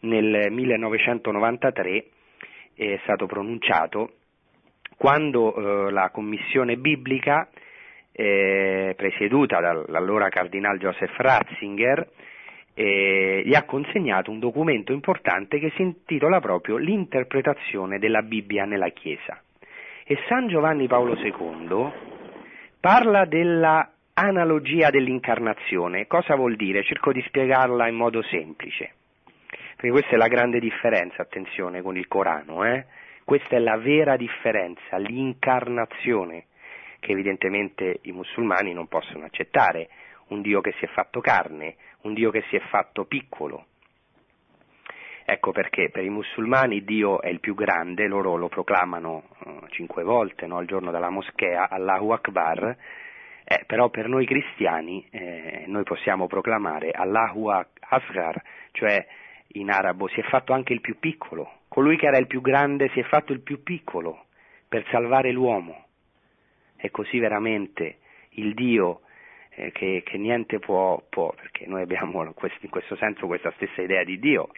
nel 0.00 0.50
1993 0.50 2.04
è 2.74 2.98
stato 3.02 3.26
pronunciato 3.26 4.12
quando 4.96 5.54
eh, 5.54 5.90
la 5.90 6.10
commissione 6.10 6.76
biblica 6.76 7.48
eh, 8.12 8.94
presieduta 8.96 9.60
dall'allora 9.60 10.28
cardinal 10.28 10.78
Joseph 10.78 11.16
Ratzinger 11.16 12.08
eh, 12.74 13.42
gli 13.44 13.54
ha 13.54 13.64
consegnato 13.64 14.30
un 14.30 14.38
documento 14.38 14.92
importante 14.92 15.58
che 15.58 15.72
si 15.76 15.82
intitola 15.82 16.40
proprio 16.40 16.76
L'interpretazione 16.76 17.98
della 17.98 18.22
Bibbia 18.22 18.64
nella 18.64 18.88
Chiesa. 18.90 19.40
E 20.04 20.18
San 20.28 20.48
Giovanni 20.48 20.86
Paolo 20.86 21.14
II 21.16 21.92
parla 22.80 23.24
della 23.26 23.90
analogia 24.14 24.90
dell'incarnazione. 24.90 26.06
Cosa 26.06 26.34
vuol 26.34 26.56
dire? 26.56 26.82
Cerco 26.82 27.12
di 27.12 27.22
spiegarla 27.22 27.88
in 27.88 27.94
modo 27.94 28.22
semplice 28.22 28.94
perché 29.80 29.92
questa 29.92 30.10
è 30.10 30.16
la 30.18 30.28
grande 30.28 30.60
differenza, 30.60 31.22
attenzione, 31.22 31.80
con 31.80 31.96
il 31.96 32.06
Corano, 32.06 32.66
eh? 32.66 32.84
questa 33.24 33.56
è 33.56 33.58
la 33.58 33.78
vera 33.78 34.18
differenza, 34.18 34.98
l'incarnazione. 34.98 36.44
che 37.00 37.12
evidentemente 37.12 38.00
i 38.02 38.12
musulmani 38.12 38.74
non 38.74 38.86
possono 38.86 39.24
accettare, 39.24 39.88
un 40.28 40.42
Dio 40.42 40.60
che 40.60 40.74
si 40.76 40.84
è 40.84 40.88
fatto 40.88 41.22
carne, 41.22 41.76
un 42.02 42.12
Dio 42.12 42.30
che 42.30 42.44
si 42.50 42.56
è 42.56 42.60
fatto 42.68 43.06
piccolo. 43.06 43.68
Ecco 45.24 45.50
perché 45.52 45.88
per 45.88 46.04
i 46.04 46.10
musulmani 46.10 46.84
Dio 46.84 47.22
è 47.22 47.28
il 47.28 47.40
più 47.40 47.54
grande, 47.54 48.06
loro 48.06 48.36
lo 48.36 48.48
proclamano 48.48 49.28
uh, 49.46 49.66
cinque 49.68 50.02
volte 50.02 50.46
no, 50.46 50.58
al 50.58 50.66
giorno 50.66 50.90
della 50.90 51.08
moschea, 51.08 51.70
Allahu 51.70 52.10
Akbar, 52.10 52.76
eh, 53.44 53.64
però 53.66 53.88
per 53.88 54.08
noi 54.08 54.26
cristiani 54.26 55.08
eh, 55.10 55.64
noi 55.68 55.84
possiamo 55.84 56.26
proclamare 56.26 56.90
Allahu 56.90 57.48
Asghar, 57.48 58.42
cioè 58.72 59.06
in 59.52 59.70
arabo 59.70 60.08
si 60.08 60.20
è 60.20 60.22
fatto 60.24 60.52
anche 60.52 60.72
il 60.72 60.80
più 60.80 60.98
piccolo, 60.98 61.60
colui 61.68 61.96
che 61.96 62.06
era 62.06 62.18
il 62.18 62.26
più 62.26 62.40
grande 62.40 62.90
si 62.90 63.00
è 63.00 63.04
fatto 63.04 63.32
il 63.32 63.40
più 63.40 63.62
piccolo 63.62 64.26
per 64.68 64.86
salvare 64.90 65.32
l'uomo. 65.32 65.86
E 66.76 66.90
così 66.90 67.18
veramente 67.18 67.98
il 68.30 68.54
Dio 68.54 69.02
eh, 69.50 69.72
che, 69.72 70.02
che, 70.04 70.16
niente 70.16 70.58
può, 70.58 71.02
può, 71.08 71.32
perché 71.34 71.66
noi 71.66 71.82
abbiamo 71.82 72.22
in 72.24 72.70
questo 72.70 72.96
senso 72.96 73.26
questa 73.26 73.52
stessa 73.56 73.82
idea 73.82 74.04
di 74.04 74.18
Dio, 74.18 74.50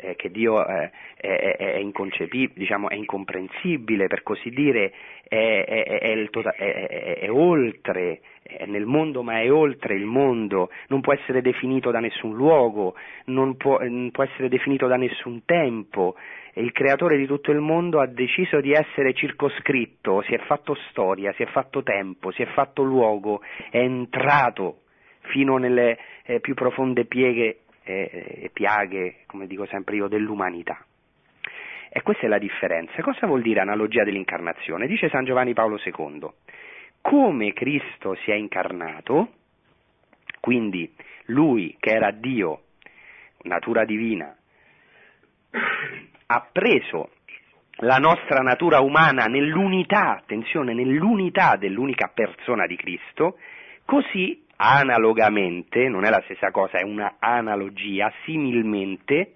eh, 0.00 0.16
che 0.16 0.30
Dio 0.30 0.66
eh, 0.66 0.90
è, 1.16 1.56
è, 1.56 2.48
diciamo, 2.54 2.88
è 2.88 2.94
incomprensibile, 2.94 4.06
per 4.06 4.22
così 4.22 4.50
dire, 4.50 4.92
è, 5.26 5.64
è 5.64 6.28
tota-, 6.30 6.54
oltre, 7.28 8.20
è 8.42 8.66
nel 8.66 8.86
mondo 8.86 9.22
ma 9.22 9.40
è 9.40 9.52
oltre 9.52 9.94
il 9.94 10.04
mondo, 10.04 10.70
non 10.88 11.00
può 11.00 11.12
essere 11.12 11.42
definito 11.42 11.90
da 11.90 12.00
nessun 12.00 12.34
luogo, 12.34 12.94
non 13.26 13.56
può, 13.56 13.78
non 13.80 14.10
può 14.10 14.24
essere 14.24 14.48
definito 14.48 14.86
da 14.86 14.96
nessun 14.96 15.44
tempo, 15.44 16.16
il 16.54 16.72
creatore 16.72 17.16
di 17.16 17.26
tutto 17.26 17.52
il 17.52 17.60
mondo 17.60 18.00
ha 18.00 18.06
deciso 18.06 18.60
di 18.60 18.72
essere 18.72 19.14
circoscritto, 19.14 20.22
si 20.22 20.34
è 20.34 20.38
fatto 20.38 20.74
storia, 20.90 21.32
si 21.34 21.42
è 21.42 21.46
fatto 21.46 21.82
tempo, 21.82 22.32
si 22.32 22.42
è 22.42 22.46
fatto 22.46 22.82
luogo, 22.82 23.40
è 23.70 23.78
entrato 23.78 24.80
fino 25.30 25.58
nelle 25.58 25.98
eh, 26.24 26.40
più 26.40 26.54
profonde 26.54 27.04
pieghe 27.04 27.59
e 27.82 28.10
eh, 28.42 28.50
piaghe, 28.52 29.24
come 29.26 29.46
dico 29.46 29.66
sempre 29.66 29.96
io, 29.96 30.08
dell'umanità. 30.08 30.84
E 31.88 32.02
questa 32.02 32.26
è 32.26 32.28
la 32.28 32.38
differenza. 32.38 33.02
Cosa 33.02 33.26
vuol 33.26 33.42
dire 33.42 33.60
analogia 33.60 34.04
dell'incarnazione? 34.04 34.86
Dice 34.86 35.08
San 35.08 35.24
Giovanni 35.24 35.54
Paolo 35.54 35.80
II, 35.82 36.28
come 37.00 37.52
Cristo 37.52 38.14
si 38.22 38.30
è 38.30 38.34
incarnato, 38.34 39.32
quindi 40.40 40.92
lui 41.26 41.76
che 41.80 41.90
era 41.90 42.10
Dio, 42.12 42.62
natura 43.42 43.84
divina, 43.84 44.36
ha 46.26 46.48
preso 46.52 47.10
la 47.82 47.96
nostra 47.96 48.40
natura 48.40 48.80
umana 48.80 49.24
nell'unità, 49.24 50.16
attenzione, 50.16 50.74
nell'unità 50.74 51.56
dell'unica 51.56 52.10
persona 52.12 52.66
di 52.66 52.76
Cristo, 52.76 53.38
così 53.84 54.44
analogamente, 54.62 55.88
non 55.88 56.04
è 56.04 56.10
la 56.10 56.20
stessa 56.24 56.50
cosa, 56.50 56.78
è 56.78 56.82
una 56.82 57.16
analogia, 57.18 58.12
similmente, 58.24 59.32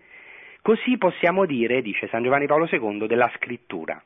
così 0.61 0.99
possiamo 0.99 1.47
dire, 1.47 1.81
dice 1.81 2.09
San 2.09 2.22
Giovanni 2.22 2.47
Paolo 2.47 2.68
II, 2.70 3.07
della 3.07 3.31
scrittura. 3.37 4.01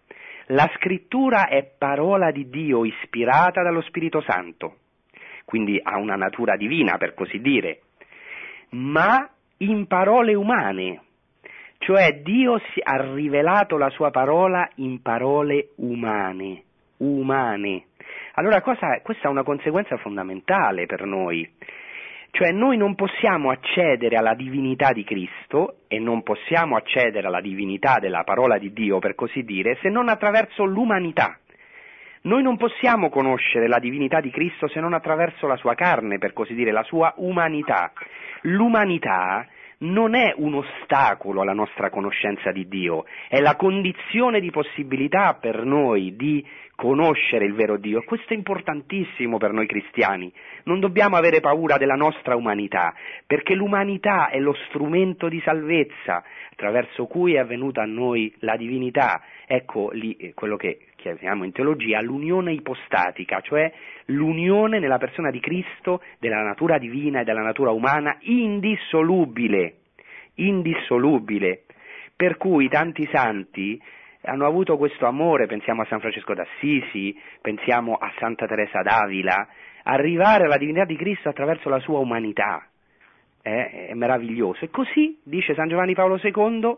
La 0.46 0.70
scrittura 0.76 1.48
è 1.48 1.68
parola 1.76 2.30
di 2.30 2.48
Dio 2.48 2.84
ispirata 2.84 3.62
dallo 3.62 3.80
Spirito 3.82 4.20
Santo, 4.20 4.76
quindi 5.44 5.80
ha 5.82 5.98
una 5.98 6.14
natura 6.14 6.56
divina, 6.56 6.96
per 6.98 7.14
così 7.14 7.40
dire, 7.40 7.80
ma 8.70 9.28
in 9.58 9.88
parole 9.88 10.34
umane, 10.34 11.02
cioè 11.78 12.20
Dio 12.22 12.54
ha 12.54 13.12
rivelato 13.12 13.76
la 13.76 13.90
sua 13.90 14.10
parola 14.10 14.70
in 14.76 15.02
parole 15.02 15.70
umane, 15.78 16.62
umane. 16.98 17.86
Allora 18.38 18.60
cosa, 18.60 19.00
questa 19.02 19.26
è 19.26 19.30
una 19.32 19.42
conseguenza 19.42 19.96
fondamentale 19.96 20.86
per 20.86 21.04
noi. 21.04 21.50
Cioè 22.30 22.52
noi 22.52 22.76
non 22.76 22.94
possiamo 22.94 23.50
accedere 23.50 24.14
alla 24.14 24.34
divinità 24.34 24.92
di 24.92 25.02
Cristo 25.02 25.78
e 25.88 25.98
non 25.98 26.22
possiamo 26.22 26.76
accedere 26.76 27.26
alla 27.26 27.40
divinità 27.40 27.98
della 27.98 28.22
parola 28.22 28.56
di 28.56 28.72
Dio, 28.72 29.00
per 29.00 29.16
così 29.16 29.42
dire, 29.42 29.76
se 29.82 29.88
non 29.88 30.08
attraverso 30.08 30.62
l'umanità. 30.62 31.36
Noi 32.22 32.44
non 32.44 32.56
possiamo 32.56 33.08
conoscere 33.08 33.66
la 33.66 33.80
divinità 33.80 34.20
di 34.20 34.30
Cristo 34.30 34.68
se 34.68 34.78
non 34.78 34.92
attraverso 34.92 35.48
la 35.48 35.56
sua 35.56 35.74
carne, 35.74 36.18
per 36.18 36.32
così 36.32 36.54
dire, 36.54 36.70
la 36.70 36.84
sua 36.84 37.12
umanità. 37.16 37.90
L'umanità 38.42 39.48
non 39.78 40.14
è 40.14 40.34
un 40.36 40.54
ostacolo 40.54 41.42
alla 41.42 41.52
nostra 41.52 41.90
conoscenza 41.90 42.50
di 42.50 42.66
Dio, 42.66 43.04
è 43.28 43.40
la 43.40 43.56
condizione 43.56 44.40
di 44.40 44.50
possibilità 44.50 45.34
per 45.40 45.64
noi 45.64 46.16
di 46.16 46.44
conoscere 46.74 47.44
il 47.44 47.54
vero 47.54 47.76
Dio. 47.76 48.02
Questo 48.04 48.32
è 48.32 48.36
importantissimo 48.36 49.36
per 49.36 49.52
noi 49.52 49.66
cristiani. 49.66 50.32
Non 50.64 50.78
dobbiamo 50.78 51.16
avere 51.16 51.40
paura 51.40 51.76
della 51.76 51.96
nostra 51.96 52.36
umanità, 52.36 52.94
perché 53.26 53.54
l'umanità 53.54 54.28
è 54.28 54.38
lo 54.38 54.54
strumento 54.68 55.28
di 55.28 55.40
salvezza 55.44 56.22
attraverso 56.52 57.06
cui 57.06 57.34
è 57.34 57.38
avvenuta 57.38 57.82
a 57.82 57.86
noi 57.86 58.32
la 58.40 58.56
divinità. 58.56 59.22
Ecco 59.46 59.90
lì 59.90 60.14
eh, 60.16 60.34
quello 60.34 60.56
che 60.56 60.86
chiamiamo 61.16 61.44
in 61.44 61.52
teologia 61.52 62.00
l'unione 62.00 62.52
ipostatica, 62.52 63.40
cioè 63.40 63.72
l'unione 64.06 64.78
nella 64.78 64.98
persona 64.98 65.30
di 65.30 65.40
Cristo 65.40 66.02
della 66.18 66.42
natura 66.42 66.78
divina 66.78 67.20
e 67.20 67.24
della 67.24 67.42
natura 67.42 67.70
umana 67.70 68.16
indissolubile, 68.20 69.76
indissolubile. 70.34 71.62
Per 72.16 72.36
cui 72.36 72.68
tanti 72.68 73.08
santi 73.12 73.80
hanno 74.22 74.46
avuto 74.46 74.76
questo 74.76 75.06
amore, 75.06 75.46
pensiamo 75.46 75.82
a 75.82 75.86
San 75.86 76.00
Francesco 76.00 76.34
d'Assisi, 76.34 77.16
pensiamo 77.40 77.94
a 77.94 78.12
Santa 78.18 78.46
Teresa 78.46 78.82
d'Avila, 78.82 79.48
arrivare 79.84 80.44
alla 80.44 80.56
divinità 80.58 80.84
di 80.84 80.96
Cristo 80.96 81.28
attraverso 81.28 81.68
la 81.68 81.78
sua 81.80 81.98
umanità. 81.98 82.66
Eh, 83.40 83.86
è 83.88 83.94
meraviglioso. 83.94 84.64
E 84.64 84.70
così 84.70 85.18
dice 85.22 85.54
San 85.54 85.68
Giovanni 85.68 85.94
Paolo 85.94 86.20
II 86.22 86.76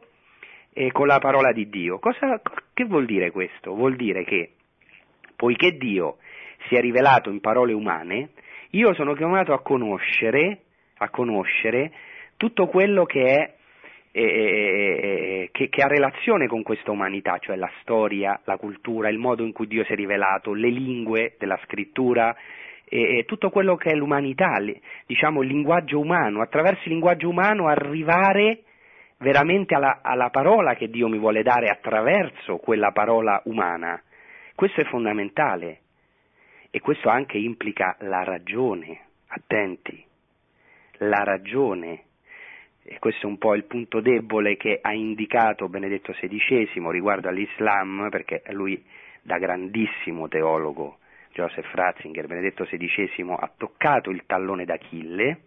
eh, 0.73 0.93
con 0.93 1.07
la 1.07 1.19
parola 1.19 1.53
di 1.53 1.69
Dio. 1.69 1.99
Cosa, 1.99 2.41
che 2.73 2.85
vuol 2.85 3.07
dire 3.07 3.31
questo? 3.31 3.75
Vuol 3.75 3.97
dire 3.97 4.25
che 4.25 4.53
poiché 5.37 5.77
Dio 5.77 6.19
si 6.69 6.75
è 6.75 6.81
rivelato 6.81 7.31
in 7.31 7.41
parole 7.41 7.73
umane, 7.73 8.31
io 8.71 8.95
sono 8.95 9.15
chiamato 9.15 9.53
a 9.53 9.63
conoscere, 9.63 10.61
a 10.99 11.09
conoscere 11.09 11.93
tutto 12.37 12.67
quello 12.67 13.05
che 13.05 13.25
è 13.25 13.55
eh, 14.13 15.49
che, 15.53 15.69
che, 15.69 15.83
ha 15.83 15.87
relazione 15.87 16.47
con 16.47 16.63
questa 16.63 16.91
umanità, 16.91 17.39
cioè 17.39 17.57
la 17.57 17.71
storia, 17.81 18.41
la 18.45 18.57
cultura, 18.57 19.09
il 19.09 19.19
modo 19.19 19.45
in 19.45 19.53
cui 19.53 19.67
Dio 19.67 19.85
si 19.85 19.93
è 19.93 19.95
rivelato, 19.95 20.53
le 20.53 20.69
lingue 20.69 21.37
della 21.39 21.59
scrittura, 21.65 22.35
eh, 22.85 23.25
tutto 23.27 23.51
quello 23.51 23.77
che 23.77 23.91
è 23.91 23.95
l'umanità, 23.95 24.57
diciamo 25.07 25.43
il 25.43 25.49
linguaggio 25.49 26.01
umano, 26.01 26.41
attraverso 26.41 26.83
il 26.85 26.93
linguaggio 26.93 27.29
umano 27.29 27.69
arrivare 27.69 28.63
veramente 29.21 29.75
alla, 29.75 30.01
alla 30.03 30.31
parola 30.31 30.75
che 30.75 30.89
Dio 30.89 31.09
mi 31.09 31.19
vuole 31.19 31.43
dare 31.43 31.69
attraverso 31.69 32.57
quella 32.57 32.91
parola 32.91 33.41
umana. 33.45 34.01
Questo 34.55 34.81
è 34.81 34.85
fondamentale 34.85 35.81
e 36.71 36.81
questo 36.81 37.09
anche 37.09 37.39
implica 37.39 37.97
la 38.01 38.23
ragione, 38.25 38.99
attenti, 39.29 40.05
la 40.99 41.23
ragione. 41.25 42.05
E 42.83 42.99
questo 42.99 43.27
è 43.27 43.31
un 43.31 43.39
po' 43.39 43.55
il 43.55 43.65
punto 43.65 44.01
debole 44.01 44.57
che 44.57 44.79
ha 44.81 44.93
indicato 44.93 45.69
Benedetto 45.69 46.13
XVI 46.13 46.69
riguardo 46.91 47.29
all'Islam, 47.29 48.09
perché 48.11 48.43
lui, 48.51 48.83
da 49.23 49.39
grandissimo 49.39 50.29
teologo, 50.29 50.99
Joseph 51.33 51.73
Ratzinger, 51.73 52.27
Benedetto 52.27 52.65
XVI, 52.65 53.37
ha 53.39 53.53
toccato 53.57 54.11
il 54.11 54.25
tallone 54.27 54.65
d'Achille, 54.65 55.41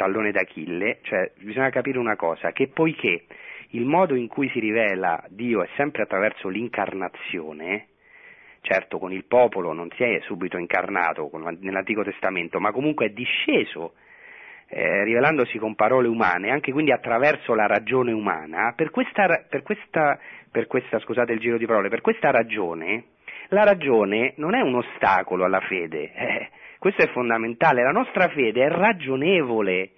tallone 0.00 0.32
d'Achille, 0.32 1.00
cioè 1.02 1.30
bisogna 1.40 1.68
capire 1.68 1.98
una 1.98 2.16
cosa, 2.16 2.52
che 2.52 2.68
poiché 2.68 3.24
il 3.72 3.84
modo 3.84 4.14
in 4.14 4.28
cui 4.28 4.48
si 4.48 4.58
rivela 4.58 5.22
Dio 5.28 5.62
è 5.62 5.68
sempre 5.76 6.02
attraverso 6.02 6.48
l'incarnazione, 6.48 7.88
certo 8.62 8.98
con 8.98 9.12
il 9.12 9.24
popolo 9.26 9.74
non 9.74 9.90
si 9.96 10.02
è 10.02 10.18
subito 10.22 10.56
incarnato 10.56 11.30
nell'Antico 11.60 12.02
Testamento, 12.02 12.58
ma 12.60 12.72
comunque 12.72 13.06
è 13.06 13.08
disceso, 13.10 13.92
eh, 14.68 15.04
rivelandosi 15.04 15.58
con 15.58 15.74
parole 15.74 16.08
umane, 16.08 16.50
anche 16.50 16.72
quindi 16.72 16.92
attraverso 16.92 17.52
la 17.54 17.66
ragione 17.66 18.12
umana, 18.12 18.72
per 18.74 18.90
questa, 18.90 19.44
per 19.46 19.62
questa, 19.62 20.18
per 20.50 20.66
questa 20.66 20.98
scusate 20.98 21.32
il 21.34 21.40
giro 21.40 21.58
di 21.58 21.66
parole, 21.66 21.90
per 21.90 22.00
questa 22.00 22.30
ragione, 22.30 23.04
la 23.48 23.64
ragione 23.64 24.32
non 24.36 24.54
è 24.54 24.62
un 24.62 24.76
ostacolo 24.76 25.44
alla 25.44 25.60
fede, 25.60 26.10
eh, 26.16 26.48
questo 26.80 27.02
è 27.02 27.08
fondamentale, 27.08 27.82
la 27.82 27.90
nostra 27.90 28.28
fede 28.28 28.64
è 28.64 28.68
ragionevole, 28.68 29.90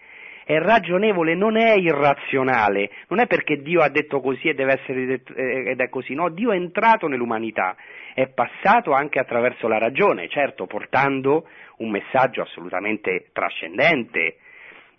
è 0.44 0.58
ragionevole, 0.58 1.36
non 1.36 1.56
è 1.56 1.74
irrazionale, 1.76 2.90
non 3.06 3.20
è 3.20 3.28
perché 3.28 3.62
Dio 3.62 3.82
ha 3.82 3.88
detto 3.88 4.20
così 4.20 4.48
e 4.48 4.54
deve 4.54 4.80
essere 4.80 5.06
detto, 5.06 5.32
eh, 5.32 5.70
ed 5.70 5.80
è 5.80 5.88
così, 5.88 6.14
no, 6.14 6.28
Dio 6.30 6.50
è 6.50 6.56
entrato 6.56 7.06
nell'umanità, 7.06 7.76
è 8.14 8.26
passato 8.26 8.90
anche 8.90 9.20
attraverso 9.20 9.68
la 9.68 9.78
ragione, 9.78 10.28
certo 10.28 10.66
portando 10.66 11.46
un 11.76 11.90
messaggio 11.90 12.42
assolutamente 12.42 13.28
trascendente, 13.32 14.38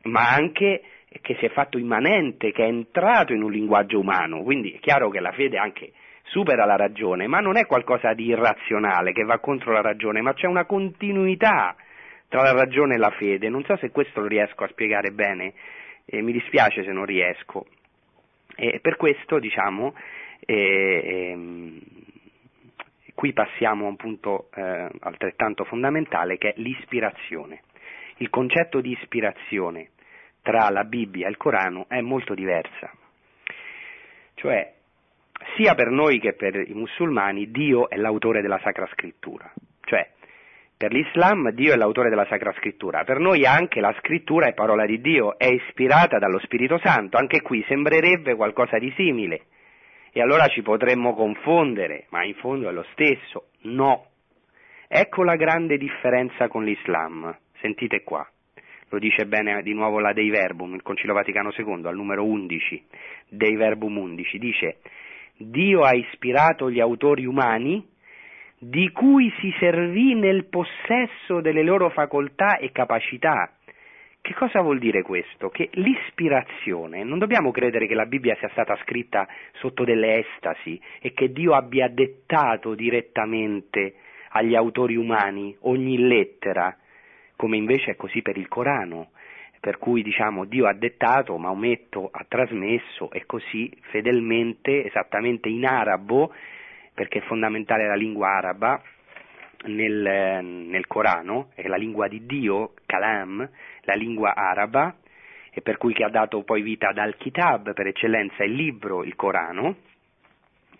ma 0.04 0.30
anche 0.30 0.84
che 1.22 1.36
si 1.38 1.46
è 1.46 1.50
fatto 1.50 1.78
immanente, 1.78 2.54
che 2.54 2.64
è 2.64 2.68
entrato 2.68 3.34
in 3.34 3.44
un 3.44 3.52
linguaggio 3.52 4.00
umano, 4.00 4.42
quindi 4.42 4.72
è 4.72 4.80
chiaro 4.80 5.10
che 5.10 5.20
la 5.20 5.34
fede 5.34 5.58
anche 5.58 5.92
supera 6.24 6.66
la 6.66 6.76
ragione, 6.76 7.28
ma 7.28 7.40
non 7.40 7.58
è 7.58 7.66
qualcosa 7.66 8.14
di 8.14 8.26
irrazionale 8.26 9.12
che 9.12 9.24
va 9.24 9.40
contro 9.40 9.72
la 9.72 9.82
ragione, 9.82 10.22
ma 10.22 10.34
c'è 10.34 10.48
una 10.48 10.66
continuità 10.66 11.76
tra 12.28 12.42
la 12.42 12.54
ragione 12.54 12.96
e 12.96 12.98
la 12.98 13.12
fede. 13.12 13.50
Non 13.50 13.64
so 13.64 13.78
se 13.78 13.92
questo 13.92 14.22
lo 14.22 14.28
riesco 14.28 14.64
a 14.64 14.70
spiegare 14.70 15.12
bene, 15.12 15.54
e 16.06 16.22
mi 16.22 16.32
dispiace 16.32 16.84
se 16.84 16.92
non 16.92 17.06
riesco. 17.06 17.66
E 18.56 18.80
per 18.82 18.98
questo, 18.98 19.40
diciamo, 19.40 19.94
eh, 20.40 21.32
ehm, 21.32 21.80
qui 23.14 23.34
passiamo 23.34 23.86
a 23.86 23.90
un 23.90 23.96
punto 23.96 24.50
eh, 24.54 24.90
altrettanto 25.00 25.64
fondamentale 25.64 26.38
che 26.38 26.50
è 26.50 26.54
l'ispirazione. 26.58 27.62
Il 28.18 28.30
concetto 28.30 28.80
di 28.82 28.92
ispirazione 28.92 29.90
tra 30.42 30.70
la 30.70 30.84
Bibbia 30.84 31.28
e 31.28 31.30
il 31.30 31.38
Corano 31.38 31.86
è 31.88 32.02
molto 32.02 32.34
diversa. 32.34 32.92
Cioè, 34.36 34.74
sia 35.56 35.76
per 35.76 35.90
noi 35.90 36.20
che 36.20 36.34
per 36.34 36.56
i 36.56 36.74
musulmani, 36.74 37.52
Dio 37.52 37.90
è 37.90 37.98
l'autore 37.98 38.42
della 38.42 38.60
Sacra 38.64 38.88
Scrittura. 38.88 39.52
Cioè, 39.82 40.10
per 40.78 40.92
l'Islam 40.92 41.52
Dio 41.52 41.74
è 41.74 41.78
l'autore 41.78 42.10
della 42.10 42.26
Sacra 42.26 42.52
Scrittura, 42.58 43.04
per 43.04 43.20
noi 43.20 43.46
anche 43.46 43.80
la 43.80 43.96
Scrittura 44.00 44.48
è 44.48 44.54
parola 44.54 44.86
di 44.86 45.00
Dio, 45.00 45.38
è 45.38 45.48
ispirata 45.48 46.20
dallo 46.20 46.40
Spirito 46.40 46.78
Santo, 46.80 47.18
anche 47.18 47.42
qui 47.42 47.64
sembrerebbe 47.68 48.36
qualcosa 48.36 48.78
di 48.80 48.92
simile. 48.98 49.44
E 50.12 50.22
allora 50.22 50.48
ci 50.48 50.62
potremmo 50.62 51.14
confondere, 51.16 52.06
ma 52.10 52.24
in 52.24 52.36
fondo 52.36 52.70
è 52.70 52.72
lo 52.72 52.86
stesso. 52.92 53.48
No. 53.62 54.08
Ecco 54.88 55.24
la 55.24 55.36
grande 55.36 55.78
differenza 55.78 56.48
con 56.48 56.64
l'Islam. 56.64 57.36
Sentite 57.60 58.04
qua. 58.04 58.28
Lo 58.90 59.00
dice 59.00 59.26
bene 59.26 59.64
di 59.64 59.74
nuovo 59.74 60.00
la 60.00 60.14
Dei 60.14 60.30
Verbum, 60.30 60.76
il 60.76 60.84
Concilio 60.84 61.16
Vaticano 61.16 61.52
II, 61.58 61.86
al 61.86 61.96
numero 61.96 62.24
11, 62.26 62.86
Dei 63.30 63.56
Verbum 63.56 63.98
11. 63.98 64.38
Dice, 64.38 64.78
Dio 65.50 65.82
ha 65.82 65.94
ispirato 65.94 66.70
gli 66.70 66.80
autori 66.80 67.26
umani 67.26 67.86
di 68.58 68.92
cui 68.92 69.32
si 69.40 69.54
servì 69.60 70.16
nel 70.16 70.46
possesso 70.46 71.42
delle 71.42 71.64
loro 71.64 71.90
facoltà 71.90 72.58
e 72.58 72.72
capacità 72.72 73.52
che 74.24 74.34
cosa 74.36 74.62
vuol 74.62 74.80
dire 74.80 75.02
questo? 75.02 75.50
Che 75.50 75.68
l'ispirazione, 75.74 77.04
non 77.04 77.20
dobbiamo 77.20 77.52
credere 77.52 77.88
che 77.88 77.94
la 77.94 78.06
Bibbia 78.06 78.38
sia 78.38 78.48
stata 78.54 78.80
scritta 78.84 79.28
sotto 79.56 79.84
delle 79.84 80.20
estasi 80.20 80.80
e 81.02 81.12
che 81.12 81.34
Dio 81.34 81.54
abbia 81.54 81.90
dettato 81.90 82.74
direttamente 82.74 83.96
agli 84.30 84.56
autori 84.56 84.96
umani 84.96 85.54
ogni 85.64 85.98
lettera, 85.98 86.74
come 87.36 87.58
invece 87.58 87.92
è 87.92 87.96
così 87.98 88.22
per 88.22 88.38
il 88.38 88.48
Corano, 88.48 89.10
per 89.64 89.78
cui 89.78 90.04
diciamo 90.04 90.44
Dio 90.44 90.68
ha 90.68 90.74
dettato, 90.74 91.38
Maometto 91.38 92.10
ha 92.12 92.26
trasmesso 92.28 93.10
e 93.12 93.26
così 93.26 93.72
fedelmente, 93.92 94.84
esattamente 94.84 95.48
in 95.48 95.66
arabo, 95.66 96.34
perché 96.94 97.20
è 97.20 97.22
fondamentale 97.22 97.88
la 97.88 97.96
lingua 97.96 98.28
araba, 98.28 98.82
nel, 99.68 100.44
nel 100.44 100.86
Corano, 100.86 101.52
è 101.56 101.66
la 101.68 101.78
lingua 101.78 102.10
di 102.10 102.26
Dio, 102.26 102.74
Kalam, 102.86 103.50
la 103.84 103.94
lingua 103.94 104.36
araba, 104.36 104.98
e 105.50 105.62
per 105.62 105.78
cui 105.78 105.94
che 105.94 106.04
ha 106.04 106.10
dato 106.10 106.44
poi 106.44 106.62
vita 106.62 106.90
ad 106.90 106.98
Al-Kitab, 106.98 107.72
per 107.72 107.88
eccellenza 107.88 108.44
il 108.44 108.52
libro, 108.52 109.06
il 109.06 109.16
Corano, 109.16 109.78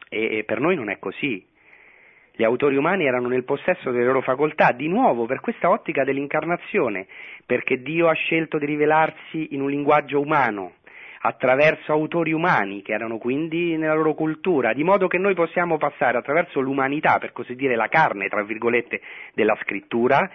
e, 0.10 0.40
e 0.40 0.44
per 0.44 0.60
noi 0.60 0.76
non 0.76 0.90
è 0.90 1.00
così. 1.00 1.42
Gli 2.36 2.44
autori 2.44 2.76
umani 2.76 3.06
erano 3.06 3.28
nel 3.28 3.44
possesso 3.44 3.92
delle 3.92 4.06
loro 4.06 4.22
facoltà, 4.22 4.72
di 4.72 4.88
nuovo 4.88 5.28
per 5.28 5.40
questa 5.40 5.70
ottica 5.70 6.04
dell'incarnazione, 6.04 7.06
perché 7.46 7.84
Dio 7.84 8.08
ha 8.08 8.14
scelto 8.14 8.58
di 8.58 8.66
rivelarsi 8.66 9.54
in 9.54 9.62
un 9.62 9.70
linguaggio 9.70 10.20
umano, 10.20 10.78
attraverso 11.22 11.92
autori 11.92 12.34
umani 12.34 12.82
che 12.82 12.92
erano 12.92 13.20
quindi 13.20 13.78
nella 13.78 13.94
loro 13.94 14.16
cultura, 14.16 14.74
di 14.74 14.84
modo 14.84 15.08
che 15.08 15.20
noi 15.20 15.36
possiamo 15.36 15.78
passare 15.78 16.18
attraverso 16.18 16.60
l'umanità, 16.60 17.20
per 17.20 17.34
così 17.34 17.54
dire 17.54 17.76
la 17.76 17.88
carne, 17.88 18.30
tra 18.30 18.42
virgolette, 18.42 19.00
della 19.36 19.56
scrittura, 19.62 20.28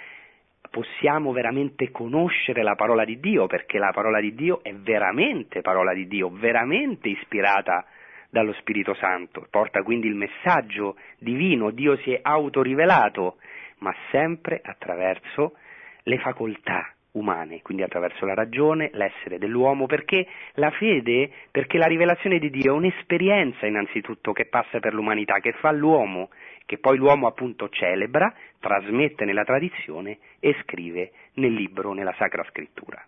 possiamo 0.71 1.33
veramente 1.33 1.91
conoscere 1.91 2.63
la 2.63 2.77
parola 2.77 3.05
di 3.05 3.19
Dio, 3.19 3.49
perché 3.49 3.77
la 3.77 3.91
parola 3.93 4.21
di 4.21 4.37
Dio 4.37 4.63
è 4.63 4.73
veramente 4.73 5.63
parola 5.63 5.93
di 5.93 6.07
Dio, 6.07 6.31
veramente 6.31 7.09
ispirata 7.09 7.85
dallo 8.31 8.53
Spirito 8.55 8.95
Santo, 8.95 9.47
porta 9.51 9.83
quindi 9.83 10.07
il 10.07 10.15
messaggio 10.15 10.97
divino, 11.19 11.71
Dio 11.71 11.97
si 11.99 12.13
è 12.13 12.21
autorivelato, 12.23 13.37
ma 13.79 13.95
sempre 14.11 14.61
attraverso 14.63 15.55
le 16.03 16.19
facoltà 16.19 16.93
umane, 17.13 17.63
quindi 17.63 17.83
attraverso 17.83 18.25
la 18.27 18.35
ragione, 18.35 18.91
l'essere 18.93 19.39
dell'uomo, 19.39 19.87
perché 19.87 20.27
la 20.55 20.71
fede, 20.71 21.31
perché 21.51 21.79
la 21.79 21.87
rivelazione 21.87 22.39
di 22.39 22.51
Dio 22.51 22.73
è 22.73 22.77
un'esperienza 22.77 23.67
innanzitutto 23.67 24.33
che 24.33 24.47
passa 24.47 24.79
per 24.79 24.95
l'umanità, 24.95 25.41
che 25.41 25.53
fa 25.53 25.73
l'uomo, 25.73 26.31
che 26.67 26.79
poi 26.79 26.97
l'uomo 26.97 27.27
appunto 27.27 27.69
celebra, 27.71 28.33
trasmette 28.61 29.25
nella 29.25 29.45
tradizione 29.45 30.19
e 30.39 30.55
scrive 30.63 31.13
nel 31.35 31.53
libro, 31.53 31.93
nella 31.93 32.15
Sacra 32.19 32.45
Scrittura. 32.51 33.03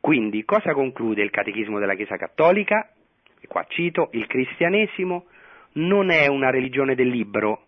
Quindi 0.00 0.44
cosa 0.44 0.72
conclude 0.72 1.22
il 1.22 1.30
Catechismo 1.30 1.78
della 1.78 1.94
Chiesa 1.94 2.16
Cattolica? 2.16 2.90
E 3.42 3.48
qua 3.48 3.64
cito, 3.68 4.08
il 4.12 4.28
cristianesimo 4.28 5.26
non 5.72 6.10
è 6.10 6.28
una 6.28 6.50
religione 6.50 6.94
del 6.94 7.08
libro, 7.08 7.66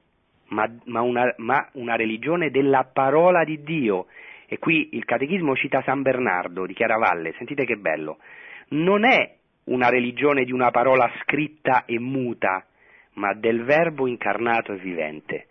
ma, 0.49 0.72
ma, 0.85 1.01
una, 1.01 1.35
ma 1.39 1.68
una 1.72 1.97
religione 1.97 2.51
della 2.51 2.85
parola 2.85 3.43
di 3.43 3.61
Dio. 3.64 4.07
E 4.47 4.59
qui 4.59 4.91
il 4.93 5.05
Catechismo 5.05 5.57
cita 5.57 5.83
San 5.83 6.03
Bernardo 6.03 6.64
di 6.64 6.75
Chiaravalle, 6.75 7.35
sentite 7.39 7.64
che 7.64 7.77
bello. 7.77 8.18
Non 8.68 9.05
è 9.05 9.35
una 9.64 9.89
religione 9.89 10.45
di 10.45 10.53
una 10.53 10.70
parola 10.70 11.11
scritta 11.22 11.85
e 11.87 11.99
muta, 11.99 12.64
ma 13.14 13.35
del 13.35 13.64
Verbo 13.64 14.07
incarnato 14.07 14.72
e 14.72 14.77
vivente. 14.77 15.47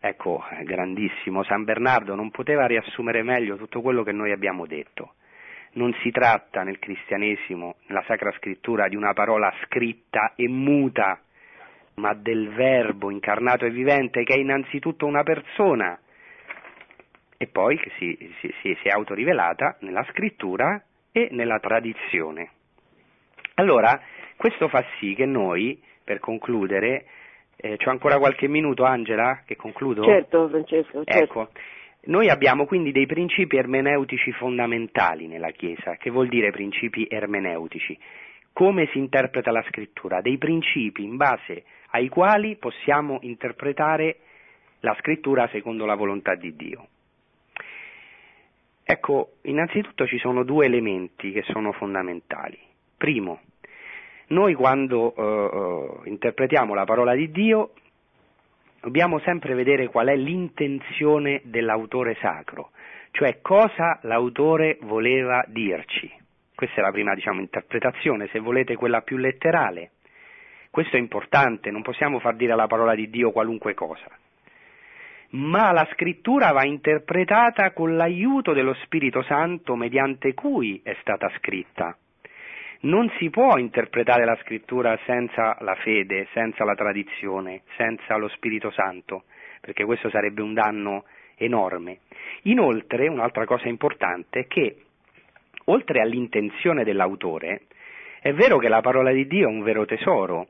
Ecco, 0.00 0.42
grandissimo, 0.62 1.42
San 1.42 1.64
Bernardo 1.64 2.14
non 2.14 2.30
poteva 2.30 2.66
riassumere 2.66 3.22
meglio 3.22 3.56
tutto 3.56 3.82
quello 3.82 4.02
che 4.02 4.12
noi 4.12 4.32
abbiamo 4.32 4.64
detto. 4.64 5.14
Non 5.78 5.94
si 6.02 6.10
tratta 6.10 6.64
nel 6.64 6.80
cristianesimo, 6.80 7.76
nella 7.86 8.02
Sacra 8.08 8.32
Scrittura, 8.32 8.88
di 8.88 8.96
una 8.96 9.12
parola 9.12 9.52
scritta 9.62 10.32
e 10.34 10.48
muta, 10.48 11.20
ma 11.94 12.14
del 12.14 12.48
Verbo 12.48 13.12
incarnato 13.12 13.64
e 13.64 13.70
vivente 13.70 14.24
che 14.24 14.34
è 14.34 14.38
innanzitutto 14.38 15.06
una 15.06 15.22
persona 15.22 15.96
e 17.36 17.46
poi 17.46 17.78
che 17.78 17.92
si, 17.96 18.34
si, 18.40 18.52
si, 18.60 18.88
è 18.88 18.90
autorivelata 18.90 19.76
nella 19.82 20.04
Scrittura 20.10 20.82
e 21.12 21.28
nella 21.30 21.60
tradizione. 21.60 22.50
Allora, 23.54 24.00
questo 24.34 24.66
fa 24.66 24.84
sì 24.98 25.14
che 25.14 25.26
noi 25.26 25.80
per 26.02 26.18
concludere, 26.18 27.04
eh, 27.54 27.76
c'ho 27.76 27.90
ancora 27.90 28.18
qualche 28.18 28.48
minuto 28.48 28.82
Angela 28.82 29.42
che 29.46 29.54
concludo? 29.54 30.02
Certo 30.02 30.48
Francesco, 30.48 31.04
certo. 31.04 31.22
Ecco, 31.22 31.50
noi 32.08 32.30
abbiamo 32.30 32.64
quindi 32.64 32.90
dei 32.90 33.06
principi 33.06 33.56
ermeneutici 33.56 34.32
fondamentali 34.32 35.26
nella 35.26 35.50
Chiesa, 35.50 35.96
che 35.96 36.10
vuol 36.10 36.28
dire 36.28 36.50
principi 36.50 37.06
ermeneutici? 37.08 37.98
Come 38.52 38.88
si 38.92 38.98
interpreta 38.98 39.50
la 39.50 39.62
scrittura? 39.68 40.22
Dei 40.22 40.38
principi 40.38 41.02
in 41.02 41.16
base 41.16 41.64
ai 41.90 42.08
quali 42.08 42.56
possiamo 42.56 43.18
interpretare 43.22 44.20
la 44.80 44.96
scrittura 45.00 45.48
secondo 45.48 45.84
la 45.84 45.96
volontà 45.96 46.34
di 46.34 46.56
Dio. 46.56 46.88
Ecco, 48.84 49.34
innanzitutto 49.42 50.06
ci 50.06 50.18
sono 50.18 50.44
due 50.44 50.64
elementi 50.64 51.30
che 51.30 51.42
sono 51.42 51.72
fondamentali. 51.72 52.58
Primo, 52.96 53.40
noi 54.28 54.54
quando 54.54 55.12
uh, 55.14 56.08
interpretiamo 56.08 56.72
la 56.72 56.84
parola 56.84 57.14
di 57.14 57.30
Dio 57.30 57.72
dobbiamo 58.88 59.18
sempre 59.18 59.52
vedere 59.52 59.88
qual 59.88 60.06
è 60.06 60.16
l'intenzione 60.16 61.42
dell'autore 61.44 62.16
sacro, 62.22 62.70
cioè 63.10 63.42
cosa 63.42 63.98
l'autore 64.04 64.78
voleva 64.80 65.44
dirci. 65.46 66.10
Questa 66.54 66.80
è 66.80 66.80
la 66.80 66.90
prima 66.90 67.14
diciamo, 67.14 67.40
interpretazione, 67.40 68.28
se 68.28 68.38
volete 68.38 68.76
quella 68.76 69.02
più 69.02 69.18
letterale. 69.18 69.90
Questo 70.70 70.96
è 70.96 70.98
importante, 70.98 71.70
non 71.70 71.82
possiamo 71.82 72.18
far 72.18 72.34
dire 72.36 72.52
alla 72.52 72.66
parola 72.66 72.94
di 72.94 73.10
Dio 73.10 73.30
qualunque 73.30 73.74
cosa. 73.74 74.08
Ma 75.32 75.70
la 75.72 75.86
scrittura 75.92 76.50
va 76.52 76.64
interpretata 76.64 77.72
con 77.72 77.94
l'aiuto 77.94 78.54
dello 78.54 78.72
Spirito 78.84 79.20
Santo 79.20 79.76
mediante 79.76 80.32
cui 80.32 80.80
è 80.82 80.96
stata 81.00 81.30
scritta 81.36 81.94
non 82.80 83.10
si 83.18 83.28
può 83.30 83.56
interpretare 83.58 84.24
la 84.24 84.38
scrittura 84.42 84.98
senza 85.04 85.56
la 85.60 85.74
fede, 85.74 86.28
senza 86.32 86.64
la 86.64 86.74
tradizione, 86.74 87.62
senza 87.76 88.16
lo 88.16 88.28
Spirito 88.28 88.70
Santo, 88.70 89.24
perché 89.60 89.84
questo 89.84 90.10
sarebbe 90.10 90.42
un 90.42 90.54
danno 90.54 91.04
enorme. 91.36 92.00
Inoltre, 92.42 93.08
un'altra 93.08 93.44
cosa 93.46 93.68
importante 93.68 94.40
è 94.40 94.46
che, 94.46 94.76
oltre 95.64 96.00
all'intenzione 96.00 96.84
dell'autore, 96.84 97.62
è 98.20 98.32
vero 98.32 98.58
che 98.58 98.68
la 98.68 98.80
parola 98.80 99.10
di 99.10 99.26
Dio 99.26 99.48
è 99.48 99.52
un 99.52 99.62
vero 99.62 99.84
tesoro, 99.84 100.48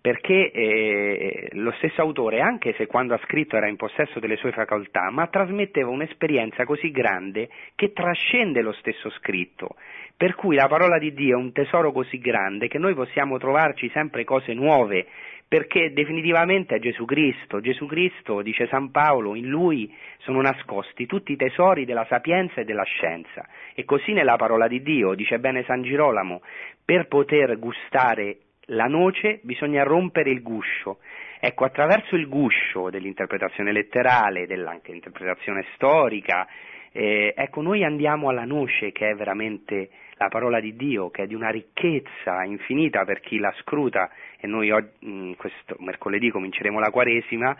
perché 0.00 0.50
eh, 0.50 1.48
lo 1.52 1.72
stesso 1.72 2.00
autore, 2.00 2.40
anche 2.40 2.74
se 2.76 2.86
quando 2.86 3.14
ha 3.14 3.20
scritto 3.24 3.56
era 3.56 3.68
in 3.68 3.76
possesso 3.76 4.18
delle 4.18 4.36
sue 4.36 4.52
facoltà, 4.52 5.10
ma 5.10 5.26
trasmetteva 5.26 5.90
un'esperienza 5.90 6.64
così 6.64 6.90
grande 6.90 7.48
che 7.74 7.92
trascende 7.92 8.62
lo 8.62 8.72
stesso 8.72 9.10
scritto 9.10 9.76
per 10.20 10.34
cui 10.34 10.54
la 10.54 10.68
parola 10.68 10.98
di 10.98 11.14
Dio 11.14 11.38
è 11.38 11.40
un 11.40 11.50
tesoro 11.50 11.92
così 11.92 12.18
grande 12.18 12.68
che 12.68 12.76
noi 12.76 12.92
possiamo 12.92 13.38
trovarci 13.38 13.88
sempre 13.88 14.22
cose 14.24 14.52
nuove 14.52 15.06
perché 15.48 15.94
definitivamente 15.94 16.76
è 16.76 16.78
Gesù 16.78 17.06
Cristo. 17.06 17.60
Gesù 17.60 17.86
Cristo, 17.86 18.42
dice 18.42 18.68
San 18.68 18.90
Paolo, 18.90 19.34
in 19.34 19.48
lui 19.48 19.90
sono 20.18 20.42
nascosti 20.42 21.06
tutti 21.06 21.32
i 21.32 21.36
tesori 21.36 21.86
della 21.86 22.04
sapienza 22.06 22.60
e 22.60 22.64
della 22.64 22.84
scienza. 22.84 23.48
E 23.74 23.84
così 23.84 24.12
nella 24.12 24.36
parola 24.36 24.68
di 24.68 24.82
Dio, 24.82 25.14
dice 25.14 25.38
bene 25.38 25.64
San 25.64 25.82
Girolamo, 25.82 26.42
per 26.84 27.08
poter 27.08 27.58
gustare 27.58 28.36
la 28.70 28.86
noce 28.86 29.40
bisogna 29.42 29.82
rompere 29.82 30.30
il 30.30 30.42
guscio. 30.42 30.98
Ecco, 31.38 31.64
attraverso 31.64 32.16
il 32.16 32.28
guscio 32.28 32.90
dell'interpretazione 32.90 33.72
letterale, 33.72 34.46
dell'anche 34.46 34.92
interpretazione 34.92 35.64
storica, 35.74 36.46
eh, 36.92 37.32
ecco, 37.36 37.62
noi 37.62 37.84
andiamo 37.84 38.28
alla 38.28 38.44
noce 38.44 38.92
che 38.92 39.10
è 39.10 39.14
veramente 39.14 39.90
la 40.16 40.28
parola 40.28 40.60
di 40.60 40.76
Dio, 40.76 41.08
che 41.08 41.22
è 41.22 41.26
di 41.26 41.34
una 41.34 41.48
ricchezza 41.48 42.44
infinita 42.44 43.04
per 43.04 43.20
chi 43.20 43.38
la 43.38 43.52
scruta 43.60 44.10
e 44.38 44.46
noi 44.46 44.70
oggi, 44.70 45.34
questo 45.36 45.76
mercoledì 45.78 46.30
cominceremo 46.30 46.78
la 46.78 46.90
Quaresima 46.90 47.56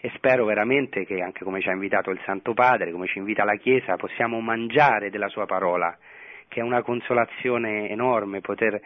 e 0.00 0.10
spero 0.14 0.44
veramente 0.44 1.04
che 1.04 1.20
anche 1.20 1.44
come 1.44 1.60
ci 1.60 1.68
ha 1.68 1.72
invitato 1.72 2.10
il 2.10 2.20
Santo 2.24 2.52
Padre, 2.52 2.90
come 2.90 3.06
ci 3.06 3.18
invita 3.18 3.44
la 3.44 3.56
Chiesa, 3.56 3.96
possiamo 3.96 4.40
mangiare 4.40 5.10
della 5.10 5.28
sua 5.28 5.46
parola, 5.46 5.96
che 6.48 6.60
è 6.60 6.62
una 6.64 6.82
consolazione 6.82 7.88
enorme 7.88 8.40
poter 8.40 8.80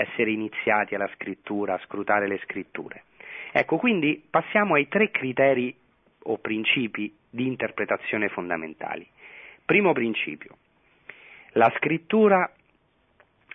essere 0.00 0.30
iniziati 0.30 0.94
alla 0.94 1.10
scrittura, 1.14 1.74
a 1.74 1.80
scrutare 1.84 2.26
le 2.26 2.38
scritture. 2.44 3.04
Ecco, 3.52 3.76
quindi 3.76 4.22
passiamo 4.28 4.74
ai 4.74 4.88
tre 4.88 5.10
criteri 5.10 5.74
o 6.24 6.38
principi 6.38 7.14
di 7.28 7.46
interpretazione 7.46 8.28
fondamentali. 8.28 9.06
Primo 9.64 9.92
principio, 9.92 10.56
la 11.52 11.72
scrittura 11.76 12.50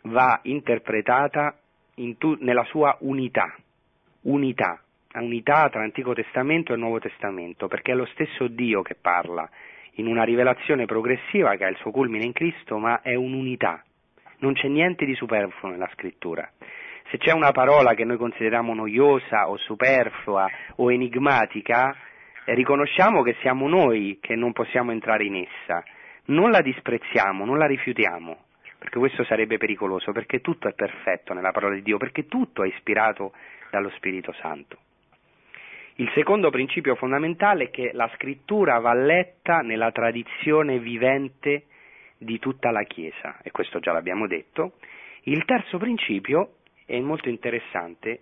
va 0.03 0.39
interpretata 0.43 1.57
in 1.95 2.17
tu, 2.17 2.37
nella 2.39 2.63
sua 2.65 2.95
unità, 3.01 3.55
unità, 4.21 4.81
unità 5.13 5.69
tra 5.69 5.81
Antico 5.81 6.13
Testamento 6.13 6.73
e 6.73 6.77
Nuovo 6.77 6.99
Testamento, 6.99 7.67
perché 7.67 7.91
è 7.91 7.95
lo 7.95 8.05
stesso 8.07 8.47
Dio 8.47 8.81
che 8.81 8.95
parla 8.95 9.49
in 9.93 10.07
una 10.07 10.23
rivelazione 10.23 10.85
progressiva 10.85 11.55
che 11.55 11.65
ha 11.65 11.69
il 11.69 11.77
suo 11.77 11.91
culmine 11.91 12.25
in 12.25 12.33
Cristo, 12.33 12.77
ma 12.77 13.01
è 13.01 13.15
un'unità. 13.15 13.83
Non 14.39 14.53
c'è 14.53 14.67
niente 14.67 15.05
di 15.05 15.15
superfluo 15.15 15.71
nella 15.71 15.89
scrittura. 15.93 16.49
Se 17.09 17.17
c'è 17.17 17.31
una 17.31 17.51
parola 17.51 17.93
che 17.93 18.03
noi 18.03 18.17
consideriamo 18.17 18.73
noiosa 18.73 19.49
o 19.49 19.57
superflua 19.57 20.47
o 20.77 20.91
enigmatica, 20.91 21.95
riconosciamo 22.45 23.21
che 23.21 23.35
siamo 23.41 23.67
noi 23.67 24.17
che 24.19 24.35
non 24.35 24.53
possiamo 24.53 24.91
entrare 24.91 25.25
in 25.25 25.35
essa. 25.35 25.83
Non 26.25 26.49
la 26.49 26.61
disprezziamo, 26.61 27.45
non 27.45 27.57
la 27.57 27.67
rifiutiamo, 27.67 28.37
perché 28.79 28.97
questo 28.97 29.23
sarebbe 29.23 29.57
pericoloso, 29.57 30.11
perché 30.11 30.41
tutto 30.41 30.67
è 30.67 30.73
perfetto 30.73 31.33
nella 31.33 31.51
parola 31.51 31.75
di 31.75 31.83
Dio, 31.83 31.97
perché 31.97 32.27
tutto 32.27 32.63
è 32.63 32.67
ispirato 32.67 33.33
dallo 33.69 33.89
Spirito 33.91 34.33
Santo. 34.33 34.77
Il 35.97 36.11
secondo 36.13 36.49
principio 36.49 36.95
fondamentale 36.95 37.65
è 37.65 37.69
che 37.69 37.91
la 37.93 38.09
scrittura 38.15 38.79
va 38.79 38.93
letta 38.93 39.59
nella 39.59 39.91
tradizione 39.91 40.79
vivente 40.79 41.67
di 42.17 42.39
tutta 42.39 42.71
la 42.71 42.83
Chiesa, 42.83 43.39
e 43.41 43.51
questo 43.51 43.79
già 43.79 43.91
l'abbiamo 43.91 44.27
detto. 44.27 44.73
Il 45.23 45.43
terzo 45.45 45.77
principio 45.77 46.57
è 46.85 46.99
molto 46.99 47.29
interessante, 47.29 48.21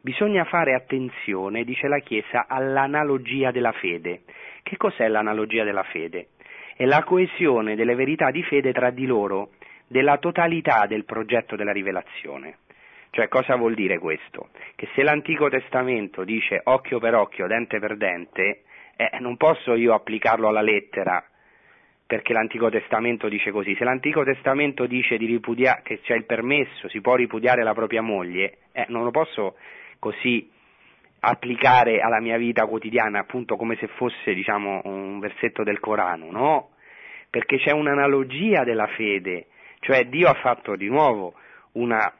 bisogna 0.00 0.44
fare 0.44 0.74
attenzione, 0.74 1.64
dice 1.64 1.88
la 1.88 1.98
Chiesa, 1.98 2.46
all'analogia 2.48 3.50
della 3.50 3.72
fede. 3.72 4.22
Che 4.62 4.76
cos'è 4.76 5.08
l'analogia 5.08 5.64
della 5.64 5.82
fede? 5.84 6.28
È 6.76 6.84
la 6.84 7.02
coesione 7.04 7.74
delle 7.74 7.94
verità 7.94 8.30
di 8.30 8.42
fede 8.42 8.72
tra 8.72 8.90
di 8.90 9.06
loro 9.06 9.50
della 9.88 10.18
totalità 10.18 10.86
del 10.86 11.04
progetto 11.04 11.56
della 11.56 11.72
rivelazione. 11.72 12.58
Cioè 13.10 13.28
cosa 13.28 13.56
vuol 13.56 13.74
dire 13.74 13.98
questo? 13.98 14.50
Che 14.74 14.88
se 14.94 15.02
l'Antico 15.02 15.48
Testamento 15.48 16.22
dice 16.24 16.60
occhio 16.64 16.98
per 16.98 17.14
occhio, 17.14 17.46
dente 17.46 17.78
per 17.78 17.96
dente, 17.96 18.64
eh, 18.96 19.18
non 19.20 19.36
posso 19.36 19.74
io 19.74 19.94
applicarlo 19.94 20.48
alla 20.48 20.60
lettera 20.60 21.24
perché 22.06 22.32
l'Antico 22.32 22.70
Testamento 22.70 23.28
dice 23.28 23.50
così. 23.50 23.74
Se 23.76 23.84
l'Antico 23.84 24.24
Testamento 24.24 24.86
dice 24.86 25.16
di 25.16 25.26
ripudiare, 25.26 25.80
che 25.82 26.00
c'è 26.00 26.14
il 26.14 26.24
permesso, 26.24 26.88
si 26.88 27.00
può 27.00 27.14
ripudiare 27.16 27.62
la 27.62 27.74
propria 27.74 28.02
moglie, 28.02 28.58
eh, 28.72 28.86
non 28.88 29.02
lo 29.02 29.10
posso 29.10 29.56
così 29.98 30.50
applicare 31.20 32.00
alla 32.00 32.20
mia 32.20 32.36
vita 32.36 32.66
quotidiana, 32.66 33.20
appunto 33.20 33.56
come 33.56 33.76
se 33.76 33.88
fosse 33.88 34.34
diciamo, 34.34 34.82
un 34.84 35.18
versetto 35.18 35.64
del 35.64 35.80
Corano, 35.80 36.30
no? 36.30 36.68
Perché 37.28 37.58
c'è 37.58 37.72
un'analogia 37.72 38.62
della 38.62 38.86
fede 38.86 39.46
cioè 39.86 40.06
Dio 40.06 40.28
ha 40.28 40.34
fatto 40.34 40.74
di 40.74 40.88
nuovo 40.88 41.34
una, 41.72 42.12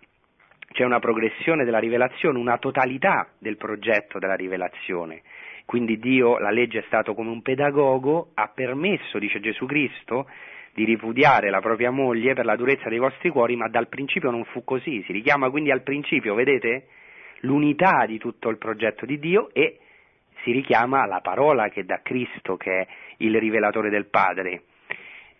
c'è 0.72 0.84
una 0.84 1.00
progressione 1.00 1.64
della 1.64 1.80
rivelazione, 1.80 2.38
una 2.38 2.58
totalità 2.58 3.26
del 3.38 3.56
progetto 3.56 4.20
della 4.20 4.36
rivelazione. 4.36 5.22
Quindi 5.66 5.98
Dio, 5.98 6.38
la 6.38 6.50
legge 6.50 6.78
è 6.78 6.84
stato 6.86 7.12
come 7.14 7.30
un 7.30 7.42
pedagogo, 7.42 8.30
ha 8.34 8.48
permesso, 8.54 9.18
dice 9.18 9.40
Gesù 9.40 9.66
Cristo, 9.66 10.26
di 10.72 10.84
ripudiare 10.84 11.50
la 11.50 11.60
propria 11.60 11.90
moglie 11.90 12.34
per 12.34 12.44
la 12.44 12.56
durezza 12.56 12.88
dei 12.88 12.98
vostri 12.98 13.30
cuori, 13.30 13.56
ma 13.56 13.68
dal 13.68 13.88
principio 13.88 14.30
non 14.30 14.44
fu 14.44 14.62
così. 14.64 15.02
Si 15.04 15.12
richiama 15.12 15.50
quindi 15.50 15.70
al 15.70 15.82
principio, 15.82 16.34
vedete? 16.34 16.86
L'unità 17.40 18.06
di 18.06 18.18
tutto 18.18 18.48
il 18.48 18.58
progetto 18.58 19.04
di 19.04 19.18
Dio 19.18 19.50
e 19.52 19.78
si 20.42 20.52
richiama 20.52 21.02
alla 21.02 21.20
parola 21.20 21.68
che 21.68 21.84
da 21.84 22.00
Cristo, 22.02 22.56
che 22.56 22.80
è 22.80 22.86
il 23.18 23.38
rivelatore 23.38 23.90
del 23.90 24.06
Padre 24.06 24.62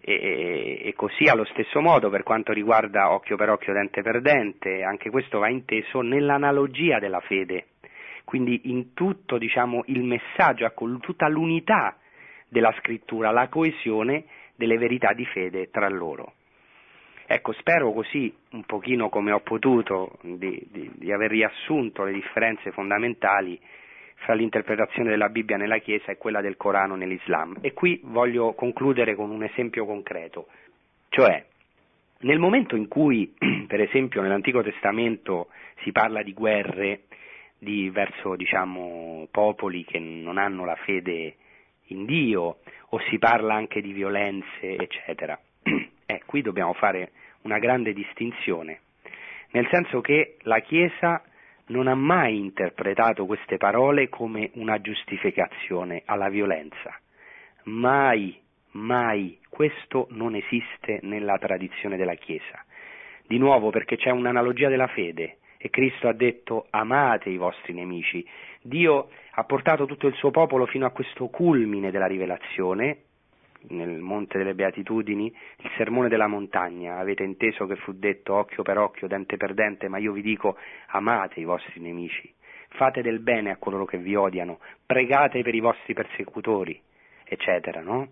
e, 0.09 0.81
e, 0.85 0.93
così 0.95 1.25
allo 1.25 1.45
stesso 1.47 1.81
modo 1.81 2.11
per 2.11 2.23
quanto 2.23 2.53
riguarda 2.53 3.13
occhio 3.13 3.37
per 3.37 3.51
occhio, 3.51 3.73
dente 3.73 4.03
per 4.03 4.21
dente, 4.21 4.85
anche 4.85 5.11
questo 5.11 5.41
va 5.41 5.49
inteso 5.49 6.01
nell'analogia 6.01 7.01
della 7.01 7.19
fede, 7.19 7.67
quindi 8.27 8.63
in 8.65 8.93
tutto 8.93 9.39
diciamo, 9.39 9.85
il 9.87 10.03
messaggio, 10.03 10.65
ecco, 10.65 10.99
tutta 10.99 11.29
l'unità 11.29 11.97
della 12.49 12.75
scrittura, 12.81 13.31
la 13.31 13.47
coesione 13.47 14.25
delle 14.57 14.77
verità 14.79 15.13
di 15.13 15.25
fede 15.27 15.71
tra 15.71 15.89
loro. 15.89 16.33
Ecco, 17.25 17.53
spero 17.53 17.93
così, 17.93 18.35
un 18.51 18.65
pochino 18.65 19.11
come 19.11 19.31
ho 19.31 19.39
potuto, 19.41 20.19
di, 20.23 20.61
di, 20.73 20.91
di 20.95 21.13
aver 21.13 21.31
riassunto 21.31 22.03
le 22.03 22.13
differenze 22.13 22.73
fondamentali 22.73 23.61
fra 24.17 24.35
l'interpretazione 24.35 25.11
della 25.11 25.29
Bibbia 25.29 25.57
nella 25.57 25.79
Chiesa 25.79 26.11
e 26.11 26.17
quella 26.17 26.41
del 26.41 26.57
Corano 26.57 26.97
nell'Islam. 26.97 27.59
E 27.61 27.75
qui 27.75 28.01
voglio 28.03 28.55
concludere 28.55 29.15
con 29.15 29.31
un 29.31 29.45
esempio 29.45 29.87
concreto, 29.87 30.49
cioè 31.11 31.45
nel 32.19 32.39
momento 32.41 32.75
in 32.75 32.89
cui, 32.89 33.33
per 33.69 33.81
esempio, 33.81 34.21
nell'Antico 34.21 34.63
Testamento 34.63 35.49
si 35.83 35.93
parla 35.93 36.23
di 36.23 36.33
guerre 36.33 37.03
di, 37.59 37.91
verso 37.91 38.37
diciamo, 38.37 39.29
popoli 39.31 39.85
che 39.85 39.99
non 39.99 40.39
hanno 40.39 40.65
la 40.65 40.77
fede 40.77 41.37
in 41.89 42.05
Dio, 42.05 42.59
o 42.91 43.01
si 43.09 43.19
parla 43.19 43.55
anche 43.55 43.81
di 43.81 43.93
violenze, 43.93 44.77
eccetera, 44.77 45.39
eh, 46.07 46.23
qui 46.27 46.43
dobbiamo 46.43 46.73
fare 46.75 47.13
una 47.43 47.59
grande 47.59 47.93
distinzione, 47.93 48.81
nel 49.51 49.69
senso 49.71 50.01
che 50.01 50.37
la 50.43 50.61
Chiesa 50.61 51.23
non 51.67 51.89
ha 51.89 51.95
mai 51.95 52.39
interpretato 52.39 53.27
queste 53.27 53.57
parole 53.57 54.09
come 54.09 54.51
una 54.55 54.81
giustificazione 54.81 56.03
alla 56.05 56.29
violenza. 56.29 56.97
Mai, 57.65 58.39
mai, 58.73 59.39
questo 59.49 60.07
non 60.11 60.35
esiste 60.37 61.01
nella 61.03 61.39
tradizione 61.39 61.97
della 61.97 62.15
Chiesa. 62.15 62.65
Di 63.27 63.39
nuovo 63.39 63.71
perché 63.71 63.97
c'è 63.97 64.11
un'analogia 64.11 64.69
della 64.69 64.87
fede 64.87 65.39
e 65.59 65.71
Cristo 65.71 66.09
ha 66.09 66.13
detto 66.13 66.67
amate 66.71 67.31
i 67.31 67.37
vostri 67.37 67.73
nemici. 67.73 68.27
Dio 68.63 69.09
ha 69.31 69.45
portato 69.45 69.87
tutto 69.87 70.07
il 70.07 70.15
suo 70.15 70.31
popolo 70.31 70.67
fino 70.67 70.87
a 70.87 70.91
questo 70.91 71.29
culmine 71.29 71.91
della 71.91 72.07
rivelazione 72.07 73.03
nel 73.69 73.99
Monte 73.99 74.39
delle 74.39 74.55
Beatitudini, 74.55 75.27
il 75.27 75.71
sermone 75.77 76.09
della 76.09 76.27
montagna, 76.27 76.99
avete 76.99 77.25
inteso 77.25 77.67
che 77.67 77.77
fu 77.77 77.93
detto 77.93 78.35
occhio 78.35 78.63
per 78.63 78.79
occhio, 78.79 79.09
dente 79.09 79.37
per 79.37 79.55
dente, 79.55 79.89
ma 79.89 79.99
io 79.99 80.13
vi 80.13 80.23
dico 80.23 80.57
amate 80.89 81.41
i 81.41 81.45
vostri 81.45 81.81
nemici, 81.81 82.33
fate 82.69 83.03
del 83.03 83.21
bene 83.21 83.51
a 83.51 83.57
coloro 83.57 83.85
che 83.85 83.99
vi 83.99 84.15
odiano, 84.15 84.61
pregate 84.85 85.43
per 85.43 85.55
i 85.55 85.61
vostri 85.61 85.95
persecutori, 85.95 86.81
eccetera, 87.25 87.81
no? 87.81 88.09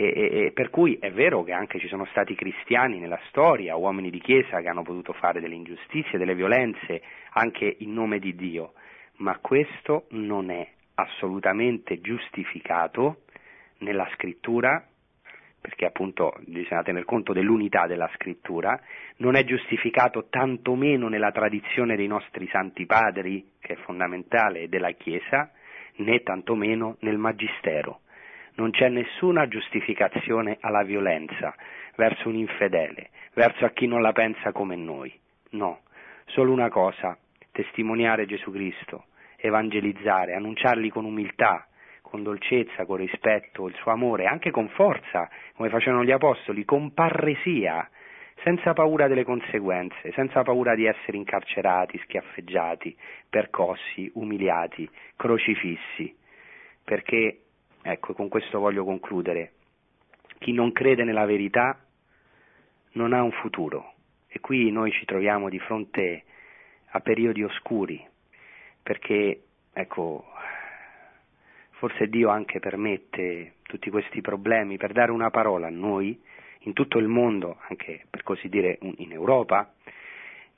E, 0.00 0.14
e, 0.14 0.52
per 0.52 0.70
cui 0.70 0.96
è 1.00 1.10
vero 1.10 1.42
che 1.42 1.50
anche 1.50 1.80
ci 1.80 1.88
sono 1.88 2.04
stati 2.12 2.36
cristiani 2.36 3.00
nella 3.00 3.18
storia, 3.30 3.74
uomini 3.74 4.10
di 4.10 4.20
chiesa 4.20 4.60
che 4.60 4.68
hanno 4.68 4.84
potuto 4.84 5.12
fare 5.12 5.40
delle 5.40 5.56
ingiustizie, 5.56 6.18
delle 6.18 6.36
violenze, 6.36 7.02
anche 7.30 7.74
in 7.80 7.94
nome 7.94 8.20
di 8.20 8.36
Dio, 8.36 8.74
ma 9.16 9.36
questo 9.40 10.04
non 10.10 10.52
è 10.52 10.64
assolutamente 10.94 12.00
giustificato 12.00 13.22
nella 13.78 14.08
scrittura, 14.14 14.86
perché 15.60 15.86
appunto 15.86 16.32
bisogna 16.46 16.84
tener 16.84 17.04
conto 17.04 17.32
dell'unità 17.32 17.88
della 17.88 18.08
scrittura, 18.14 18.80
non 19.16 19.34
è 19.34 19.42
giustificato 19.42 20.28
tantomeno 20.30 21.08
nella 21.08 21.32
tradizione 21.32 21.96
dei 21.96 22.06
nostri 22.06 22.46
santi 22.52 22.86
padri, 22.86 23.54
che 23.58 23.72
è 23.72 23.76
fondamentale, 23.78 24.68
della 24.68 24.92
Chiesa, 24.92 25.50
né 25.96 26.22
tantomeno 26.22 26.98
nel 27.00 27.18
Magistero. 27.18 28.02
Non 28.58 28.70
c'è 28.70 28.88
nessuna 28.88 29.48
giustificazione 29.48 30.58
alla 30.60 30.82
violenza 30.82 31.54
verso 31.96 32.28
un 32.28 32.36
infedele, 32.36 33.10
verso 33.34 33.64
a 33.64 33.70
chi 33.70 33.86
non 33.86 34.02
la 34.02 34.12
pensa 34.12 34.52
come 34.52 34.76
noi. 34.76 35.12
No, 35.50 35.80
solo 36.26 36.52
una 36.52 36.68
cosa, 36.68 37.16
testimoniare 37.50 38.26
Gesù 38.26 38.52
Cristo 38.52 39.04
evangelizzare, 39.38 40.34
annunciarli 40.34 40.90
con 40.90 41.04
umiltà, 41.04 41.66
con 42.02 42.22
dolcezza, 42.22 42.84
con 42.84 42.96
rispetto, 42.96 43.68
il 43.68 43.74
suo 43.74 43.92
amore, 43.92 44.26
anche 44.26 44.50
con 44.50 44.68
forza, 44.70 45.28
come 45.54 45.68
facevano 45.68 46.04
gli 46.04 46.10
apostoli, 46.10 46.64
con 46.64 46.92
parresia, 46.92 47.88
senza 48.42 48.72
paura 48.72 49.08
delle 49.08 49.24
conseguenze, 49.24 50.12
senza 50.12 50.42
paura 50.42 50.74
di 50.74 50.86
essere 50.86 51.16
incarcerati, 51.16 51.98
schiaffeggiati, 51.98 52.96
percossi, 53.28 54.10
umiliati, 54.14 54.88
crocifissi. 55.16 56.16
Perché, 56.84 57.42
ecco, 57.82 58.14
con 58.14 58.28
questo 58.28 58.58
voglio 58.58 58.84
concludere, 58.84 59.52
chi 60.38 60.52
non 60.52 60.72
crede 60.72 61.04
nella 61.04 61.24
verità 61.24 61.78
non 62.92 63.12
ha 63.12 63.22
un 63.22 63.32
futuro. 63.32 63.94
E 64.28 64.40
qui 64.40 64.70
noi 64.70 64.92
ci 64.92 65.04
troviamo 65.04 65.48
di 65.48 65.58
fronte 65.58 66.24
a 66.90 67.00
periodi 67.00 67.42
oscuri, 67.42 68.04
perché, 68.82 69.42
ecco, 69.72 70.24
forse 71.72 72.08
Dio 72.08 72.28
anche 72.28 72.60
permette 72.60 73.54
tutti 73.62 73.90
questi 73.90 74.20
problemi 74.20 74.76
per 74.76 74.92
dare 74.92 75.10
una 75.10 75.30
parola 75.30 75.66
a 75.66 75.70
noi 75.70 76.20
in 76.60 76.72
tutto 76.72 76.98
il 76.98 77.08
mondo, 77.08 77.58
anche 77.68 78.04
per 78.10 78.22
così 78.22 78.48
dire 78.48 78.78
in 78.80 79.12
Europa, 79.12 79.72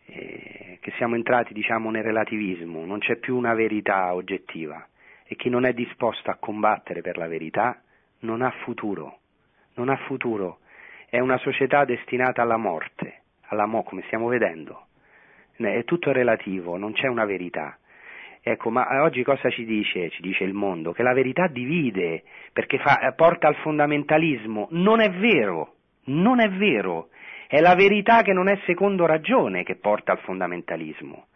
eh, 0.06 0.78
che 0.80 0.92
siamo 0.96 1.14
entrati 1.14 1.52
diciamo 1.52 1.90
nel 1.90 2.02
relativismo, 2.02 2.84
non 2.84 2.98
c'è 2.98 3.16
più 3.16 3.36
una 3.36 3.54
verità 3.54 4.14
oggettiva 4.14 4.84
e 5.32 5.36
chi 5.36 5.48
non 5.48 5.64
è 5.64 5.72
disposto 5.72 6.28
a 6.28 6.38
combattere 6.40 7.02
per 7.02 7.16
la 7.16 7.28
verità 7.28 7.80
non 8.22 8.42
ha 8.42 8.50
futuro, 8.64 9.18
non 9.74 9.88
ha 9.88 9.96
futuro, 10.08 10.58
è 11.08 11.20
una 11.20 11.38
società 11.38 11.84
destinata 11.84 12.42
alla 12.42 12.56
morte, 12.56 13.22
alla 13.42 13.64
mo- 13.64 13.84
come 13.84 14.02
stiamo 14.06 14.26
vedendo, 14.26 14.86
è 15.54 15.84
tutto 15.84 16.10
relativo, 16.10 16.76
non 16.76 16.94
c'è 16.94 17.06
una 17.06 17.26
verità. 17.26 17.78
Ecco, 18.42 18.70
ma 18.70 19.04
oggi 19.04 19.22
cosa 19.22 19.48
ci 19.50 19.64
dice? 19.64 20.10
Ci 20.10 20.20
dice 20.20 20.42
il 20.42 20.52
mondo 20.52 20.90
che 20.92 21.04
la 21.04 21.12
verità 21.12 21.46
divide 21.46 22.24
perché 22.52 22.78
fa, 22.78 23.12
porta 23.14 23.46
al 23.46 23.56
fondamentalismo. 23.56 24.66
Non 24.72 25.00
è 25.00 25.10
vero, 25.10 25.74
non 26.06 26.40
è 26.40 26.48
vero. 26.48 27.10
È 27.46 27.60
la 27.60 27.76
verità 27.76 28.22
che 28.22 28.32
non 28.32 28.48
è 28.48 28.58
secondo 28.64 29.06
ragione 29.06 29.62
che 29.62 29.76
porta 29.76 30.10
al 30.10 30.20
fondamentalismo. 30.20 31.26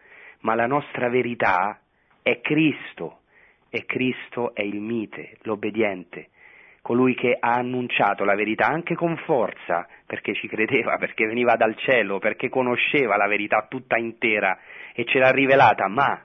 Ma 0.40 0.56
la 0.56 0.66
nostra 0.66 1.08
verità 1.08 1.78
è 2.22 2.40
Cristo 2.40 3.18
e 3.74 3.86
Cristo 3.86 4.54
è 4.54 4.62
il 4.62 4.78
mite, 4.78 5.38
l'obbediente, 5.42 6.28
colui 6.80 7.16
che 7.16 7.36
ha 7.40 7.54
annunciato 7.54 8.22
la 8.22 8.36
verità 8.36 8.66
anche 8.66 8.94
con 8.94 9.16
forza, 9.16 9.88
perché 10.06 10.32
ci 10.32 10.46
credeva, 10.46 10.96
perché 10.96 11.26
veniva 11.26 11.56
dal 11.56 11.76
cielo, 11.78 12.20
perché 12.20 12.48
conosceva 12.48 13.16
la 13.16 13.26
verità 13.26 13.66
tutta 13.68 13.96
intera 13.96 14.56
e 14.94 15.04
ce 15.06 15.18
l'ha 15.18 15.32
rivelata, 15.32 15.88
ma 15.88 16.24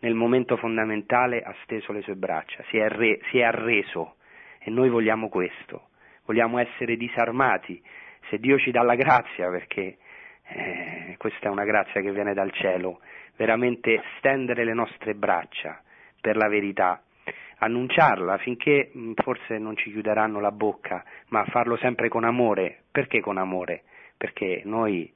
nel 0.00 0.14
momento 0.14 0.56
fondamentale 0.56 1.42
ha 1.42 1.54
steso 1.62 1.92
le 1.92 2.02
sue 2.02 2.16
braccia, 2.16 2.64
si 2.70 2.78
è, 2.78 2.88
re, 2.88 3.20
si 3.30 3.38
è 3.38 3.44
arreso 3.44 4.16
e 4.58 4.68
noi 4.68 4.88
vogliamo 4.88 5.28
questo, 5.28 5.90
vogliamo 6.24 6.58
essere 6.58 6.96
disarmati, 6.96 7.80
se 8.28 8.38
Dio 8.38 8.58
ci 8.58 8.72
dà 8.72 8.82
la 8.82 8.96
grazia, 8.96 9.48
perché 9.48 9.96
eh, 10.42 11.14
questa 11.18 11.46
è 11.46 11.50
una 11.52 11.64
grazia 11.64 12.00
che 12.00 12.10
viene 12.10 12.34
dal 12.34 12.50
cielo, 12.50 12.98
veramente 13.36 14.02
stendere 14.18 14.64
le 14.64 14.74
nostre 14.74 15.14
braccia 15.14 15.84
per 16.20 16.36
la 16.36 16.48
verità, 16.48 17.02
annunciarla 17.58 18.38
finché 18.38 18.90
mm, 18.96 19.12
forse 19.22 19.58
non 19.58 19.76
ci 19.76 19.90
chiuderanno 19.90 20.40
la 20.40 20.52
bocca, 20.52 21.04
ma 21.28 21.44
farlo 21.44 21.76
sempre 21.76 22.08
con 22.08 22.24
amore. 22.24 22.82
Perché 22.90 23.20
con 23.20 23.38
amore? 23.38 23.82
Perché 24.16 24.62
noi 24.64 25.10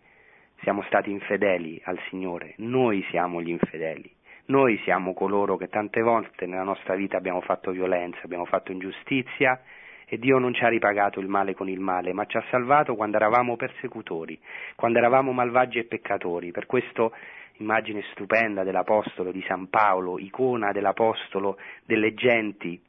siamo 0.63 0.83
stati 0.85 1.11
infedeli 1.11 1.81
al 1.85 1.99
Signore, 2.09 2.55
noi 2.59 3.05
siamo 3.11 3.43
gli 3.43 3.51
infedeli. 3.51 4.11
Noi 4.47 4.79
siamo 4.85 5.15
coloro 5.15 5.57
che 5.57 5.69
tante 5.69 6.03
volte 6.03 6.45
nella 6.45 6.65
nostra 6.65 6.95
vita 6.95 7.17
abbiamo 7.17 7.41
fatto 7.41 7.71
violenza, 7.71 8.21
abbiamo 8.25 8.45
fatto 8.45 8.73
ingiustizia 8.73 9.59
e 10.07 10.19
Dio 10.19 10.39
non 10.39 10.53
ci 10.53 10.63
ha 10.65 10.69
ripagato 10.69 11.19
il 11.19 11.29
male 11.29 11.55
con 11.55 11.69
il 11.71 11.81
male, 11.81 12.13
ma 12.13 12.27
ci 12.27 12.37
ha 12.37 12.45
salvato 12.51 12.95
quando 12.95 13.17
eravamo 13.17 13.57
persecutori, 13.57 14.39
quando 14.77 14.99
eravamo 14.99 15.33
malvagi 15.33 15.79
e 15.79 15.85
peccatori. 15.85 16.51
Per 16.51 16.67
questo 16.67 17.13
immagine 17.59 18.03
stupenda 18.13 18.65
dell'Apostolo 18.65 19.31
di 19.31 19.43
San 19.47 19.69
Paolo, 19.69 20.19
icona 20.19 20.73
dell'Apostolo, 20.73 21.59
delle 21.85 22.15
genti, 22.15 22.81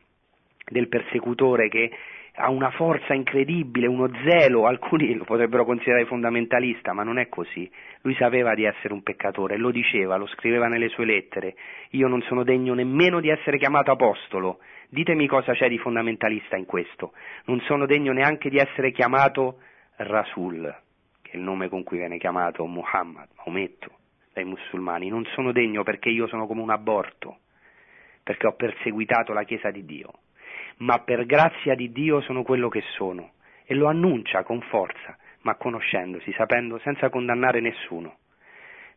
del 0.68 0.88
persecutore 0.88 1.70
che 1.70 1.92
ha 2.38 2.50
una 2.50 2.70
forza 2.72 3.14
incredibile, 3.14 3.88
uno 3.88 4.10
zelo, 4.28 4.66
alcuni 4.66 5.14
lo 5.14 5.24
potrebbero 5.24 5.64
considerare 5.64 6.06
fondamentalista, 6.06 6.92
ma 6.92 7.04
non 7.04 7.18
è 7.18 7.30
così. 7.30 7.70
Lui 8.02 8.14
sapeva 8.16 8.54
di 8.56 8.66
essere 8.66 8.94
un 8.94 9.04
peccatore, 9.04 9.58
lo 9.58 9.72
diceva, 9.72 10.18
lo 10.18 10.28
scriveva 10.28 10.68
nelle 10.68 10.90
sue 10.90 11.06
lettere. 11.06 11.56
Io 11.92 12.08
non 12.08 12.22
sono 12.24 12.44
degno 12.44 12.74
nemmeno 12.74 13.22
di 13.22 13.30
essere 13.30 13.58
chiamato 13.58 13.92
apostolo. 13.92 14.60
Ditemi 14.90 15.28
cosa 15.28 15.54
c'è 15.54 15.70
di 15.70 15.78
fondamentalista 15.78 16.58
in 16.58 16.66
questo. 16.66 17.14
Non 17.46 17.62
sono 17.62 17.86
degno 17.86 18.12
neanche 18.12 18.50
di 18.50 18.58
essere 18.58 18.92
chiamato 18.92 19.60
Rasul, 19.98 20.76
che 21.22 21.32
è 21.32 21.36
il 21.38 21.42
nome 21.42 21.70
con 21.70 21.84
cui 21.84 21.98
viene 21.98 22.18
chiamato 22.18 22.66
Muhammad, 22.66 23.30
Maometto, 23.38 23.92
dai 24.36 24.46
musulmani. 24.46 25.10
Non 25.10 25.26
sono 25.34 25.52
degno 25.52 25.82
perché 25.82 26.10
io 26.10 26.28
sono 26.28 26.46
come 26.46 26.62
un 26.62 26.70
aborto, 26.70 27.40
perché 28.22 28.46
ho 28.46 28.54
perseguitato 28.54 29.34
la 29.34 29.44
Chiesa 29.44 29.72
di 29.72 29.84
Dio 29.84 30.12
ma 30.78 31.00
per 31.00 31.26
grazia 31.26 31.76
di 31.76 31.92
Dio 31.92 32.22
sono 32.22 32.44
quello 32.44 32.70
che 32.70 32.82
sono 32.96 33.32
e 33.66 33.74
lo 33.76 33.88
annuncia 33.88 34.44
con 34.44 34.62
forza, 34.62 35.18
ma 35.42 35.56
conoscendosi, 35.56 36.32
sapendo, 36.34 36.80
senza 36.80 37.10
condannare 37.10 37.62
nessuno, 37.62 38.18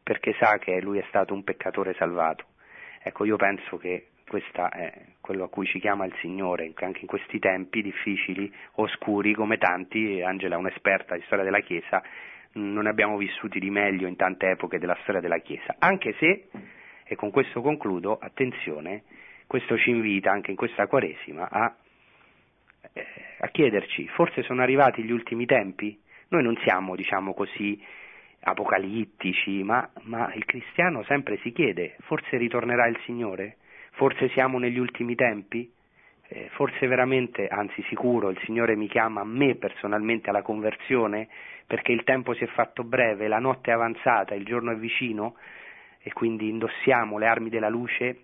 perché 0.02 0.34
sa 0.38 0.58
che 0.58 0.80
lui 0.80 0.98
è 0.98 1.04
stato 1.08 1.34
un 1.34 1.44
peccatore 1.44 1.94
salvato. 1.94 2.46
Ecco, 3.00 3.24
io 3.24 3.36
penso 3.36 3.78
che 3.78 4.08
questo 4.26 4.70
è 4.70 4.92
quello 5.20 5.44
a 5.44 5.48
cui 5.48 5.66
ci 5.66 5.78
chiama 5.78 6.04
il 6.04 6.14
Signore, 6.20 6.70
anche 6.74 7.00
in 7.00 7.06
questi 7.06 7.38
tempi 7.38 7.80
difficili, 7.80 8.52
oscuri, 8.74 9.32
come 9.34 9.56
tanti, 9.56 10.20
Angela 10.20 10.56
è 10.56 10.58
un'esperta 10.58 11.14
di 11.14 11.22
storia 11.26 11.44
della 11.44 11.60
Chiesa, 11.60 12.02
non 12.52 12.86
abbiamo 12.86 13.16
vissuti 13.16 13.58
di 13.58 13.70
meglio 13.70 14.06
in 14.06 14.16
tante 14.16 14.50
epoche 14.50 14.78
della 14.78 14.96
storia 15.02 15.20
della 15.20 15.38
Chiesa, 15.38 15.76
anche 15.78 16.14
se, 16.18 16.48
e 17.04 17.14
con 17.16 17.30
questo 17.30 17.60
concludo, 17.60 18.18
attenzione, 18.18 19.02
questo 19.46 19.78
ci 19.78 19.90
invita 19.90 20.30
anche 20.30 20.50
in 20.50 20.56
questa 20.56 20.86
Quaresima 20.86 21.48
a, 21.50 21.74
eh, 22.92 23.06
a 23.40 23.48
chiederci, 23.48 24.06
forse 24.08 24.42
sono 24.42 24.62
arrivati 24.62 25.02
gli 25.02 25.10
ultimi 25.12 25.46
tempi? 25.46 25.98
Noi 26.28 26.42
non 26.42 26.56
siamo, 26.62 26.94
diciamo 26.94 27.32
così, 27.32 27.80
apocalittici, 28.40 29.62
ma, 29.62 29.88
ma, 30.02 30.32
il 30.34 30.44
cristiano 30.44 31.02
sempre 31.04 31.38
si 31.38 31.52
chiede, 31.52 31.96
forse 32.00 32.36
ritornerà 32.36 32.86
il 32.86 32.98
Signore? 33.04 33.56
Forse 33.92 34.28
siamo 34.30 34.58
negli 34.58 34.78
ultimi 34.78 35.14
tempi? 35.14 35.70
Eh, 36.30 36.50
forse 36.52 36.86
veramente, 36.86 37.48
anzi 37.48 37.82
sicuro, 37.88 38.28
il 38.28 38.38
Signore 38.44 38.76
mi 38.76 38.86
chiama 38.86 39.22
a 39.22 39.24
me 39.24 39.54
personalmente 39.54 40.28
alla 40.28 40.42
conversione 40.42 41.28
perché 41.68 41.92
il 41.92 42.02
tempo 42.02 42.32
si 42.32 42.44
è 42.44 42.46
fatto 42.46 42.82
breve, 42.82 43.28
la 43.28 43.38
notte 43.38 43.70
è 43.70 43.74
avanzata, 43.74 44.34
il 44.34 44.46
giorno 44.46 44.72
è 44.72 44.76
vicino 44.76 45.36
e 46.00 46.10
quindi 46.14 46.48
indossiamo 46.48 47.18
le 47.18 47.26
armi 47.26 47.50
della 47.50 47.68
luce 47.68 48.22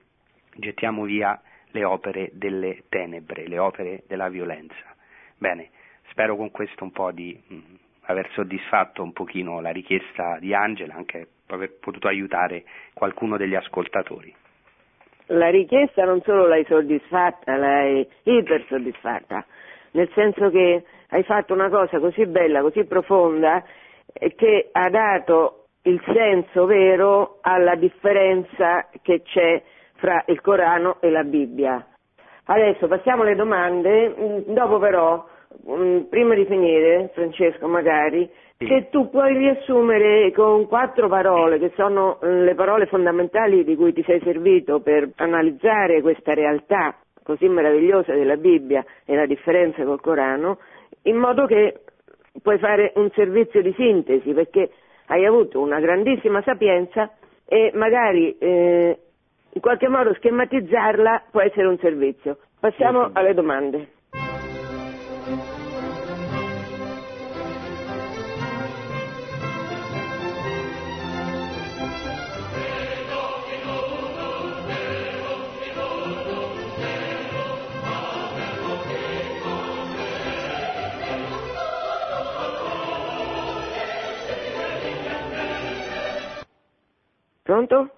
gettiamo 0.55 1.05
via 1.05 1.39
le 1.73 1.85
opere 1.85 2.31
delle 2.33 2.85
tenebre, 2.89 3.47
le 3.47 3.59
opere 3.59 4.05
della 4.07 4.31
violenza. 4.31 4.95
Bene, 5.37 5.69
spero 6.09 6.37
con 6.37 6.51
questo 6.51 6.85
un 6.85 6.91
po' 6.91 7.11
di 7.13 7.39
mh, 7.47 7.55
mm, 7.55 7.61
aver 8.07 8.31
soddisfatto 8.33 9.03
un 9.03 9.13
pochino 9.13 9.61
la 9.61 9.71
richiesta 9.71 10.39
di 10.39 10.55
Angela, 10.55 10.95
anche 10.95 11.29
aver 11.49 11.79
potuto 11.79 12.09
aiutare 12.09 12.65
qualcuno 12.95 13.37
degli 13.37 13.55
ascoltatori. 13.55 14.35
La 15.27 15.51
richiesta 15.51 16.05
non 16.05 16.23
solo 16.23 16.47
l'hai 16.47 16.65
soddisfatta, 16.65 17.57
l'hai 17.57 18.09
ipersoddisfatta, 18.23 19.45
nel 19.93 20.11
senso 20.15 20.51
che 20.51 20.85
hai 21.15 21.23
fatto 21.23 21.55
una 21.55 21.69
cosa 21.69 22.01
così 22.01 22.27
bella, 22.27 22.61
così 22.61 22.85
profonda, 22.87 23.63
eh, 24.13 24.35
che 24.35 24.69
ha 24.73 24.91
dato 24.91 25.67
il 25.83 26.03
senso 26.13 26.67
vero 26.67 27.39
alla 27.41 27.77
differenza 27.77 28.89
che 29.01 29.23
c'è 29.23 29.63
fra 29.95 30.25
il 30.27 30.41
Corano 30.41 30.97
e 31.01 31.11
la 31.11 31.23
Bibbia. 31.23 31.87
Adesso 32.47 32.89
passiamo 32.89 33.23
alle 33.23 33.37
domande, 33.37 34.09
mm, 34.09 34.39
dopo 34.55 34.79
però, 34.79 35.25
mm, 35.71 36.01
prima 36.11 36.35
di 36.35 36.47
finire, 36.47 37.11
Francesco 37.15 37.69
magari, 37.69 38.29
se 38.59 38.89
tu 38.91 39.09
puoi 39.09 39.37
riassumere 39.37 40.33
con 40.33 40.67
quattro 40.67 41.07
parole, 41.09 41.61
che 41.61 41.71
sono 41.77 42.19
mm, 42.25 42.43
le 42.43 42.55
parole 42.55 42.87
fondamentali 42.87 43.63
di 43.63 43.77
cui 43.77 43.93
ti 43.93 44.03
sei 44.03 44.21
servito 44.25 44.81
per 44.81 45.11
analizzare 45.17 46.03
questa 46.03 46.35
realtà 46.35 46.97
così 47.23 47.49
meravigliosa 47.49 48.13
della 48.13 48.37
Bibbia 48.37 48.85
e 49.05 49.17
la 49.17 49.27
differenza 49.27 49.83
col 49.85 50.01
Corano, 50.01 50.59
in 51.05 51.17
modo 51.17 51.47
che 51.47 51.81
puoi 52.43 52.59
fare 52.59 52.93
un 52.97 53.11
servizio 53.15 53.63
di 53.63 53.73
sintesi, 53.77 54.33
perché 54.33 54.71
hai 55.07 55.25
avuto 55.25 55.61
una 55.61 55.81
grandissima 55.81 56.43
sapienza 56.43 57.11
e 57.47 57.71
magari 57.75 58.37
eh, 58.39 58.99
in 59.51 59.61
qualche 59.61 59.89
modo 59.89 60.15
schematizzarla 60.15 61.25
può 61.31 61.41
essere 61.41 61.67
un 61.67 61.79
servizio. 61.79 62.39
Passiamo 62.59 63.11
alle 63.13 63.35
domande. 63.35 63.94
Pronto? 87.45 87.91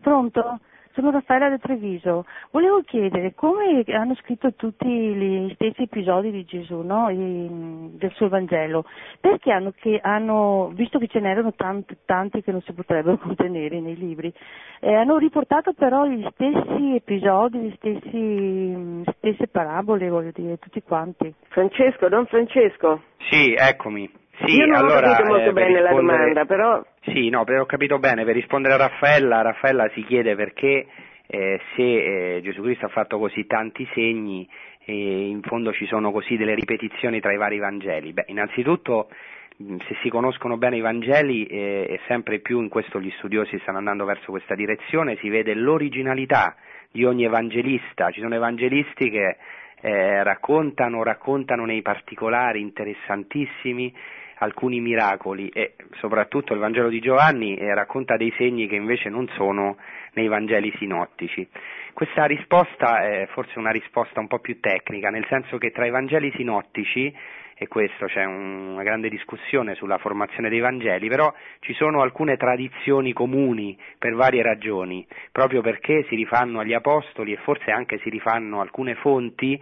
Pronto? 0.00 0.60
Sono 0.94 1.10
Raffaella 1.10 1.50
da 1.50 1.58
Treviso. 1.58 2.24
Volevo 2.52 2.80
chiedere 2.80 3.34
come 3.34 3.84
hanno 3.88 4.14
scritto 4.14 4.54
tutti 4.54 4.86
gli 4.88 5.52
stessi 5.54 5.82
episodi 5.82 6.30
di 6.30 6.44
Gesù, 6.46 6.80
no? 6.80 7.10
I, 7.10 7.98
del 7.98 8.12
suo 8.14 8.30
Vangelo, 8.30 8.86
perché 9.20 9.52
hanno, 9.52 9.74
che 9.76 9.98
hanno, 10.02 10.70
visto 10.72 10.98
che 10.98 11.08
ce 11.08 11.20
n'erano 11.20 11.52
tanti, 11.52 11.94
tanti 12.06 12.40
che 12.42 12.50
non 12.50 12.62
si 12.62 12.72
potrebbero 12.72 13.18
contenere 13.20 13.78
nei 13.78 13.96
libri, 13.96 14.32
eh, 14.80 14.94
hanno 14.94 15.18
riportato 15.18 15.74
però 15.74 16.06
gli 16.06 16.26
stessi 16.30 16.94
episodi, 16.94 17.60
le 17.60 17.74
stessi, 17.76 19.04
stesse 19.18 19.48
parabole, 19.48 20.08
voglio 20.08 20.32
dire, 20.32 20.58
tutti 20.58 20.80
quanti. 20.80 21.34
Francesco, 21.48 22.08
Don 22.08 22.24
Francesco? 22.24 23.02
Sì, 23.28 23.52
eccomi. 23.52 24.22
Sì, 24.44 24.56
Io 24.56 24.66
non 24.66 24.76
allora, 24.76 25.10
ho 25.10 25.12
capito 25.12 25.28
molto 25.28 25.50
eh, 25.50 25.52
bene 25.52 25.80
la 25.80 25.90
domanda, 25.90 26.44
però 26.44 26.84
Sì, 27.02 27.28
no, 27.28 27.44
per- 27.44 27.60
ho 27.60 27.66
capito 27.66 27.98
bene, 27.98 28.24
per 28.24 28.34
rispondere 28.34 28.74
a 28.74 28.78
Raffaella, 28.78 29.42
Raffaella 29.42 29.88
si 29.94 30.02
chiede 30.04 30.34
perché 30.34 30.86
eh, 31.26 31.60
se 31.76 32.36
eh, 32.36 32.40
Gesù 32.42 32.62
Cristo 32.62 32.86
ha 32.86 32.90
fatto 32.90 33.18
così 33.18 33.46
tanti 33.46 33.88
segni 33.94 34.48
e 34.84 35.26
in 35.28 35.40
fondo 35.42 35.72
ci 35.72 35.86
sono 35.86 36.10
così 36.12 36.36
delle 36.36 36.54
ripetizioni 36.54 37.20
tra 37.20 37.32
i 37.32 37.36
vari 37.36 37.58
Vangeli. 37.58 38.12
Beh, 38.12 38.24
innanzitutto 38.28 39.08
se 39.56 39.96
si 40.02 40.08
conoscono 40.08 40.56
bene 40.56 40.76
i 40.76 40.80
Vangeli 40.80 41.46
eh, 41.46 41.86
e 41.88 42.00
sempre 42.08 42.40
più 42.40 42.60
in 42.60 42.68
questo 42.68 43.00
gli 43.00 43.12
studiosi 43.18 43.58
stanno 43.60 43.78
andando 43.78 44.04
verso 44.04 44.30
questa 44.32 44.54
direzione, 44.56 45.16
si 45.20 45.28
vede 45.28 45.54
l'originalità 45.54 46.56
di 46.90 47.04
ogni 47.04 47.24
evangelista, 47.24 48.10
ci 48.10 48.20
sono 48.20 48.34
evangelisti 48.34 49.10
che 49.10 49.36
eh, 49.80 50.22
raccontano, 50.22 51.02
raccontano 51.02 51.64
nei 51.64 51.82
particolari 51.82 52.60
interessantissimi 52.60 53.94
alcuni 54.38 54.80
miracoli 54.80 55.48
e 55.48 55.74
soprattutto 55.98 56.52
il 56.52 56.60
Vangelo 56.60 56.88
di 56.88 57.00
Giovanni 57.00 57.56
eh, 57.56 57.74
racconta 57.74 58.16
dei 58.16 58.32
segni 58.36 58.66
che 58.66 58.76
invece 58.76 59.08
non 59.08 59.28
sono 59.36 59.76
nei 60.14 60.28
Vangeli 60.28 60.72
sinottici. 60.78 61.46
Questa 61.92 62.24
risposta 62.24 63.02
è 63.02 63.28
forse 63.32 63.58
una 63.58 63.70
risposta 63.70 64.20
un 64.20 64.26
po' 64.26 64.40
più 64.40 64.58
tecnica, 64.60 65.10
nel 65.10 65.26
senso 65.28 65.58
che 65.58 65.70
tra 65.70 65.86
i 65.86 65.90
Vangeli 65.90 66.32
sinottici, 66.34 67.14
e 67.56 67.68
questo 67.68 68.06
c'è 68.06 68.24
un- 68.24 68.72
una 68.72 68.82
grande 68.82 69.08
discussione 69.08 69.74
sulla 69.74 69.98
formazione 69.98 70.48
dei 70.48 70.58
Vangeli, 70.58 71.08
però 71.08 71.32
ci 71.60 71.72
sono 71.74 72.02
alcune 72.02 72.36
tradizioni 72.36 73.12
comuni 73.12 73.78
per 73.98 74.14
varie 74.14 74.42
ragioni, 74.42 75.06
proprio 75.30 75.60
perché 75.60 76.04
si 76.08 76.16
rifanno 76.16 76.58
agli 76.58 76.72
Apostoli 76.72 77.32
e 77.32 77.36
forse 77.36 77.70
anche 77.70 77.98
si 77.98 78.10
rifanno 78.10 78.60
alcune 78.60 78.96
fonti 78.96 79.60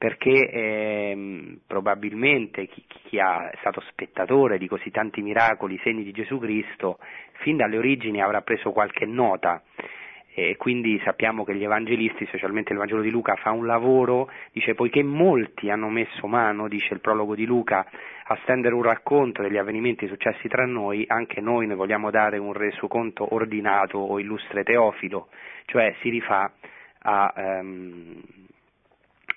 perché 0.00 0.48
ehm, 0.48 1.58
probabilmente 1.66 2.66
chi, 2.68 2.82
chi 2.88 3.18
è 3.18 3.50
stato 3.58 3.82
spettatore 3.90 4.56
di 4.56 4.66
così 4.66 4.90
tanti 4.90 5.20
miracoli, 5.20 5.78
segni 5.82 6.02
di 6.02 6.10
Gesù 6.12 6.38
Cristo, 6.38 6.98
fin 7.42 7.58
dalle 7.58 7.76
origini 7.76 8.22
avrà 8.22 8.40
preso 8.40 8.72
qualche 8.72 9.04
nota. 9.04 9.62
E 10.32 10.56
quindi 10.56 10.98
sappiamo 11.04 11.44
che 11.44 11.54
gli 11.54 11.64
evangelisti, 11.64 12.24
specialmente 12.24 12.72
il 12.72 12.78
Vangelo 12.78 13.02
di 13.02 13.10
Luca, 13.10 13.34
fa 13.34 13.50
un 13.50 13.66
lavoro, 13.66 14.30
dice 14.52 14.74
poiché 14.74 15.02
molti 15.02 15.68
hanno 15.68 15.90
messo 15.90 16.26
mano, 16.26 16.66
dice 16.66 16.94
il 16.94 17.00
prologo 17.00 17.34
di 17.34 17.44
Luca, 17.44 17.86
a 18.24 18.38
stendere 18.44 18.74
un 18.74 18.82
racconto 18.82 19.42
degli 19.42 19.58
avvenimenti 19.58 20.06
successi 20.06 20.48
tra 20.48 20.64
noi, 20.64 21.04
anche 21.08 21.42
noi 21.42 21.66
ne 21.66 21.74
vogliamo 21.74 22.10
dare 22.10 22.38
un 22.38 22.54
resoconto 22.54 23.34
ordinato 23.34 23.98
o 23.98 24.18
illustre 24.18 24.64
teofilo, 24.64 25.28
cioè 25.66 25.94
si 26.00 26.08
rifà 26.08 26.50
a, 27.02 27.34
ehm, 27.36 28.22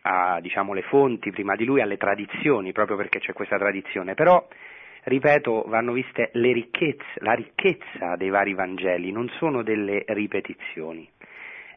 a 0.04 0.40
diciamo, 0.42 0.74
le 0.74 0.82
fonti 0.84 1.32
prima 1.32 1.56
di 1.56 1.66
lui, 1.66 1.82
alle 1.82 1.98
tradizioni, 1.98 2.72
proprio 2.72 2.98
perché 2.98 3.20
c'è 3.20 3.34
questa 3.34 3.58
tradizione, 3.58 4.14
però 4.14 4.46
ripeto, 5.04 5.66
vanno 5.68 5.94
viste 5.94 6.30
ricchezze, 6.34 7.06
la 7.16 7.34
ricchezza 7.34 8.16
dei 8.16 8.30
vari 8.30 8.54
Vangeli, 8.54 9.12
non 9.12 9.30
sono 9.38 9.64
delle 9.64 10.04
ripetizioni. 10.08 11.10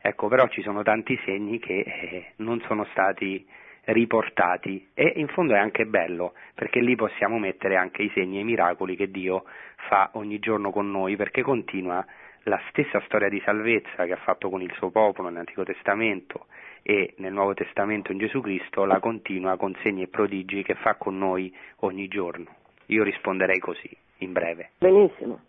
Ecco, 0.01 0.29
però 0.29 0.47
ci 0.49 0.62
sono 0.62 0.83
tanti 0.83 1.18
segni 1.24 1.59
che 1.59 1.81
eh, 1.81 2.33
non 2.37 2.61
sono 2.66 2.85
stati 2.93 3.45
riportati 3.87 4.89
e 4.95 5.12
in 5.16 5.29
fondo 5.29 5.55
è 5.55 5.59
anche 5.59 5.87
bello 5.87 6.35
perché 6.55 6.81
lì 6.81 6.97
possiamo 6.97 7.39
mettere 7.39 7.77
anche 7.77 8.03
i 8.03 8.11
segni 8.14 8.39
e 8.39 8.41
i 8.41 8.45
miracoli 8.45 8.97
che 8.97 9.11
Dio 9.11 9.45
fa 9.89 10.11
ogni 10.14 10.41
giorno 10.41 10.72
con 10.72 10.91
noi 10.91 11.14
perché 11.14 11.43
continua 11.43 12.05
la 12.45 12.61
stessa 12.68 13.01
storia 13.07 13.29
di 13.29 13.41
salvezza 13.45 14.05
che 14.05 14.12
ha 14.12 14.18
fatto 14.18 14.49
con 14.51 14.61
il 14.61 14.72
suo 14.74 14.91
popolo 14.91 15.29
nell'Antico 15.29 15.62
Testamento 15.62 16.47
e 16.89 17.14
nel 17.16 17.32
Nuovo 17.32 17.53
Testamento 17.53 18.12
in 18.12 18.18
Gesù 18.18 18.41
Cristo 18.41 18.84
la 18.84 19.01
continua 19.01 19.57
con 19.57 19.74
segni 19.82 20.03
e 20.03 20.07
prodigi 20.07 20.62
che 20.62 20.76
fa 20.76 20.95
con 20.95 21.18
noi 21.18 21.53
ogni 21.80 22.07
giorno. 22.07 22.47
Io 22.87 23.03
risponderei 23.03 23.59
così, 23.59 23.91
in 24.18 24.32
breve. 24.32 24.70
benissimo. 24.78 25.41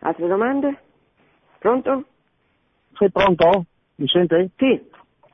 Altre 0.00 0.26
domande? 0.26 0.82
Pronto? 1.58 2.04
Sei 2.98 3.10
pronto? 3.10 3.64
Mi 3.94 4.06
sente? 4.08 4.50
Sì. 4.58 4.78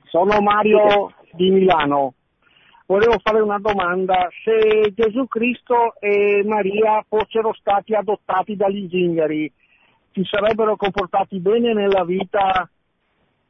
Sono 0.05 0.41
Mario 0.41 1.13
di 1.33 1.51
Milano. 1.51 2.15
Volevo 2.87 3.19
fare 3.21 3.41
una 3.41 3.59
domanda. 3.59 4.29
Se 4.45 4.93
Gesù 4.95 5.27
Cristo 5.27 5.97
e 5.99 6.45
Maria 6.47 7.05
fossero 7.09 7.53
stati 7.55 7.93
adottati 7.93 8.55
dagli 8.55 8.89
zingari, 8.89 9.53
si 10.13 10.23
sarebbero 10.25 10.77
comportati 10.77 11.41
bene 11.41 11.75
nella 11.75 12.05
vita? 12.05 12.69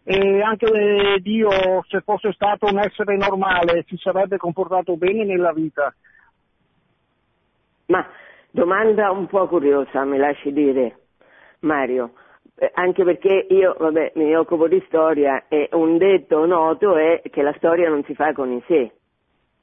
E 0.04 0.42
anche 0.42 1.18
Dio, 1.22 1.50
se 1.88 2.00
fosse 2.02 2.32
stato 2.32 2.66
un 2.66 2.78
essere 2.78 3.16
normale, 3.16 3.84
si 3.88 3.96
sarebbe 3.96 4.36
comportato 4.36 4.96
bene 4.96 5.24
nella 5.24 5.52
vita? 5.52 5.94
Ma 7.86 8.06
domanda 8.50 9.10
un 9.10 9.26
po' 9.26 9.48
curiosa, 9.48 10.04
mi 10.04 10.18
lasci 10.18 10.52
dire, 10.52 10.98
Mario, 11.60 12.12
Eh, 12.56 12.70
anche 12.74 13.02
perché 13.02 13.46
io, 13.50 13.74
vabbè, 13.76 14.12
mi 14.14 14.36
occupo 14.36 14.68
di 14.68 14.80
storia 14.86 15.46
e 15.48 15.68
un 15.72 15.98
detto 15.98 16.46
noto 16.46 16.96
è 16.96 17.20
che 17.28 17.42
la 17.42 17.52
storia 17.54 17.88
non 17.88 18.04
si 18.04 18.14
fa 18.14 18.32
con 18.32 18.52
i 18.52 18.62
sé. 18.68 18.92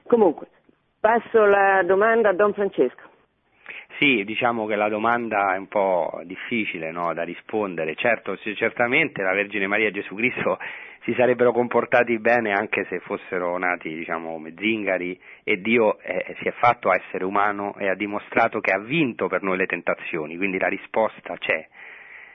Comunque, 0.08 0.48
passo 1.00 1.46
la 1.46 1.84
domanda 1.84 2.30
a 2.30 2.34
Don 2.34 2.52
Francesco. 2.54 3.10
Sì, 3.98 4.24
diciamo 4.24 4.66
che 4.66 4.76
la 4.76 4.90
domanda 4.90 5.54
è 5.54 5.58
un 5.58 5.68
po' 5.68 6.22
difficile 6.24 6.92
no, 6.92 7.14
da 7.14 7.24
rispondere. 7.24 7.96
Certo, 7.96 8.38
certamente 8.38 9.22
la 9.22 9.34
Vergine 9.34 9.68
Maria 9.68 9.88
e 9.88 9.92
Gesù 9.92 10.16
Cristo 10.16 10.58
si 11.04 11.14
sarebbero 11.16 11.52
comportati 11.52 12.20
bene 12.20 12.52
anche 12.52 12.86
se 12.86 13.00
fossero 13.00 13.58
nati, 13.58 13.94
diciamo, 13.94 14.34
come 14.34 14.54
zingari 14.58 15.20
e 15.44 15.62
Dio 15.62 16.00
eh, 16.00 16.36
si 16.40 16.48
è 16.48 16.52
fatto 16.52 16.92
essere 16.94 17.24
umano 17.24 17.76
e 17.78 17.90
ha 17.90 17.96
dimostrato 17.96 18.60
che 18.60 18.72
ha 18.72 18.80
vinto 18.80 19.28
per 19.28 19.42
noi 19.42 19.58
le 19.58 19.66
tentazioni, 19.66 20.38
quindi 20.38 20.60
la 20.60 20.68
risposta 20.68 21.36
c'è, 21.38 21.68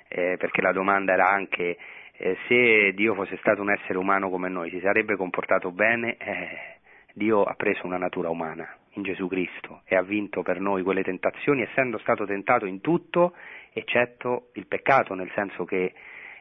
eh, 0.09 0.37
perché 0.39 0.61
la 0.63 0.73
domanda 0.73 1.13
era 1.13 1.29
anche 1.29 1.77
eh, 2.17 2.37
se 2.49 2.93
Dio 2.95 3.15
fosse 3.15 3.37
stato 3.39 3.61
un 3.61 3.71
essere 3.71 3.99
umano 3.99 4.31
come 4.31 4.49
noi, 4.49 4.71
si 4.71 4.81
sarebbe 4.81 5.17
comportato 5.17 5.71
bene? 5.71 6.17
Eh, 6.17 6.75
Dio 7.13 7.43
ha 7.45 7.55
preso 7.55 7.87
una 7.87 7.99
natura 7.99 8.31
umana 8.31 8.69
in 8.97 9.03
Gesù 9.03 9.29
Cristo 9.29 9.83
e 9.85 9.97
ha 9.97 10.03
vinto 10.03 10.43
per 10.43 10.61
noi 10.61 10.83
quelle 10.83 11.03
tentazioni 11.03 11.63
essendo 11.63 11.99
stato 11.99 12.27
tentato 12.27 12.67
in 12.67 12.81
tutto 12.81 13.35
eccetto 13.73 14.49
il 14.55 14.67
peccato, 14.67 15.15
nel 15.15 15.31
senso 15.35 15.65
che 15.65 15.93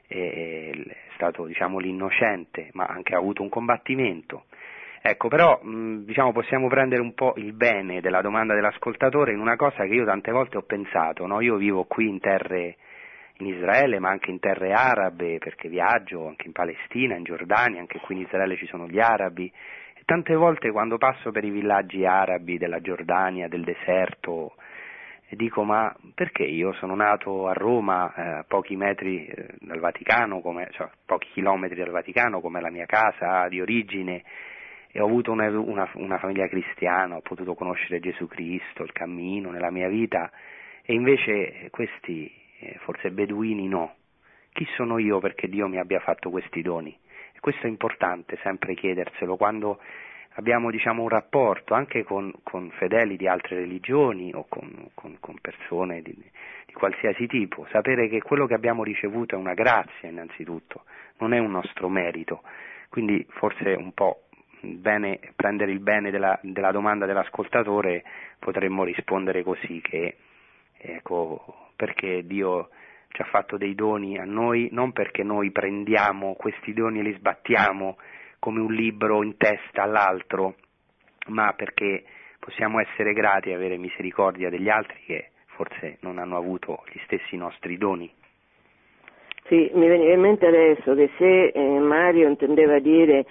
eh, 0.07 0.85
è 0.87 1.13
stato 1.15 1.45
diciamo 1.45 1.79
l'innocente, 1.79 2.69
ma 2.73 2.85
anche 2.85 3.13
ha 3.13 3.17
avuto 3.17 3.41
un 3.41 3.49
combattimento. 3.49 4.45
Ecco, 5.01 5.27
però 5.27 5.59
diciamo, 5.63 6.31
possiamo 6.31 6.67
prendere 6.67 7.01
un 7.01 7.13
po' 7.13 7.33
il 7.37 7.53
bene 7.53 8.01
della 8.01 8.21
domanda 8.21 8.55
dell'ascoltatore 8.55 9.33
in 9.33 9.39
una 9.39 9.55
cosa 9.55 9.83
che 9.83 9.93
io 9.93 10.03
tante 10.03 10.31
volte 10.31 10.57
ho 10.57 10.63
pensato, 10.63 11.27
no? 11.27 11.41
io 11.41 11.57
vivo 11.57 11.83
qui 11.83 12.07
in 12.07 12.19
terre 12.19 12.77
in 13.37 13.47
Israele, 13.47 13.99
ma 13.99 14.09
anche 14.09 14.31
in 14.31 14.39
terre 14.39 14.71
arabe, 14.71 15.37
perché 15.37 15.69
viaggio 15.69 16.27
anche 16.27 16.47
in 16.47 16.53
Palestina, 16.53 17.15
in 17.15 17.23
Giordania, 17.23 17.81
anche 17.81 17.99
qui 17.99 18.15
in 18.15 18.21
Israele 18.21 18.55
ci 18.55 18.65
sono 18.65 18.87
gli 18.87 18.99
arabi, 18.99 19.51
tante 20.05 20.35
volte 20.35 20.71
quando 20.71 20.97
passo 20.97 21.31
per 21.31 21.43
i 21.43 21.49
villaggi 21.49 22.05
arabi 22.05 22.57
della 22.57 22.79
Giordania, 22.79 23.47
del 23.47 23.63
deserto, 23.63 24.55
dico 25.31 25.63
ma 25.63 25.93
perché 26.13 26.43
io 26.43 26.71
sono 26.73 26.95
nato 26.95 27.47
a 27.47 27.53
Roma 27.53 28.13
eh, 28.13 28.21
a 28.21 28.45
pochi 28.47 28.75
metri 28.75 29.25
eh, 29.25 29.47
dal 29.59 29.79
Vaticano, 29.79 30.41
come, 30.41 30.69
cioè 30.71 30.87
pochi 31.05 31.29
chilometri 31.33 31.79
dal 31.79 31.89
Vaticano, 31.89 32.39
come 32.39 32.61
la 32.61 32.69
mia 32.69 32.85
casa 32.85 33.47
di 33.47 33.59
origine, 33.59 34.23
e 34.91 35.01
ho 35.01 35.05
avuto 35.05 35.31
una, 35.31 35.49
una, 35.49 35.89
una 35.95 36.19
famiglia 36.19 36.47
cristiana, 36.47 37.17
ho 37.17 37.21
potuto 37.21 37.55
conoscere 37.55 37.99
Gesù 37.99 38.27
Cristo, 38.27 38.83
il 38.83 38.93
cammino 38.93 39.49
nella 39.49 39.71
mia 39.71 39.89
vita, 39.89 40.31
e 40.83 40.93
invece 40.93 41.67
questi, 41.71 42.31
eh, 42.59 42.77
forse 42.83 43.09
beduini 43.09 43.67
no. 43.67 43.95
Chi 44.53 44.65
sono 44.75 44.99
io 44.99 45.19
perché 45.19 45.49
Dio 45.49 45.67
mi 45.67 45.79
abbia 45.79 45.99
fatto 45.99 46.29
questi 46.29 46.61
doni? 46.61 46.97
Questo 47.45 47.67
è 47.67 47.69
importante 47.69 48.39
sempre 48.41 48.73
chiederselo 48.73 49.35
quando 49.35 49.77
abbiamo 50.37 50.71
diciamo, 50.71 51.03
un 51.03 51.09
rapporto 51.09 51.75
anche 51.75 52.03
con, 52.03 52.33
con, 52.41 52.71
fedeli 52.71 53.17
di 53.17 53.27
altre 53.27 53.57
religioni 53.57 54.31
o 54.33 54.47
con, 54.49 54.89
con, 54.95 55.17
con 55.19 55.37
persone 55.39 56.01
di, 56.01 56.11
di, 56.15 56.73
qualsiasi 56.73 57.27
tipo, 57.27 57.67
sapere 57.69 58.09
che 58.09 58.19
quello 58.23 58.47
che 58.47 58.55
abbiamo 58.55 58.83
ricevuto 58.83 59.35
è 59.35 59.37
una 59.37 59.53
grazia 59.53 60.09
innanzitutto, 60.09 60.85
non 61.19 61.33
è 61.33 61.37
un 61.37 61.51
nostro 61.51 61.87
merito. 61.87 62.41
Quindi 62.89 63.23
forse 63.29 63.73
un 63.73 63.93
po' 63.93 64.23
bene 64.61 65.19
prendere 65.35 65.71
il 65.71 65.81
bene 65.81 66.09
della, 66.09 66.39
della 66.41 66.71
domanda 66.71 67.05
dell'ascoltatore 67.05 68.03
potremmo 68.39 68.83
rispondere 68.83 69.43
così 69.43 69.81
che 69.81 70.17
ecco, 70.79 71.69
perché 71.75 72.25
Dio 72.25 72.69
ci 73.15 73.21
ha 73.21 73.25
fatto 73.25 73.55
dei 73.55 73.75
doni 73.75 74.17
a 74.17 74.25
noi, 74.25 74.67
non 74.73 74.91
perché 74.91 75.23
noi 75.23 75.49
prendiamo 75.51 76.33
questi 76.33 76.73
doni 76.73 76.99
e 76.99 77.03
li 77.03 77.13
sbattiamo 77.13 77.97
come 78.39 78.59
un 78.59 78.73
libro 78.73 79.23
in 79.23 79.37
testa 79.37 79.83
all'altro, 79.83 80.55
ma 81.27 81.53
perché 81.53 82.03
possiamo 82.37 82.81
essere 82.81 83.13
grati 83.13 83.49
e 83.49 83.53
avere 83.53 83.77
misericordia 83.77 84.49
degli 84.49 84.67
altri 84.67 84.99
che 85.05 85.29
forse 85.45 85.97
non 86.01 86.17
hanno 86.17 86.35
avuto 86.35 86.83
gli 86.91 86.99
stessi 87.05 87.37
nostri 87.37 87.77
doni. 87.77 88.11
Sì, 89.47 89.71
mi 89.73 89.87
veniva 89.87 90.13
in 90.13 90.19
mente 90.19 90.45
adesso 90.45 90.93
che 90.93 91.09
se 91.17 91.47
eh, 91.47 91.79
Mario 91.79 92.27
intendeva 92.27 92.79
dire, 92.79 93.25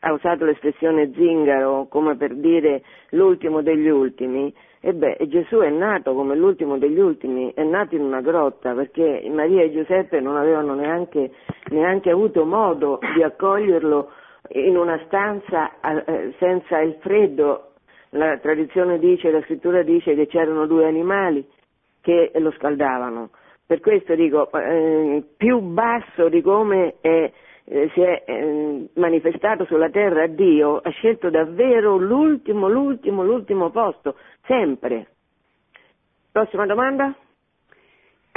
ha 0.00 0.12
usato 0.12 0.44
l'espressione 0.44 1.12
zingaro 1.14 1.86
come 1.88 2.16
per 2.16 2.34
dire 2.34 2.82
l'ultimo 3.10 3.62
degli 3.62 3.88
ultimi, 3.88 4.52
e 4.80 4.94
beh, 4.94 5.16
Gesù 5.26 5.56
è 5.58 5.70
nato 5.70 6.14
come 6.14 6.36
l'ultimo 6.36 6.78
degli 6.78 7.00
ultimi, 7.00 7.52
è 7.52 7.64
nato 7.64 7.96
in 7.96 8.02
una 8.02 8.20
grotta 8.20 8.74
perché 8.74 9.28
Maria 9.28 9.64
e 9.64 9.72
Giuseppe 9.72 10.20
non 10.20 10.36
avevano 10.36 10.74
neanche, 10.74 11.32
neanche 11.70 12.10
avuto 12.10 12.44
modo 12.44 13.00
di 13.14 13.22
accoglierlo 13.22 14.10
in 14.50 14.76
una 14.76 15.00
stanza 15.06 15.80
eh, 15.80 16.32
senza 16.38 16.78
il 16.80 16.96
freddo. 17.00 17.72
La 18.10 18.38
tradizione 18.38 18.98
dice, 18.98 19.30
la 19.30 19.42
scrittura 19.42 19.82
dice 19.82 20.14
che 20.14 20.26
c'erano 20.28 20.66
due 20.66 20.86
animali 20.86 21.46
che 22.00 22.30
lo 22.36 22.52
scaldavano. 22.52 23.30
Per 23.66 23.80
questo 23.80 24.14
dico, 24.14 24.50
eh, 24.52 25.22
più 25.36 25.58
basso 25.58 26.28
di 26.28 26.40
come 26.40 26.94
è, 27.00 27.30
eh, 27.70 27.90
si 27.92 28.00
è 28.00 28.24
eh, 28.26 28.88
manifestato 28.94 29.64
sulla 29.66 29.90
terra 29.90 30.26
Dio, 30.26 30.78
ha 30.78 30.90
scelto 30.90 31.28
davvero 31.28 31.96
l'ultimo, 31.96 32.68
l'ultimo, 32.68 33.22
l'ultimo 33.22 33.70
posto, 33.70 34.16
sempre. 34.46 35.08
Prossima 36.32 36.66
domanda? 36.66 37.14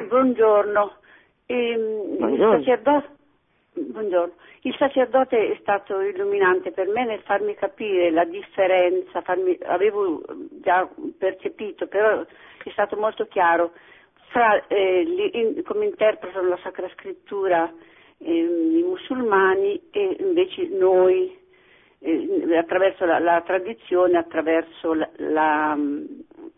Buongiorno. 0.08 0.94
Ehm, 1.46 2.18
Buongiorno. 2.18 2.56
Il, 2.56 2.64
sacerdote, 2.64 3.10
buongiorno. 3.74 4.34
il 4.64 4.76
sacerdote 4.78 5.54
è 5.54 5.58
stato 5.62 6.02
illuminante 6.02 6.72
per 6.72 6.88
me 6.88 7.06
nel 7.06 7.22
farmi 7.22 7.56
capire 7.56 8.12
la 8.12 8.26
differenza, 8.26 9.22
farmi, 9.22 9.58
avevo 9.64 10.22
già 10.62 10.90
percepito, 11.18 11.88
però 11.88 12.22
è 12.22 12.70
stato 12.72 12.98
molto 12.98 13.26
chiaro, 13.28 13.72
fra 14.30 14.66
eh, 14.68 15.32
in- 15.34 15.64
come 15.64 15.86
interpretano 15.86 16.50
la 16.50 16.60
Sacra 16.62 16.90
Scrittura 16.90 17.72
ehm, 18.24 18.78
i 18.78 18.84
musulmani 18.84 19.82
e 19.92 20.18
invece 20.20 20.68
noi 20.68 21.38
eh, 22.00 22.58
attraverso 22.58 23.06
la, 23.06 23.20
la 23.20 23.42
tradizione, 23.42 24.18
attraverso 24.18 24.94
la, 24.94 25.10
la, 25.18 25.78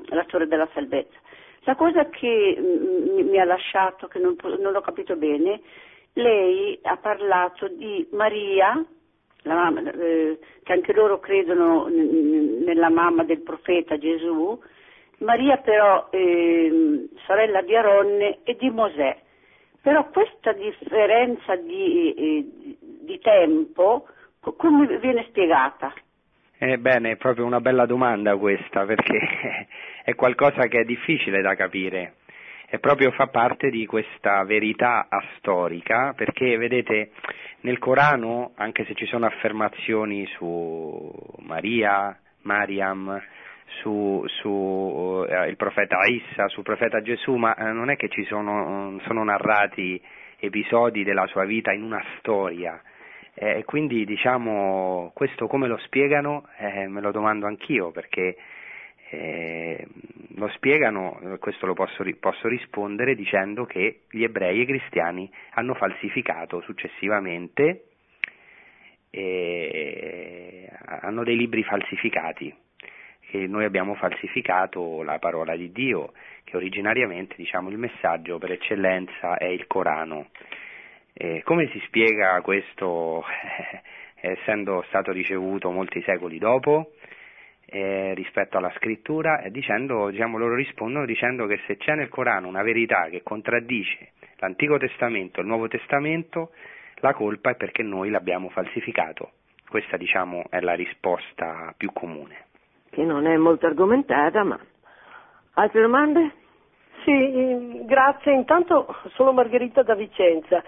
la 0.09 0.23
storia 0.23 0.47
della 0.47 0.69
salvezza. 0.73 1.17
La 1.65 1.75
cosa 1.75 2.09
che 2.09 2.57
mm, 2.59 3.29
mi, 3.29 3.39
ha 3.39 3.45
lasciato, 3.45 4.07
che 4.07 4.19
non, 4.19 4.35
non 4.59 4.71
l'ho 4.71 4.81
capito 4.81 5.15
bene, 5.15 5.61
lei 6.13 6.77
ha 6.83 6.97
parlato 6.97 7.67
di 7.67 8.07
Maria, 8.11 8.83
mamma, 9.43 9.81
eh, 9.91 10.39
che 10.63 10.73
anche 10.73 10.93
loro 10.93 11.19
credono 11.19 11.87
n- 11.87 12.63
nella 12.63 12.89
mamma 12.89 13.23
del 13.23 13.41
profeta 13.41 13.97
Gesù, 13.97 14.59
Maria 15.19 15.57
però 15.57 16.07
ehm, 16.11 17.07
sorella 17.25 17.61
di 17.61 17.75
Aronne 17.75 18.39
e 18.43 18.55
di 18.55 18.69
Mosè. 18.69 19.21
Però 19.83 20.09
questa 20.11 20.53
differenza 20.53 21.57
di, 21.57 22.13
eh, 22.13 22.77
di 23.01 23.19
tempo 23.19 24.07
co- 24.39 24.53
come 24.53 24.97
viene 24.97 25.25
spiegata? 25.27 25.93
Ebbene, 26.57 27.11
è 27.11 27.15
proprio 27.17 27.45
una 27.45 27.59
bella 27.59 27.85
domanda 27.85 28.37
questa, 28.37 28.85
perché 28.85 29.19
è 30.05 30.15
qualcosa 30.15 30.67
che 30.67 30.79
è 30.79 30.85
difficile 30.85 31.41
da 31.41 31.55
capire 31.55 32.13
e 32.73 32.79
proprio 32.79 33.11
fa 33.11 33.27
parte 33.27 33.69
di 33.69 33.85
questa 33.85 34.43
verità 34.45 35.05
astorica, 35.07 36.13
perché 36.15 36.57
vedete, 36.57 37.11
nel 37.59 37.77
Corano, 37.77 38.53
anche 38.55 38.83
se 38.85 38.95
ci 38.95 39.05
sono 39.05 39.27
affermazioni 39.27 40.25
su 40.37 41.07
Maria, 41.41 42.17
Mariam, 42.41 43.21
su, 43.81 44.23
su 44.27 45.25
eh, 45.27 45.47
il 45.47 45.55
profeta 45.55 45.97
Issa, 46.05 46.47
sul 46.47 46.63
profeta 46.63 47.01
Gesù, 47.01 47.35
ma 47.35 47.55
eh, 47.55 47.71
non 47.71 47.89
è 47.89 47.95
che 47.95 48.09
ci 48.09 48.23
sono, 48.25 48.99
sono 49.05 49.23
narrati 49.23 50.01
episodi 50.39 51.03
della 51.03 51.27
sua 51.27 51.45
vita 51.45 51.71
in 51.71 51.83
una 51.83 52.03
storia. 52.17 52.81
Eh, 53.33 53.59
E 53.59 53.63
quindi 53.63 54.05
diciamo 54.05 55.11
questo 55.15 55.47
come 55.47 55.67
lo 55.67 55.77
spiegano 55.77 56.47
Eh, 56.57 56.87
me 56.87 57.01
lo 57.01 57.11
domando 57.11 57.47
anch'io 57.47 57.91
perché 57.91 58.35
eh, 59.13 59.85
lo 60.35 60.47
spiegano, 60.49 61.19
eh, 61.21 61.37
questo 61.37 61.65
lo 61.67 61.73
posso, 61.73 62.03
posso 62.19 62.47
rispondere 62.47 63.15
dicendo 63.15 63.65
che 63.65 64.01
gli 64.09 64.23
ebrei 64.23 64.59
e 64.59 64.61
i 64.61 64.65
cristiani 64.65 65.29
hanno 65.51 65.75
falsificato 65.75 66.61
successivamente, 66.61 67.85
eh, 69.11 70.67
hanno 71.01 71.23
dei 71.23 71.37
libri 71.37 71.63
falsificati, 71.63 72.53
che 73.33 73.47
noi 73.47 73.65
abbiamo 73.65 73.95
falsificato 73.95 75.01
la 75.01 75.17
parola 75.17 75.55
di 75.55 75.71
Dio, 75.71 76.13
che 76.43 76.55
originariamente 76.55 77.33
diciamo 77.35 77.69
il 77.69 77.79
messaggio 77.79 78.37
per 78.37 78.51
eccellenza 78.51 79.37
è 79.37 79.45
il 79.45 79.65
Corano. 79.65 80.27
Eh, 81.13 81.41
come 81.43 81.67
si 81.69 81.81
spiega 81.85 82.39
questo 82.41 83.23
essendo 84.21 84.83
stato 84.89 85.11
ricevuto 85.11 85.71
molti 85.71 85.99
secoli 86.03 86.37
dopo 86.37 86.91
eh, 87.65 88.13
rispetto 88.13 88.57
alla 88.57 88.71
scrittura? 88.75 89.41
Dicendo, 89.49 90.11
diciamo, 90.11 90.37
loro 90.37 90.53
rispondono 90.53 91.07
dicendo 91.07 91.47
che 91.47 91.59
se 91.65 91.77
c'è 91.77 91.95
nel 91.95 92.09
Corano 92.09 92.47
una 92.47 92.61
verità 92.61 93.07
che 93.09 93.23
contraddice 93.23 94.11
l'Antico 94.37 94.77
Testamento 94.77 95.39
e 95.39 95.41
il 95.41 95.47
Nuovo 95.47 95.67
Testamento, 95.67 96.51
la 96.97 97.15
colpa 97.15 97.49
è 97.49 97.55
perché 97.55 97.81
noi 97.81 98.11
l'abbiamo 98.11 98.49
falsificato. 98.49 99.31
Questa 99.67 99.97
diciamo 99.97 100.45
è 100.51 100.59
la 100.59 100.75
risposta 100.75 101.73
più 101.75 101.91
comune. 101.91 102.51
Che 102.93 103.01
non 103.03 103.25
è 103.25 103.35
molto 103.37 103.65
argomentata, 103.65 104.43
ma... 104.43 104.59
Altre 105.55 105.81
domande? 105.81 106.31
Sì, 107.03 107.09
eh, 107.11 107.81
grazie. 107.85 108.33
Intanto 108.33 108.85
sono 109.15 109.31
Margherita 109.31 109.81
da 109.81 109.95
Vicenza. 109.95 110.63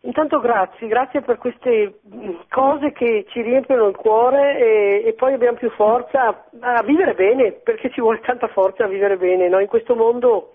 Intanto 0.00 0.40
grazie, 0.40 0.88
grazie 0.88 1.20
per 1.20 1.36
queste 1.36 2.00
mh, 2.02 2.30
cose 2.48 2.92
che 2.92 3.26
ci 3.28 3.42
riempiono 3.42 3.88
il 3.88 3.96
cuore 3.96 4.58
e, 4.58 5.02
e 5.04 5.12
poi 5.12 5.34
abbiamo 5.34 5.58
più 5.58 5.68
forza 5.72 6.28
a, 6.28 6.76
a 6.78 6.82
vivere 6.82 7.12
bene, 7.12 7.52
perché 7.52 7.90
ci 7.90 8.00
vuole 8.00 8.20
tanta 8.20 8.48
forza 8.48 8.84
a 8.84 8.88
vivere 8.88 9.18
bene, 9.18 9.46
no? 9.48 9.58
In 9.60 9.66
questo 9.66 9.94
mondo 9.94 10.54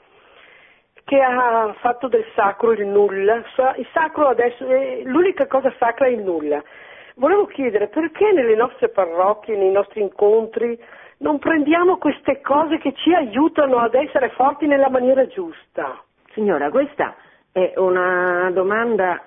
che 1.03 1.21
ha 1.21 1.71
fatto 1.81 2.07
del 2.07 2.25
sacro 2.33 2.71
il 2.71 2.87
nulla, 2.87 3.43
il 3.77 3.87
sacro 3.93 4.27
adesso, 4.27 4.65
è, 4.65 5.01
l'unica 5.03 5.45
cosa 5.45 5.71
sacra 5.77 6.07
è 6.07 6.09
il 6.09 6.23
nulla. 6.23 6.63
Volevo 7.19 7.47
chiedere 7.47 7.89
perché 7.89 8.31
nelle 8.31 8.55
nostre 8.55 8.87
parrocchie, 8.87 9.57
nei 9.57 9.71
nostri 9.71 9.99
incontri, 9.99 10.79
non 11.17 11.37
prendiamo 11.37 11.97
queste 11.97 12.39
cose 12.39 12.77
che 12.77 12.93
ci 12.93 13.13
aiutano 13.13 13.77
ad 13.79 13.93
essere 13.93 14.29
forti 14.29 14.67
nella 14.67 14.89
maniera 14.89 15.27
giusta? 15.27 16.01
Signora, 16.31 16.69
questa 16.69 17.15
è 17.51 17.73
una 17.75 18.49
domanda. 18.53 19.21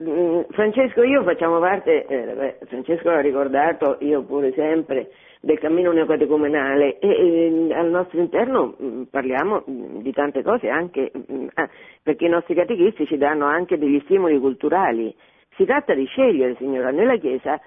mm, 0.00 0.42
Francesco 0.50 1.02
e 1.02 1.08
io 1.08 1.24
facciamo 1.24 1.58
parte, 1.58 2.06
eh, 2.06 2.58
Francesco 2.66 3.10
l'ha 3.10 3.20
ricordato, 3.20 3.96
io 4.02 4.22
pure 4.22 4.52
sempre, 4.52 5.10
del 5.40 5.58
cammino 5.58 5.90
neocatecumenale 5.90 7.00
e, 7.00 7.08
e 7.08 7.74
al 7.74 7.90
nostro 7.90 8.20
interno 8.20 8.76
mm, 8.80 9.02
parliamo 9.10 9.64
mm, 9.68 9.98
di 9.98 10.12
tante 10.12 10.44
cose 10.44 10.68
anche 10.68 11.10
mm, 11.10 11.48
ah, 11.54 11.68
perché 12.04 12.26
i 12.26 12.30
nostri 12.30 12.54
catechisti 12.54 13.04
ci 13.04 13.16
danno 13.16 13.46
anche 13.46 13.78
degli 13.78 14.00
stimoli 14.04 14.38
culturali. 14.38 15.12
Si 15.56 15.64
tratta 15.64 15.94
di 15.94 16.04
scegliere, 16.06 16.54
signora, 16.56 16.90
nella 16.90 17.16
Chiesa 17.16 17.60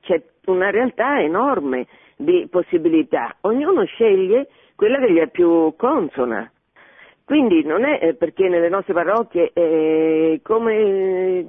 c'è 0.00 0.22
una 0.46 0.70
realtà 0.70 1.20
enorme 1.20 1.86
di 2.16 2.46
possibilità, 2.50 3.36
ognuno 3.42 3.84
sceglie 3.84 4.48
quella 4.76 4.98
che 4.98 5.12
gli 5.12 5.18
è 5.18 5.28
più 5.28 5.74
consona. 5.76 6.50
Quindi 7.24 7.64
non 7.64 7.84
è 7.84 7.98
eh, 8.02 8.14
perché 8.14 8.48
nelle 8.48 8.68
nostre 8.68 8.92
parrocchie, 8.92 9.52
eh, 9.54 10.40
come, 10.42 10.74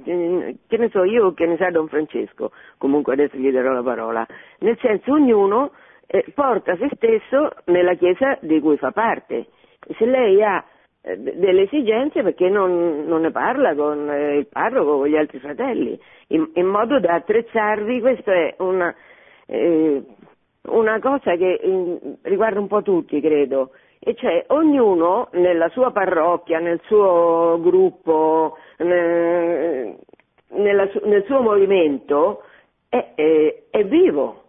eh, 0.02 0.56
che 0.66 0.76
ne 0.78 0.88
so 0.88 1.04
io, 1.04 1.34
che 1.34 1.46
ne 1.46 1.56
sa 1.56 1.68
Don 1.70 1.88
Francesco, 1.88 2.52
comunque 2.78 3.12
adesso 3.12 3.36
gli 3.36 3.50
darò 3.50 3.72
la 3.72 3.82
parola, 3.82 4.26
nel 4.60 4.78
senso 4.80 5.12
ognuno 5.12 5.72
eh, 6.06 6.24
porta 6.32 6.76
se 6.76 6.88
stesso 6.94 7.50
nella 7.66 7.94
chiesa 7.94 8.38
di 8.40 8.60
cui 8.60 8.76
fa 8.76 8.92
parte. 8.92 9.46
Se 9.98 10.06
lei 10.06 10.42
ha 10.42 10.64
eh, 11.06 11.18
delle 11.18 11.62
esigenze 11.64 12.22
perché 12.22 12.48
non, 12.48 13.04
non 13.06 13.20
ne 13.20 13.30
parla 13.30 13.74
con 13.74 14.08
eh, 14.10 14.36
il 14.38 14.46
parroco, 14.46 14.96
con 14.98 15.06
gli 15.06 15.16
altri 15.16 15.38
fratelli, 15.38 15.98
in, 16.28 16.48
in 16.54 16.66
modo 16.66 16.98
da 16.98 17.14
attrezzarvi, 17.14 18.00
questa 18.00 18.32
è 18.32 18.54
una, 18.58 18.94
eh, 19.46 20.02
una 20.68 20.98
cosa 21.00 21.36
che 21.36 21.60
mm, 21.66 21.96
riguarda 22.22 22.58
un 22.58 22.68
po' 22.68 22.80
tutti, 22.80 23.20
credo, 23.20 23.72
e 23.98 24.14
cioè 24.14 24.44
ognuno 24.48 25.28
nella 25.32 25.68
sua 25.68 25.90
parrocchia, 25.90 26.58
nel 26.58 26.80
suo 26.84 27.58
gruppo, 27.60 28.56
ne- 28.78 29.98
nella 30.52 30.88
nel 31.04 31.24
suo 31.26 31.42
movimento 31.42 32.42
è, 32.88 33.12
è- 33.14 33.62
è 33.70 33.84
vivo. 33.84 34.40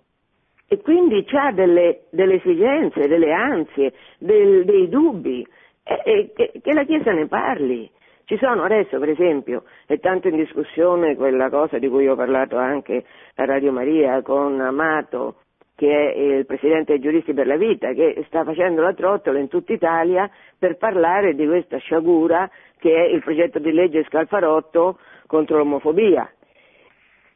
E 0.68 0.82
quindi 0.82 1.26
ha 1.34 1.52
delle, 1.52 2.06
delle 2.12 2.36
esigenze, 2.36 3.08
delle 3.08 3.32
ansie, 3.34 3.94
del- 4.20 4.64
dei 4.66 4.88
dubbi 4.90 5.46
e, 5.86 6.32
e, 6.36 6.52
che 6.62 6.74
la 6.74 6.84
Chiesa 6.84 7.12
ne 7.12 7.28
parli. 7.28 7.90
Ci 8.26 8.38
sono 8.38 8.64
adesso, 8.64 8.98
per 8.98 9.10
esempio, 9.10 9.64
è 9.86 10.00
tanto 10.00 10.28
in 10.28 10.36
discussione 10.36 11.16
quella 11.16 11.50
cosa 11.50 11.78
di 11.78 11.88
cui 11.88 12.08
ho 12.08 12.16
parlato 12.16 12.58
anche 12.58 13.06
a 13.36 13.46
Radio 13.46 13.72
Maria 13.72 14.24
con 14.24 14.60
Amato, 14.60 15.42
che 15.76 16.12
è 16.12 16.18
il 16.18 16.46
presidente 16.48 16.94
dei 16.94 17.02
giuristi 17.02 17.34
per 17.34 17.46
la 17.46 17.58
vita, 17.58 17.94
che 17.94 18.24
sta 18.28 18.44
facendo 18.44 18.82
la 18.82 18.94
trottola 18.94 19.38
in 19.38 19.48
tutta 19.48 19.74
Italia 19.74 20.28
per 20.58 20.78
parlare 20.78 21.36
di 21.36 21.46
questa 21.46 21.78
sciagura 21.78 22.50
che 22.80 22.96
è 22.96 23.08
il 23.08 23.22
progetto 23.22 23.60
di 23.60 23.72
legge 23.72 24.06
Scalfarotto 24.06 24.98
contro 25.28 25.58
l'omofobia. 25.58 26.28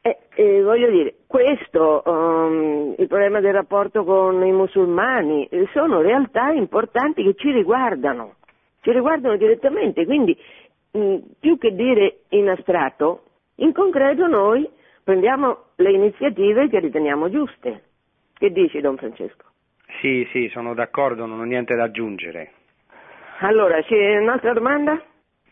E, 0.02 0.16
e 0.34 0.62
voglio 0.62 0.90
dire, 0.90 1.14
questo, 1.26 2.02
um, 2.04 2.94
il 2.96 3.06
problema 3.06 3.40
del 3.40 3.52
rapporto 3.52 4.02
con 4.02 4.44
i 4.44 4.52
musulmani, 4.52 5.48
sono 5.72 6.00
realtà 6.00 6.50
importanti 6.50 7.22
che 7.22 7.34
ci 7.34 7.50
riguardano, 7.52 8.36
ci 8.80 8.92
riguardano 8.92 9.36
direttamente, 9.36 10.04
quindi 10.04 10.36
mh, 10.92 11.16
più 11.38 11.58
che 11.58 11.74
dire 11.74 12.20
in 12.30 12.48
astratto, 12.48 13.22
in 13.56 13.72
concreto 13.72 14.26
noi 14.26 14.68
prendiamo 15.04 15.64
le 15.76 15.92
iniziative 15.92 16.68
che 16.68 16.80
riteniamo 16.80 17.30
giuste. 17.30 17.82
Che 18.34 18.50
dici, 18.50 18.80
Don 18.80 18.96
Francesco? 18.96 19.44
Sì, 20.00 20.26
sì, 20.32 20.48
sono 20.48 20.72
d'accordo, 20.72 21.26
non 21.26 21.40
ho 21.40 21.44
niente 21.44 21.74
da 21.74 21.84
aggiungere. 21.84 22.52
Allora, 23.40 23.82
c'è 23.82 24.18
un'altra 24.18 24.52
domanda? 24.52 25.02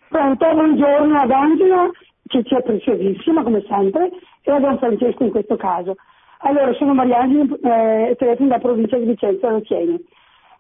Pronto, 0.08 0.54
buongiorno 0.54 1.18
ad 1.18 1.30
Angela, 1.30 1.90
che 2.26 2.42
ci 2.44 2.54
è 2.54 2.62
preziosissima 2.62 3.42
come 3.42 3.62
sempre, 3.68 4.10
e 4.42 4.50
a 4.50 4.58
Don 4.58 4.78
Francesco 4.78 5.24
in 5.24 5.30
questo 5.30 5.56
caso. 5.56 5.96
Allora, 6.38 6.72
sono 6.74 6.94
Mariangela, 6.94 8.08
eh, 8.08 8.16
telefono 8.16 8.48
da 8.48 8.58
provincia 8.58 8.96
di 8.96 9.04
Vicenza, 9.04 9.50
Nozieni. 9.50 9.96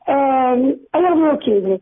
Eh, 0.04 0.78
allora 0.90 1.14
volevo 1.14 1.36
chiedere, 1.38 1.80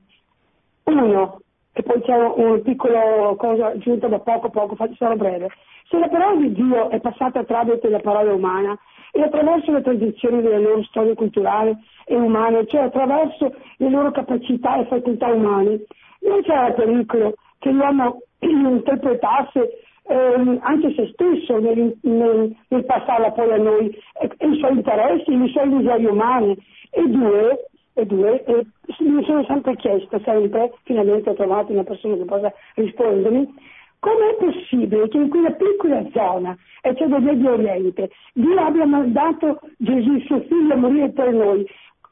uno, 0.87 1.41
e 1.73 1.83
poi 1.83 2.01
c'è 2.03 2.17
una 2.17 2.59
piccola 2.59 3.35
cosa 3.37 3.67
aggiunta 3.67 4.09
da 4.09 4.19
poco 4.19 4.51
poco, 4.51 4.77
sarò 4.97 5.15
breve. 5.17 5.49
Se 5.89 5.99
la 5.99 6.09
parola 6.09 6.37
di 6.37 6.53
Dio 6.53 6.91
è 6.91 7.01
passata 7.01 7.45
tramite 7.45 7.89
la 7.89 8.01
parola 8.01 8.33
umana 8.33 8.77
e 9.13 9.23
attraverso 9.23 9.73
le 9.73 9.83
tradizioni 9.83 10.43
delle 10.43 10.61
loro 10.61 10.83
storie 10.85 11.15
culturali 11.15 11.77
e 12.07 12.17
umane, 12.17 12.67
cioè 12.67 12.83
attraverso 12.83 13.55
le 13.77 13.91
loro 13.91 14.11
capacità 14.11 14.79
e 14.79 14.87
facoltà 14.87 15.27
umane, 15.29 15.85
non 16.21 16.43
c'era 16.43 16.73
pericolo 16.73 17.35
che 17.59 17.71
l'uomo 17.71 18.23
interpretasse 18.39 19.79
ehm, 20.09 20.59
anche 20.63 20.95
se 20.95 21.11
stesso 21.13 21.59
nel, 21.59 21.97
nel, 22.03 22.57
nel, 22.69 22.85
passarla 22.85 23.33
poi 23.33 23.53
a 23.53 23.57
noi, 23.57 23.89
e, 24.21 24.31
e 24.37 24.49
i 24.49 24.59
suoi 24.59 24.73
interessi, 24.73 25.33
i 25.33 25.49
suoi 25.51 25.69
bisogni 25.69 26.07
umani. 26.07 26.57
E 26.91 27.07
due, 27.09 27.69
e 27.95 28.07
due 28.07 28.45
e 28.45 28.67
mi 28.99 29.25
sono 29.25 29.45
sempre 29.45 29.77
chiesto, 29.77 30.19
sempre, 30.25 30.73
finalmente 30.85 31.31
ho 31.31 31.35
trovato 31.35 31.73
una 31.73 31.85
persona 31.85 32.17
che 32.17 32.25
possa 32.25 32.53
rispondermi, 32.75 33.55
Com'è 33.99 34.37
possibile 34.39 35.09
che 35.09 35.17
in 35.17 35.29
quella 35.29 35.51
piccola 35.53 36.05
zona, 36.13 36.57
e 36.83 36.95
cioè 36.95 37.09
del 37.09 37.23
Medio 37.23 37.55
Oriente, 37.55 38.11
Dio 38.35 38.61
abbia 38.61 38.87
mandato 38.87 39.61
Gesù, 39.79 40.19
suo 40.21 40.41
figlio, 40.43 40.75
a 40.75 40.77
morire 40.77 41.11
per 41.11 41.33
noi? 41.33 41.67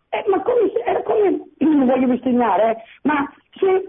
Eh, 0.09 0.25
ma 0.29 0.41
come, 0.43 0.73
era 0.85 1.03
come, 1.03 1.41
non 1.59 1.87
voglio 1.87 2.07
bestemmiare, 2.09 2.71
eh, 2.71 2.77
ma 3.03 3.31
se 3.57 3.85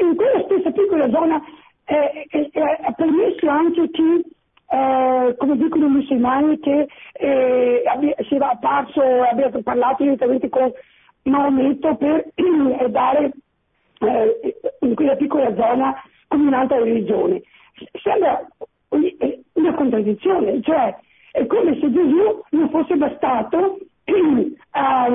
in 0.00 0.16
quella 0.16 0.42
stessa 0.44 0.70
piccola 0.70 1.08
zona 1.10 1.42
eh, 1.86 2.26
eh, 2.30 2.50
eh 2.52 2.78
ha 2.82 2.92
permesso 2.92 3.48
anche 3.48 3.90
chi, 3.90 4.22
eh, 4.70 5.34
come 5.38 5.56
dicono 5.56 5.86
i 5.86 5.90
musulmani, 5.90 6.58
che 6.60 6.88
abbia, 7.86 8.14
si 8.28 8.34
era 8.34 8.50
apparso, 8.50 9.00
abbia 9.00 9.50
parlato 9.62 10.02
direttamente 10.02 10.48
con 10.48 10.70
Maometto 11.22 11.96
per 11.96 12.28
dare 12.90 13.32
in 14.80 14.94
quella 14.94 15.16
piccola 15.16 15.54
zona 15.54 16.02
come 16.28 16.46
un'altra 16.46 16.78
religione. 16.78 17.42
Sembra 18.02 18.46
una 18.88 19.74
contraddizione, 19.74 20.60
cioè 20.62 20.96
è 21.32 21.46
come 21.46 21.78
se 21.78 21.92
Gesù 21.92 22.42
non 22.50 22.70
fosse 22.70 22.96
bastato 22.96 23.78
a, 24.70 25.06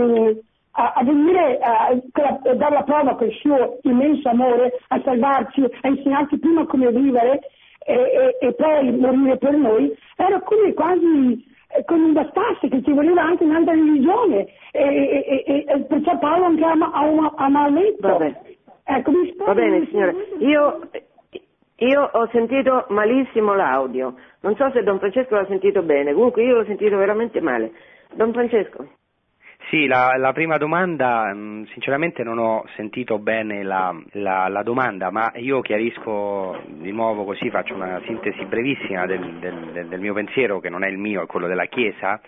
a, 0.72 0.94
a 0.96 1.04
venire 1.04 1.58
a, 1.60 1.88
a, 1.88 2.54
dare 2.54 2.74
la 2.74 2.84
prova 2.84 3.16
con 3.16 3.28
il 3.28 3.34
suo 3.36 3.80
immenso 3.84 4.30
amore, 4.30 4.80
a 4.88 5.02
salvarci, 5.04 5.64
a 5.82 5.88
insegnarci 5.88 6.38
prima 6.38 6.66
come 6.66 6.92
vivere 6.92 7.40
e, 7.86 7.94
e, 7.94 8.38
e 8.40 8.54
poi 8.54 8.92
morire 8.92 9.38
per 9.38 9.54
noi, 9.54 9.96
era 10.16 10.40
come 10.42 10.74
quasi 10.74 11.54
come 11.84 12.00
non 12.00 12.14
bastasse, 12.14 12.70
che 12.70 12.82
ci 12.84 12.92
voleva 12.92 13.24
anche 13.24 13.44
un'altra 13.44 13.74
religione 13.74 14.48
e, 14.72 15.44
e, 15.46 15.66
e, 15.68 15.80
perciò 15.82 16.18
Paolo 16.18 16.46
anche 16.46 16.64
ama, 16.64 16.92
ama, 16.94 17.34
ama 17.36 17.60
Maometto. 17.60 18.08
Vabbè. 18.08 18.42
Ecco, 18.88 19.12
Va 19.44 19.54
bene 19.54 19.88
signora, 19.88 20.14
io, 20.38 20.80
io 21.78 22.10
ho 22.14 22.28
sentito 22.32 22.86
malissimo 22.90 23.56
l'audio, 23.56 24.16
non 24.42 24.56
so 24.56 24.70
se 24.72 24.84
Don 24.84 25.00
Francesco 25.00 25.36
l'ha 25.36 25.46
sentito 25.48 25.82
bene, 25.82 26.14
comunque 26.14 26.44
io 26.44 26.58
l'ho 26.58 26.66
sentito 26.66 26.96
veramente 26.96 27.42
male. 27.42 27.72
Don 28.14 28.32
Francesco. 28.32 28.88
Sì, 29.70 29.88
la, 29.88 30.16
la 30.18 30.32
prima 30.32 30.58
domanda, 30.58 31.34
mm, 31.34 31.64
sinceramente 31.72 32.24
non 32.24 32.38
ho 32.38 32.66
sentito 32.76 33.18
bene 33.18 33.64
la, 33.64 34.00
la, 34.12 34.48
la, 34.48 34.62
domanda, 34.62 35.10
ma 35.10 35.32
io 35.38 35.62
chiarisco 35.62 36.62
di 36.68 36.92
nuovo 36.92 37.24
così, 37.24 37.50
faccio 37.50 37.74
una 37.74 38.00
sintesi 38.06 38.46
brevissima 38.46 39.08
del, 39.08 39.40
del, 39.40 39.88
del 39.88 40.00
mio 40.00 40.14
pensiero, 40.14 40.60
che 40.60 40.70
non 40.70 40.84
è 40.84 40.88
il 40.88 41.00
mio, 41.00 41.24
è 41.24 41.26
quello 41.26 41.48
della 41.48 41.66
Chiesa, 41.66 42.22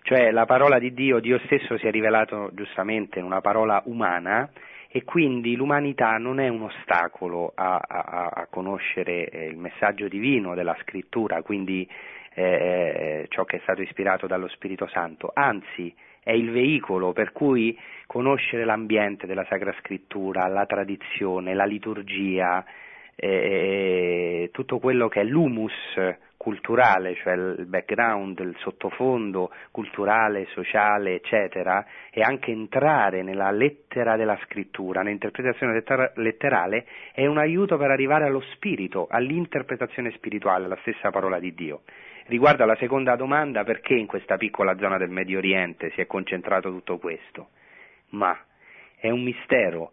cioè 0.00 0.30
la 0.30 0.46
parola 0.46 0.78
di 0.78 0.94
Dio, 0.94 1.20
Dio 1.20 1.38
stesso 1.44 1.76
si 1.76 1.86
è 1.86 1.90
rivelato 1.90 2.50
giustamente 2.54 3.18
in 3.18 3.26
una 3.26 3.42
parola 3.42 3.82
umana, 3.84 4.48
e 4.90 5.04
quindi 5.04 5.56
l'umanità 5.56 6.16
non 6.16 6.40
è 6.40 6.48
un 6.48 6.62
ostacolo 6.62 7.52
a, 7.54 7.76
a, 7.86 8.30
a 8.32 8.46
conoscere 8.48 9.28
eh, 9.28 9.44
il 9.48 9.58
messaggio 9.58 10.08
divino 10.08 10.54
della 10.54 10.76
scrittura, 10.80 11.42
quindi 11.42 11.86
eh, 12.32 12.42
eh, 12.42 13.26
ciò 13.28 13.44
che 13.44 13.58
è 13.58 13.60
stato 13.64 13.82
ispirato 13.82 14.26
dallo 14.26 14.48
Spirito 14.48 14.86
Santo, 14.86 15.30
anzi 15.34 15.94
è 16.28 16.32
il 16.32 16.50
veicolo 16.50 17.14
per 17.14 17.32
cui 17.32 17.74
conoscere 18.06 18.66
l'ambiente 18.66 19.26
della 19.26 19.46
Sacra 19.48 19.74
Scrittura, 19.78 20.46
la 20.46 20.66
tradizione, 20.66 21.54
la 21.54 21.64
liturgia, 21.64 22.62
eh, 23.16 24.50
tutto 24.52 24.78
quello 24.78 25.08
che 25.08 25.22
è 25.22 25.24
l'humus 25.24 25.72
culturale, 26.36 27.14
cioè 27.14 27.32
il 27.32 27.64
background, 27.64 28.40
il 28.40 28.54
sottofondo 28.58 29.50
culturale, 29.70 30.46
sociale, 30.50 31.14
eccetera, 31.14 31.82
e 32.10 32.20
anche 32.20 32.50
entrare 32.50 33.22
nella 33.22 33.50
lettera 33.50 34.16
della 34.16 34.38
scrittura, 34.44 35.00
nell'interpretazione 35.00 35.82
letterale, 36.16 36.84
è 37.14 37.24
un 37.24 37.38
aiuto 37.38 37.78
per 37.78 37.90
arrivare 37.90 38.26
allo 38.26 38.42
spirito, 38.52 39.06
all'interpretazione 39.08 40.10
spirituale, 40.10 40.66
alla 40.66 40.78
stessa 40.82 41.08
parola 41.08 41.38
di 41.38 41.54
Dio. 41.54 41.80
Riguardo 42.28 42.62
alla 42.62 42.76
seconda 42.76 43.16
domanda, 43.16 43.64
perché 43.64 43.94
in 43.94 44.04
questa 44.04 44.36
piccola 44.36 44.76
zona 44.76 44.98
del 44.98 45.08
Medio 45.08 45.38
Oriente 45.38 45.90
si 45.92 46.02
è 46.02 46.06
concentrato 46.06 46.68
tutto 46.68 46.98
questo? 46.98 47.48
Ma 48.10 48.38
è 48.98 49.08
un 49.08 49.22
mistero, 49.22 49.92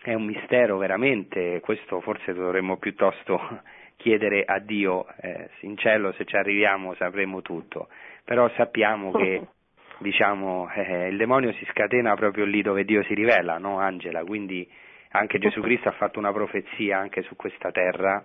è 0.00 0.14
un 0.14 0.24
mistero 0.24 0.76
veramente, 0.78 1.58
questo 1.58 2.00
forse 2.00 2.32
dovremmo 2.32 2.76
piuttosto 2.76 3.40
chiedere 3.96 4.44
a 4.44 4.60
Dio, 4.60 5.04
eh, 5.20 5.50
in 5.62 5.76
cielo 5.76 6.12
se 6.12 6.24
ci 6.24 6.36
arriviamo 6.36 6.94
sapremo 6.94 7.42
tutto, 7.42 7.88
però 8.24 8.48
sappiamo 8.50 9.10
che 9.10 9.44
diciamo, 9.98 10.70
eh, 10.72 11.08
il 11.08 11.16
demonio 11.16 11.52
si 11.54 11.66
scatena 11.72 12.14
proprio 12.14 12.44
lì 12.44 12.62
dove 12.62 12.84
Dio 12.84 13.02
si 13.02 13.14
rivela, 13.14 13.58
no 13.58 13.80
Angela? 13.80 14.22
Quindi 14.22 14.64
anche 15.10 15.40
Gesù 15.40 15.60
Cristo 15.60 15.88
ha 15.88 15.92
fatto 15.92 16.20
una 16.20 16.32
profezia 16.32 16.98
anche 16.98 17.22
su 17.22 17.34
questa 17.34 17.72
terra, 17.72 18.24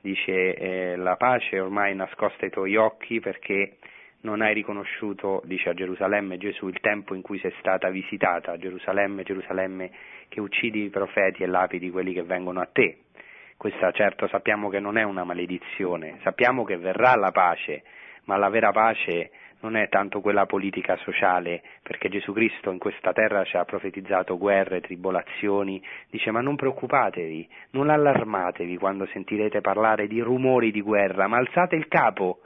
dice 0.00 0.54
eh, 0.54 0.96
la 0.96 1.16
pace 1.16 1.56
è 1.56 1.62
ormai 1.62 1.94
nascosta 1.94 2.44
ai 2.44 2.50
tuoi 2.50 2.76
occhi 2.76 3.20
perché 3.20 3.76
non 4.20 4.40
hai 4.40 4.52
riconosciuto, 4.52 5.42
dice 5.44 5.68
a 5.68 5.74
Gerusalemme 5.74 6.38
Gesù, 6.38 6.66
il 6.66 6.80
tempo 6.80 7.14
in 7.14 7.22
cui 7.22 7.38
sei 7.38 7.54
stata 7.60 7.88
visitata, 7.88 8.56
Gerusalemme, 8.56 9.22
Gerusalemme, 9.22 9.90
che 10.28 10.40
uccidi 10.40 10.84
i 10.84 10.90
profeti 10.90 11.42
e 11.42 11.46
lapidi 11.46 11.90
quelli 11.90 12.12
che 12.12 12.22
vengono 12.22 12.60
a 12.60 12.68
te. 12.70 12.98
Questa 13.56 13.90
certo 13.92 14.26
sappiamo 14.28 14.68
che 14.68 14.80
non 14.80 14.96
è 14.98 15.02
una 15.02 15.24
maledizione, 15.24 16.18
sappiamo 16.22 16.64
che 16.64 16.76
verrà 16.76 17.14
la 17.16 17.30
pace, 17.30 17.82
ma 18.24 18.36
la 18.36 18.48
vera 18.48 18.70
pace 18.70 19.30
non 19.60 19.76
è 19.76 19.88
tanto 19.88 20.20
quella 20.20 20.46
politica 20.46 20.96
sociale, 20.98 21.62
perché 21.82 22.08
Gesù 22.08 22.32
Cristo 22.32 22.70
in 22.70 22.78
questa 22.78 23.12
terra 23.12 23.44
ci 23.44 23.56
ha 23.56 23.64
profetizzato 23.64 24.38
guerre, 24.38 24.80
tribolazioni, 24.80 25.82
dice 26.10 26.30
ma 26.30 26.40
non 26.40 26.56
preoccupatevi, 26.56 27.48
non 27.70 27.90
allarmatevi 27.90 28.76
quando 28.76 29.06
sentirete 29.06 29.60
parlare 29.60 30.06
di 30.06 30.20
rumori 30.20 30.70
di 30.70 30.80
guerra, 30.80 31.26
ma 31.26 31.38
alzate 31.38 31.76
il 31.76 31.88
capo, 31.88 32.40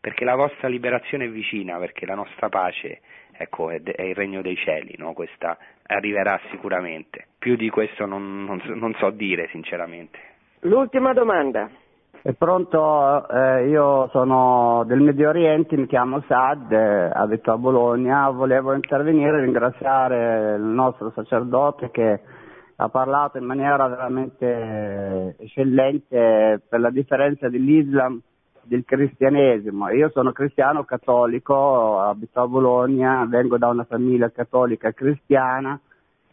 perché 0.00 0.24
la 0.24 0.34
vostra 0.34 0.68
liberazione 0.68 1.26
è 1.26 1.30
vicina, 1.30 1.78
perché 1.78 2.06
la 2.06 2.14
nostra 2.14 2.48
pace 2.48 3.00
ecco, 3.32 3.70
è, 3.70 3.80
il 3.84 4.14
regno 4.14 4.42
dei 4.42 4.56
cieli, 4.56 4.94
no? 4.98 5.12
questa 5.12 5.56
arriverà 5.86 6.40
sicuramente. 6.50 7.26
Più 7.38 7.56
di 7.56 7.70
questo 7.70 8.06
non, 8.06 8.44
non, 8.44 8.60
non 8.64 8.94
so 8.94 9.10
dire 9.10 9.48
sinceramente. 9.50 10.18
L'ultima 10.60 11.12
domanda. 11.12 11.68
È 12.24 12.32
pronto, 12.34 13.28
eh, 13.28 13.66
io 13.66 14.08
sono 14.12 14.84
del 14.86 15.00
Medio 15.00 15.30
Oriente, 15.30 15.76
mi 15.76 15.88
chiamo 15.88 16.22
Sad, 16.28 16.70
eh, 16.70 17.10
abito 17.12 17.50
a 17.50 17.58
Bologna, 17.58 18.30
volevo 18.30 18.74
intervenire 18.74 19.38
e 19.38 19.40
ringraziare 19.40 20.54
il 20.54 20.62
nostro 20.62 21.10
sacerdote 21.16 21.90
che 21.90 22.20
ha 22.76 22.88
parlato 22.90 23.38
in 23.38 23.44
maniera 23.44 23.88
veramente 23.88 25.34
eccellente 25.36 26.62
per 26.68 26.78
la 26.78 26.90
differenza 26.90 27.48
dell'Islam 27.48 28.20
del 28.62 28.84
cristianesimo. 28.84 29.90
Io 29.90 30.08
sono 30.10 30.30
cristiano 30.30 30.84
cattolico, 30.84 31.98
abito 31.98 32.40
a 32.40 32.46
Bologna, 32.46 33.26
vengo 33.28 33.58
da 33.58 33.66
una 33.66 33.82
famiglia 33.82 34.30
cattolica 34.30 34.92
cristiana, 34.92 35.76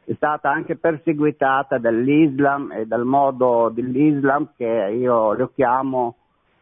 è 0.09 0.15
stata 0.15 0.49
anche 0.49 0.75
perseguitata 0.75 1.77
dall'Islam 1.77 2.71
e 2.71 2.87
dal 2.87 3.05
modo 3.05 3.69
dell'Islam 3.71 4.53
che 4.57 4.65
io 4.65 5.33
lo 5.33 5.51
chiamo 5.53 6.15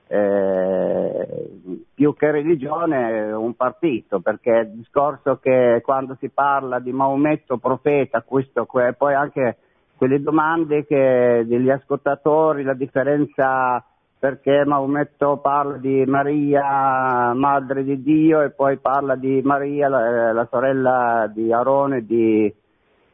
eh, 0.07 1.61
più 1.93 2.13
che 2.13 2.31
religione 2.31 3.31
un 3.31 3.55
partito, 3.55 4.19
perché 4.19 4.51
il 4.51 4.71
discorso 4.71 5.37
che 5.37 5.79
quando 5.81 6.17
si 6.19 6.27
parla 6.27 6.79
di 6.79 6.91
Maometto 6.91 7.57
profeta, 7.57 8.21
questo, 8.21 8.65
que, 8.65 8.93
poi 8.97 9.13
anche 9.13 9.57
quelle 9.95 10.21
domande 10.21 10.85
che 10.85 11.45
degli 11.47 11.69
ascoltatori, 11.69 12.63
la 12.63 12.73
differenza 12.73 13.81
perché 14.19 14.65
Maometto 14.65 15.37
parla 15.37 15.77
di 15.77 16.03
Maria, 16.05 17.33
madre 17.33 17.85
di 17.85 18.01
Dio, 18.01 18.41
e 18.41 18.49
poi 18.49 18.75
parla 18.75 19.15
di 19.15 19.41
Maria, 19.41 19.87
la, 19.87 20.33
la 20.33 20.47
sorella 20.51 21.31
di 21.33 21.53
Arone 21.53 22.05
di, 22.05 22.53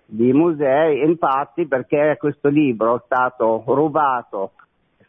di 0.05 0.31
Musei, 0.33 1.03
infatti 1.03 1.67
perché 1.67 2.17
questo 2.19 2.49
libro 2.49 2.97
è 2.97 3.01
stato 3.05 3.63
rubato 3.65 4.51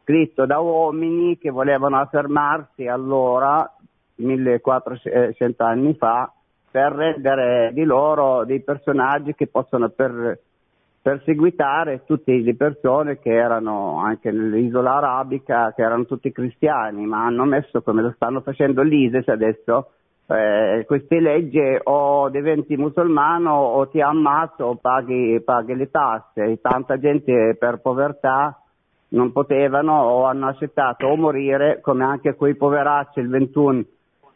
scritto 0.03 0.45
da 0.45 0.59
uomini 0.59 1.39
che 1.39 1.51
volevano 1.51 1.99
affermarsi 1.99 2.87
allora, 2.87 3.71
1400 4.17 5.65
anni 5.65 5.95
fa, 5.95 6.31
per 6.71 6.93
rendere 6.93 7.71
di 7.73 7.85
loro 7.85 8.45
dei 8.45 8.61
personaggi 8.61 9.35
che 9.35 9.47
possono 9.47 9.89
per, 9.89 10.39
perseguitare 11.05 12.05
tutte 12.07 12.33
le 12.33 12.55
persone 12.55 13.19
che 13.19 13.31
erano 13.31 13.99
anche 14.01 14.31
nell'isola 14.31 14.97
arabica, 14.97 15.75
che 15.75 15.83
erano 15.83 16.07
tutti 16.07 16.33
cristiani, 16.33 17.05
ma 17.05 17.27
hanno 17.27 17.45
messo 17.45 17.83
come 17.83 18.01
lo 18.01 18.13
stanno 18.17 18.41
facendo 18.41 18.83
l'ISIS 18.83 19.29
adesso, 19.29 19.91
eh, 20.27 20.85
queste 20.87 21.21
leggi 21.21 21.61
o 21.83 22.29
diventi 22.31 22.77
musulmano 22.77 23.53
o 23.53 23.89
ti 23.89 24.01
ammazzo 24.01 24.65
o 24.65 24.77
paghi, 24.77 25.41
paghi 25.45 25.75
le 25.75 25.91
tasse. 25.91 26.59
Tanta 26.61 26.99
gente 26.99 27.57
per 27.59 27.81
povertà 27.81 28.59
non 29.09 29.33
potevano 29.33 29.93
o 29.93 30.25
hanno 30.25 30.49
accettato 30.49 31.07
o 31.07 31.17
morire, 31.17 31.81
come 31.81 32.05
anche 32.05 32.35
quei 32.35 32.57
poveracci, 32.57 33.21
il 33.21 33.29
21 33.29 33.85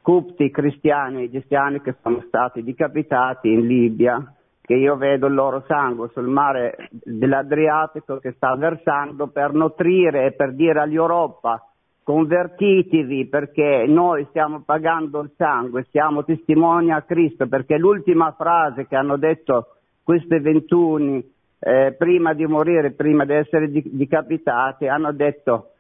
cupti 0.03 0.51
cristiani 0.51 1.25
egiziani 1.25 1.81
che 1.83 1.97
sono 2.01 2.23
stati 2.27 2.63
decapitati 2.63 3.53
in 3.53 3.67
Libia, 3.67 4.35
che 4.61 4.75
io 4.75 4.97
vedo 4.97 5.27
il 5.27 5.35
loro 5.35 5.65
sangue 5.67 6.09
sul 6.13 6.29
mare 6.29 6.89
dell'Adriatico 6.91 8.19
che 8.19 8.33
sta 8.33 8.55
versando 8.57 9.27
per 9.29 9.53
nutrire 9.53 10.27
e 10.27 10.33
per 10.33 10.55
dire 10.55 10.81
all'Europa 10.81 11.68
convertitevi 12.09 13.27
perché 13.27 13.85
noi 13.87 14.25
stiamo 14.31 14.63
pagando 14.65 15.21
il 15.21 15.31
sangue, 15.37 15.87
siamo 15.91 16.25
testimoni 16.25 16.91
a 16.91 17.03
Cristo, 17.03 17.47
perché 17.49 17.77
l'ultima 17.77 18.33
frase 18.33 18.87
che 18.87 18.97
hanno 18.97 19.19
detto 19.19 19.77
questi 20.03 20.39
21 20.39 21.23
eh, 21.59 21.95
prima 21.99 22.33
di 22.33 22.47
morire, 22.47 22.93
prima 22.93 23.27
di 23.27 23.35
essere 23.35 23.71
decapitati, 23.71 24.89
hanno 24.89 25.13
detto 25.13 25.73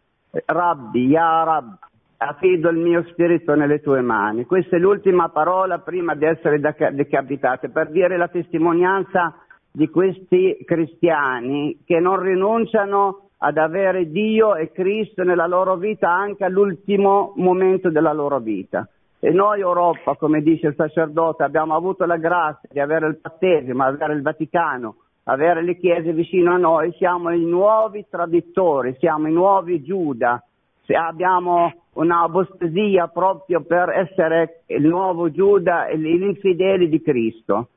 Rabbi, 0.44 1.06
Ya 1.06 1.44
Rabbi, 1.44 1.76
affido 2.18 2.68
il 2.68 2.76
mio 2.76 3.04
spirito 3.04 3.54
nelle 3.54 3.80
tue 3.80 4.02
mani. 4.02 4.44
Questa 4.44 4.76
è 4.76 4.78
l'ultima 4.78 5.30
parola 5.30 5.78
prima 5.78 6.14
di 6.14 6.26
essere 6.26 6.60
decapitati, 6.60 7.70
per 7.70 7.88
dire 7.88 8.18
la 8.18 8.28
testimonianza 8.28 9.34
di 9.70 9.88
questi 9.88 10.58
cristiani 10.66 11.84
che 11.86 11.98
non 12.00 12.20
rinunciano 12.20 13.27
ad 13.38 13.56
avere 13.56 14.10
Dio 14.10 14.56
e 14.56 14.72
Cristo 14.72 15.22
nella 15.22 15.46
loro 15.46 15.76
vita 15.76 16.10
anche 16.10 16.44
all'ultimo 16.44 17.32
momento 17.36 17.90
della 17.90 18.12
loro 18.12 18.40
vita. 18.40 18.88
E 19.20 19.30
noi 19.30 19.60
Europa, 19.60 20.14
come 20.14 20.42
dice 20.42 20.68
il 20.68 20.74
sacerdote, 20.76 21.42
abbiamo 21.42 21.74
avuto 21.74 22.04
la 22.04 22.16
grazia 22.16 22.68
di 22.70 22.80
avere 22.80 23.08
il 23.08 23.18
battesimo, 23.20 23.82
avere 23.84 24.14
il 24.14 24.22
Vaticano, 24.22 24.96
avere 25.24 25.62
le 25.62 25.76
chiese 25.76 26.12
vicino 26.12 26.52
a 26.52 26.56
noi, 26.56 26.92
siamo 26.92 27.30
i 27.30 27.44
nuovi 27.44 28.06
traditori, 28.08 28.96
siamo 28.98 29.28
i 29.28 29.32
nuovi 29.32 29.82
Giuda, 29.82 30.42
abbiamo 30.86 31.72
un'apostasia 31.94 33.08
proprio 33.08 33.62
per 33.62 33.90
essere 33.90 34.62
il 34.66 34.86
nuovo 34.86 35.30
Giuda 35.30 35.86
e 35.86 35.98
gli 35.98 36.22
infedeli 36.22 36.88
di 36.88 37.02
Cristo. 37.02 37.68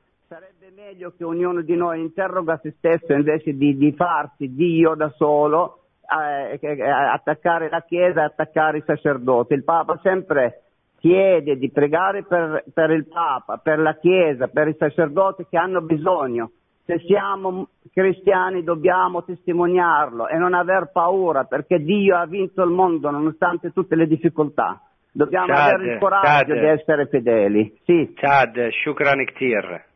Meglio 0.91 1.13
che 1.15 1.23
ognuno 1.23 1.61
di 1.61 1.77
noi 1.77 2.01
interroga 2.01 2.59
se 2.61 2.73
stesso 2.75 3.13
invece 3.13 3.55
di, 3.55 3.77
di 3.77 3.93
farsi 3.93 4.53
Dio 4.53 4.93
da 4.93 5.09
solo, 5.15 5.83
eh, 6.01 6.59
eh, 6.61 6.81
attaccare 6.83 7.69
la 7.69 7.81
Chiesa 7.87 8.19
e 8.19 8.25
attaccare 8.25 8.79
i 8.79 8.83
sacerdoti. 8.85 9.53
Il 9.53 9.63
Papa 9.63 9.97
sempre 10.03 10.63
chiede 10.99 11.55
di 11.55 11.71
pregare 11.71 12.25
per, 12.25 12.65
per 12.73 12.89
il 12.89 13.07
Papa, 13.07 13.55
per 13.55 13.79
la 13.79 13.95
Chiesa, 13.95 14.49
per 14.49 14.67
i 14.67 14.75
sacerdoti 14.77 15.45
che 15.49 15.55
hanno 15.55 15.79
bisogno 15.79 16.51
se 16.83 16.99
siamo 17.05 17.69
cristiani 17.93 18.61
dobbiamo 18.61 19.23
testimoniarlo 19.23 20.27
e 20.27 20.35
non 20.35 20.53
aver 20.53 20.89
paura 20.91 21.45
perché 21.45 21.79
Dio 21.79 22.17
ha 22.17 22.25
vinto 22.25 22.63
il 22.63 22.71
mondo 22.71 23.09
nonostante 23.09 23.71
tutte 23.71 23.95
le 23.95 24.07
difficoltà. 24.07 24.81
Dobbiamo 25.09 25.47
Chad, 25.47 25.73
avere 25.73 25.93
il 25.93 25.99
coraggio 25.99 26.53
Chad. 26.53 26.59
di 26.59 26.65
essere 26.65 27.05
fedeli. 27.05 27.79
Sì. 27.85 28.11
Chad, 28.13 28.67
shukran 28.71 29.21
iktir. 29.21 29.89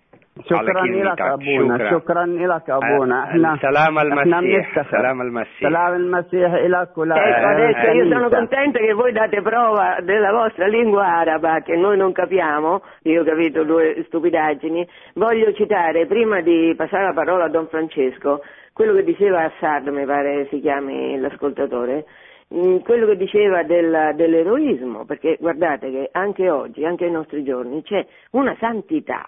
شكرا 0.49 0.85
لك 0.87 1.21
ابونا 1.21 1.91
شكرا 1.91 2.27
لك 2.27 2.71
ابونا 2.71 3.25
احنا 3.25 3.59
سلام 3.63 3.99
المسيح 3.99 4.91
سلام 4.91 5.21
المسيح 5.21 5.61
سلام 5.61 5.95
المسيح 5.95 6.55
لك 6.55 6.99
ولك 6.99 7.17
ecco 7.17 7.47
adesso 7.47 7.91
io 7.91 8.09
sono 8.09 8.29
contenta 8.29 8.79
che 8.79 8.93
voi 8.93 9.13
date 9.13 9.43
prova 9.43 9.99
della 10.03 10.33
vostra 10.33 10.67
lingua 10.67 11.05
araba 11.07 11.61
che 11.61 11.77
noi 11.77 11.97
non 11.97 12.13
capiamo 12.13 12.83
io 13.03 13.21
ho 13.21 13.25
capito 13.25 13.65
due 13.65 14.03
stupidaggini 14.07 14.87
voglio 15.15 15.53
citare 15.53 16.07
prima 16.07 16.41
di 16.41 16.75
passare 16.77 17.05
la 17.05 17.13
parola 17.13 17.45
a 17.45 17.49
Don 17.49 17.67
Francesco 17.67 18.43
quello 18.73 18.95
che 18.95 19.05
diceva 19.05 19.45
Assad 19.45 19.89
mi 19.89 20.07
pare 20.07 20.47
si 20.51 20.61
chiami 20.61 21.19
l'ascoltatore 21.19 22.07
mm, 22.55 22.79
quello 22.79 23.07
che 23.07 23.17
diceva 23.17 23.63
del, 23.63 24.13
dell'eroismo 24.15 25.05
perché 25.05 25.37
guardate 25.39 25.91
che 25.91 26.09
anche 26.13 26.49
oggi 26.49 26.85
anche 26.85 27.05
ai 27.05 27.11
nostri 27.11 27.43
giorni 27.45 27.83
c'è 27.83 28.05
una 28.31 28.57
santità 28.59 29.27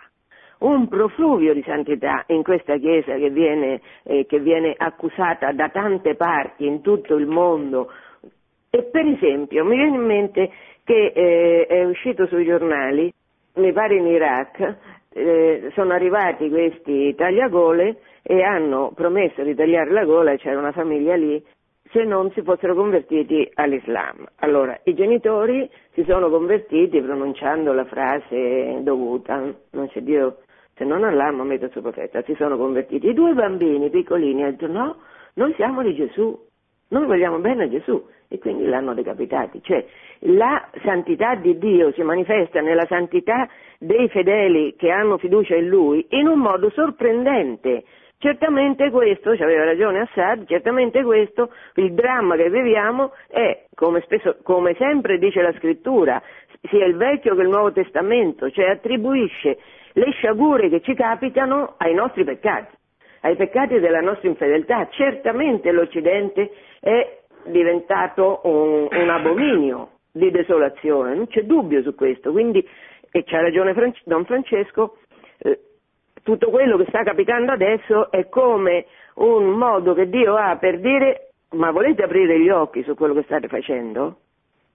un 0.60 0.88
profluvio 0.88 1.54
di 1.54 1.64
santità 1.64 2.24
in 2.28 2.44
questa 2.44 2.78
Chiesa 2.78 3.16
che 3.16 3.30
viene, 3.30 3.82
eh, 4.04 4.26
che 4.26 4.40
viene 4.40 4.74
accusata 4.78 5.52
da 5.52 5.70
tante 5.70 6.16
parti 6.16 6.66
in 6.66 6.82
tutto 6.82 7.16
il 7.16 7.28
mondo. 7.28 7.92
E 8.70 8.84
per 8.84 9.06
esempio 9.06 9.64
mi 9.64 9.76
viene 9.76 9.96
in 9.96 10.06
mente 10.06 10.52
che 10.84 11.12
eh, 11.14 11.66
è 11.68 11.84
uscito 11.84 12.28
sui 12.28 12.46
giornali, 12.46 13.12
mi 13.56 13.72
pare 13.74 13.96
in 13.96 14.08
Iraq, 14.08 14.76
eh, 15.10 15.72
sono 15.74 15.94
arrivati 15.94 16.50
questi 16.50 17.14
tagliagole 17.16 17.98
e 18.22 18.44
hanno 18.44 18.92
promesso 18.94 19.44
di 19.44 19.56
tagliare 19.56 19.92
la 19.92 20.06
gola, 20.06 20.36
c'era 20.36 20.60
una 20.60 20.72
famiglia 20.72 21.16
lì, 21.16 21.44
se 21.92 22.04
non 22.04 22.32
si 22.32 22.42
fossero 22.42 22.76
convertiti 22.76 23.50
all'Islam. 23.56 24.28
Allora, 24.40 24.80
i 24.84 24.94
genitori 24.94 25.70
si 25.94 26.04
sono 26.08 26.30
convertiti 26.30 27.02
pronunciando 27.02 27.72
la 27.74 27.86
frase 27.86 28.80
dovuta, 28.82 29.54
non 29.72 29.88
c'è 29.88 30.02
Dio 30.02 30.40
se 30.78 30.86
non 30.86 31.04
Allah, 31.04 31.32
Maometto 31.32 31.66
il 31.66 31.72
suo 31.72 31.82
profeta, 31.82 32.22
si 32.22 32.36
sono 32.36 32.56
convertiti. 32.56 33.08
I 33.08 33.14
due 33.14 33.34
bambini 33.34 33.90
piccolini 33.90 34.44
hanno 34.44 34.52
detto 34.52 34.68
no, 34.68 34.98
noi 35.34 35.54
siamo 35.56 35.82
di 35.82 35.96
Gesù, 35.96 36.40
noi 36.90 37.06
vogliamo 37.06 37.40
bene 37.40 37.64
a 37.64 37.70
Gesù 37.70 38.06
e 38.30 38.38
quindi 38.38 38.66
l'hanno 38.66 38.94
decapitati. 38.94 39.62
Cioè 39.62 39.84
la 40.20 40.70
santità 40.84 41.36
di 41.36 41.58
Dio 41.58 41.92
si 41.94 42.04
manifesta 42.04 42.62
nella 42.62 42.86
santità 42.86 43.50
dei 43.80 44.08
fedeli 44.10 44.76
che 44.76 44.92
hanno 44.92 45.18
fiducia 45.18 45.56
in 45.56 45.68
Lui 45.68 46.06
in 46.10 46.28
un 46.28 46.40
modo 46.40 46.70
sorprendente. 46.70 47.84
Certamente 48.20 48.90
questo, 48.90 49.36
ci 49.36 49.44
aveva 49.44 49.64
ragione 49.64 50.00
Assad, 50.00 50.48
certamente 50.48 51.04
questo, 51.04 51.52
il 51.76 51.94
dramma 51.94 52.36
che 52.36 52.50
viviamo 52.50 53.14
è, 53.28 53.66
come, 53.76 54.02
spesso, 54.02 54.38
come 54.42 54.76
sempre 54.80 55.20
dice 55.20 55.42
la 55.42 55.54
scrittura, 55.54 56.20
sia 56.64 56.86
il 56.86 56.96
Vecchio 56.96 57.36
che 57.36 57.42
il 57.44 57.50
Nuovo 57.50 57.72
Testamento, 57.72 58.50
cioè 58.50 58.70
attribuisce 58.70 59.60
le 59.98 60.12
sciagure 60.12 60.70
che 60.70 60.82
ci 60.82 60.94
capitano 60.94 61.74
ai 61.78 61.94
nostri 61.94 62.24
peccati, 62.24 62.76
ai 63.22 63.36
peccati 63.36 63.80
della 63.80 64.00
nostra 64.00 64.30
infedeltà. 64.30 64.88
Certamente 64.92 65.72
l'Occidente 65.72 66.52
è 66.80 67.20
diventato 67.46 68.42
un, 68.44 68.88
un 68.92 69.10
abominio 69.10 69.90
di 70.12 70.30
desolazione, 70.30 71.16
non 71.16 71.28
c'è 71.28 71.44
dubbio 71.44 71.82
su 71.82 71.96
questo, 71.96 72.32
quindi, 72.32 72.66
e 73.12 73.24
c'ha 73.24 73.42
ragione 73.42 73.74
Franci- 73.74 74.04
Don 74.06 74.26
Francesco, 74.26 74.98
eh, 75.40 75.60
tutto 76.22 76.50
quello 76.50 76.78
che 76.78 76.86
sta 76.90 77.04
capitando 77.04 77.52
adesso 77.52 78.12
è 78.12 78.28
come 78.30 78.86
un 79.16 79.46
modo 79.46 79.94
che 79.94 80.10
Dio 80.10 80.36
ha 80.36 80.58
per 80.58 80.80
dire 80.80 81.32
ma 81.52 81.72
volete 81.72 82.04
aprire 82.04 82.40
gli 82.40 82.50
occhi 82.50 82.84
su 82.84 82.94
quello 82.94 83.14
che 83.14 83.24
state 83.24 83.48
facendo? 83.48 84.18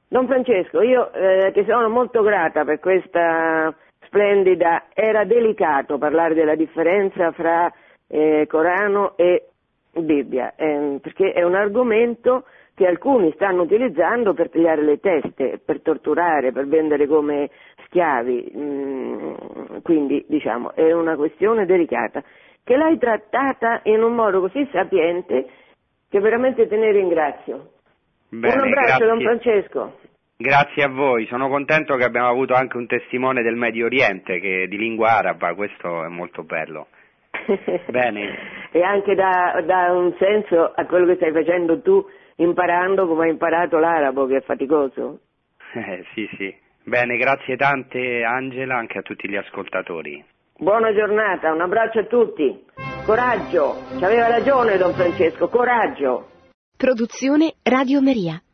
Don 0.08 0.26
Francesco, 0.26 0.80
io 0.80 1.12
eh, 1.12 1.52
ti 1.52 1.64
sono 1.64 1.88
molto 1.88 2.22
grata 2.22 2.64
per 2.64 2.80
questa 2.80 3.74
splendida, 4.12 4.84
era 4.92 5.24
delicato 5.24 5.96
parlare 5.96 6.34
della 6.34 6.54
differenza 6.54 7.32
fra 7.32 7.72
eh, 8.08 8.44
Corano 8.46 9.16
e 9.16 9.46
Bibbia, 9.90 10.52
ehm, 10.54 10.98
perché 10.98 11.32
è 11.32 11.42
un 11.42 11.54
argomento 11.54 12.44
che 12.74 12.86
alcuni 12.86 13.32
stanno 13.34 13.62
utilizzando 13.62 14.34
per 14.34 14.50
tagliare 14.50 14.82
le 14.82 15.00
teste, 15.00 15.60
per 15.64 15.80
torturare, 15.80 16.52
per 16.52 16.66
vendere 16.66 17.06
come 17.06 17.48
schiavi, 17.86 18.52
mm, 18.54 19.34
quindi 19.82 20.24
diciamo 20.28 20.74
è 20.74 20.92
una 20.92 21.16
questione 21.16 21.64
delicata, 21.64 22.22
che 22.64 22.76
l'hai 22.76 22.98
trattata 22.98 23.80
in 23.84 24.02
un 24.02 24.14
modo 24.14 24.40
così 24.40 24.68
sapiente 24.72 25.48
che 26.10 26.20
veramente 26.20 26.68
te 26.68 26.76
ne 26.76 26.92
ringrazio. 26.92 27.70
Bene, 28.28 28.54
un 28.54 28.60
abbraccio 28.60 29.04
grazie. 29.04 29.06
Don 29.06 29.20
Francesco. 29.20 29.92
Grazie 30.42 30.82
a 30.82 30.88
voi, 30.88 31.24
sono 31.26 31.48
contento 31.48 31.94
che 31.94 32.02
abbiamo 32.02 32.26
avuto 32.26 32.54
anche 32.54 32.76
un 32.76 32.88
testimone 32.88 33.42
del 33.42 33.54
Medio 33.54 33.84
Oriente 33.86 34.40
che 34.40 34.66
di 34.68 34.76
lingua 34.76 35.18
araba, 35.18 35.54
questo 35.54 36.02
è 36.04 36.08
molto 36.08 36.42
bello. 36.42 36.88
Bene. 37.86 38.68
e 38.72 38.82
anche 38.82 39.14
dà, 39.14 39.62
dà 39.64 39.92
un 39.92 40.12
senso 40.18 40.72
a 40.74 40.84
quello 40.86 41.06
che 41.06 41.14
stai 41.14 41.30
facendo 41.30 41.80
tu 41.80 42.04
imparando 42.36 43.06
come 43.06 43.26
hai 43.26 43.30
imparato 43.30 43.78
l'arabo 43.78 44.26
che 44.26 44.38
è 44.38 44.40
faticoso. 44.40 45.20
Eh, 45.74 46.04
sì, 46.12 46.28
sì. 46.36 46.52
Bene, 46.82 47.16
grazie 47.18 47.54
tante 47.54 48.24
Angela, 48.24 48.74
anche 48.74 48.98
a 48.98 49.02
tutti 49.02 49.28
gli 49.28 49.36
ascoltatori. 49.36 50.24
Buona 50.58 50.92
giornata, 50.92 51.52
un 51.52 51.60
abbraccio 51.60 52.00
a 52.00 52.06
tutti. 52.06 52.64
Coraggio, 53.06 53.76
ci 53.96 54.04
aveva 54.04 54.26
ragione 54.26 54.76
Don 54.76 54.92
Francesco, 54.92 55.48
coraggio. 55.48 56.30
Produzione 56.76 57.54
Radio 57.62 58.02
Maria. 58.02 58.42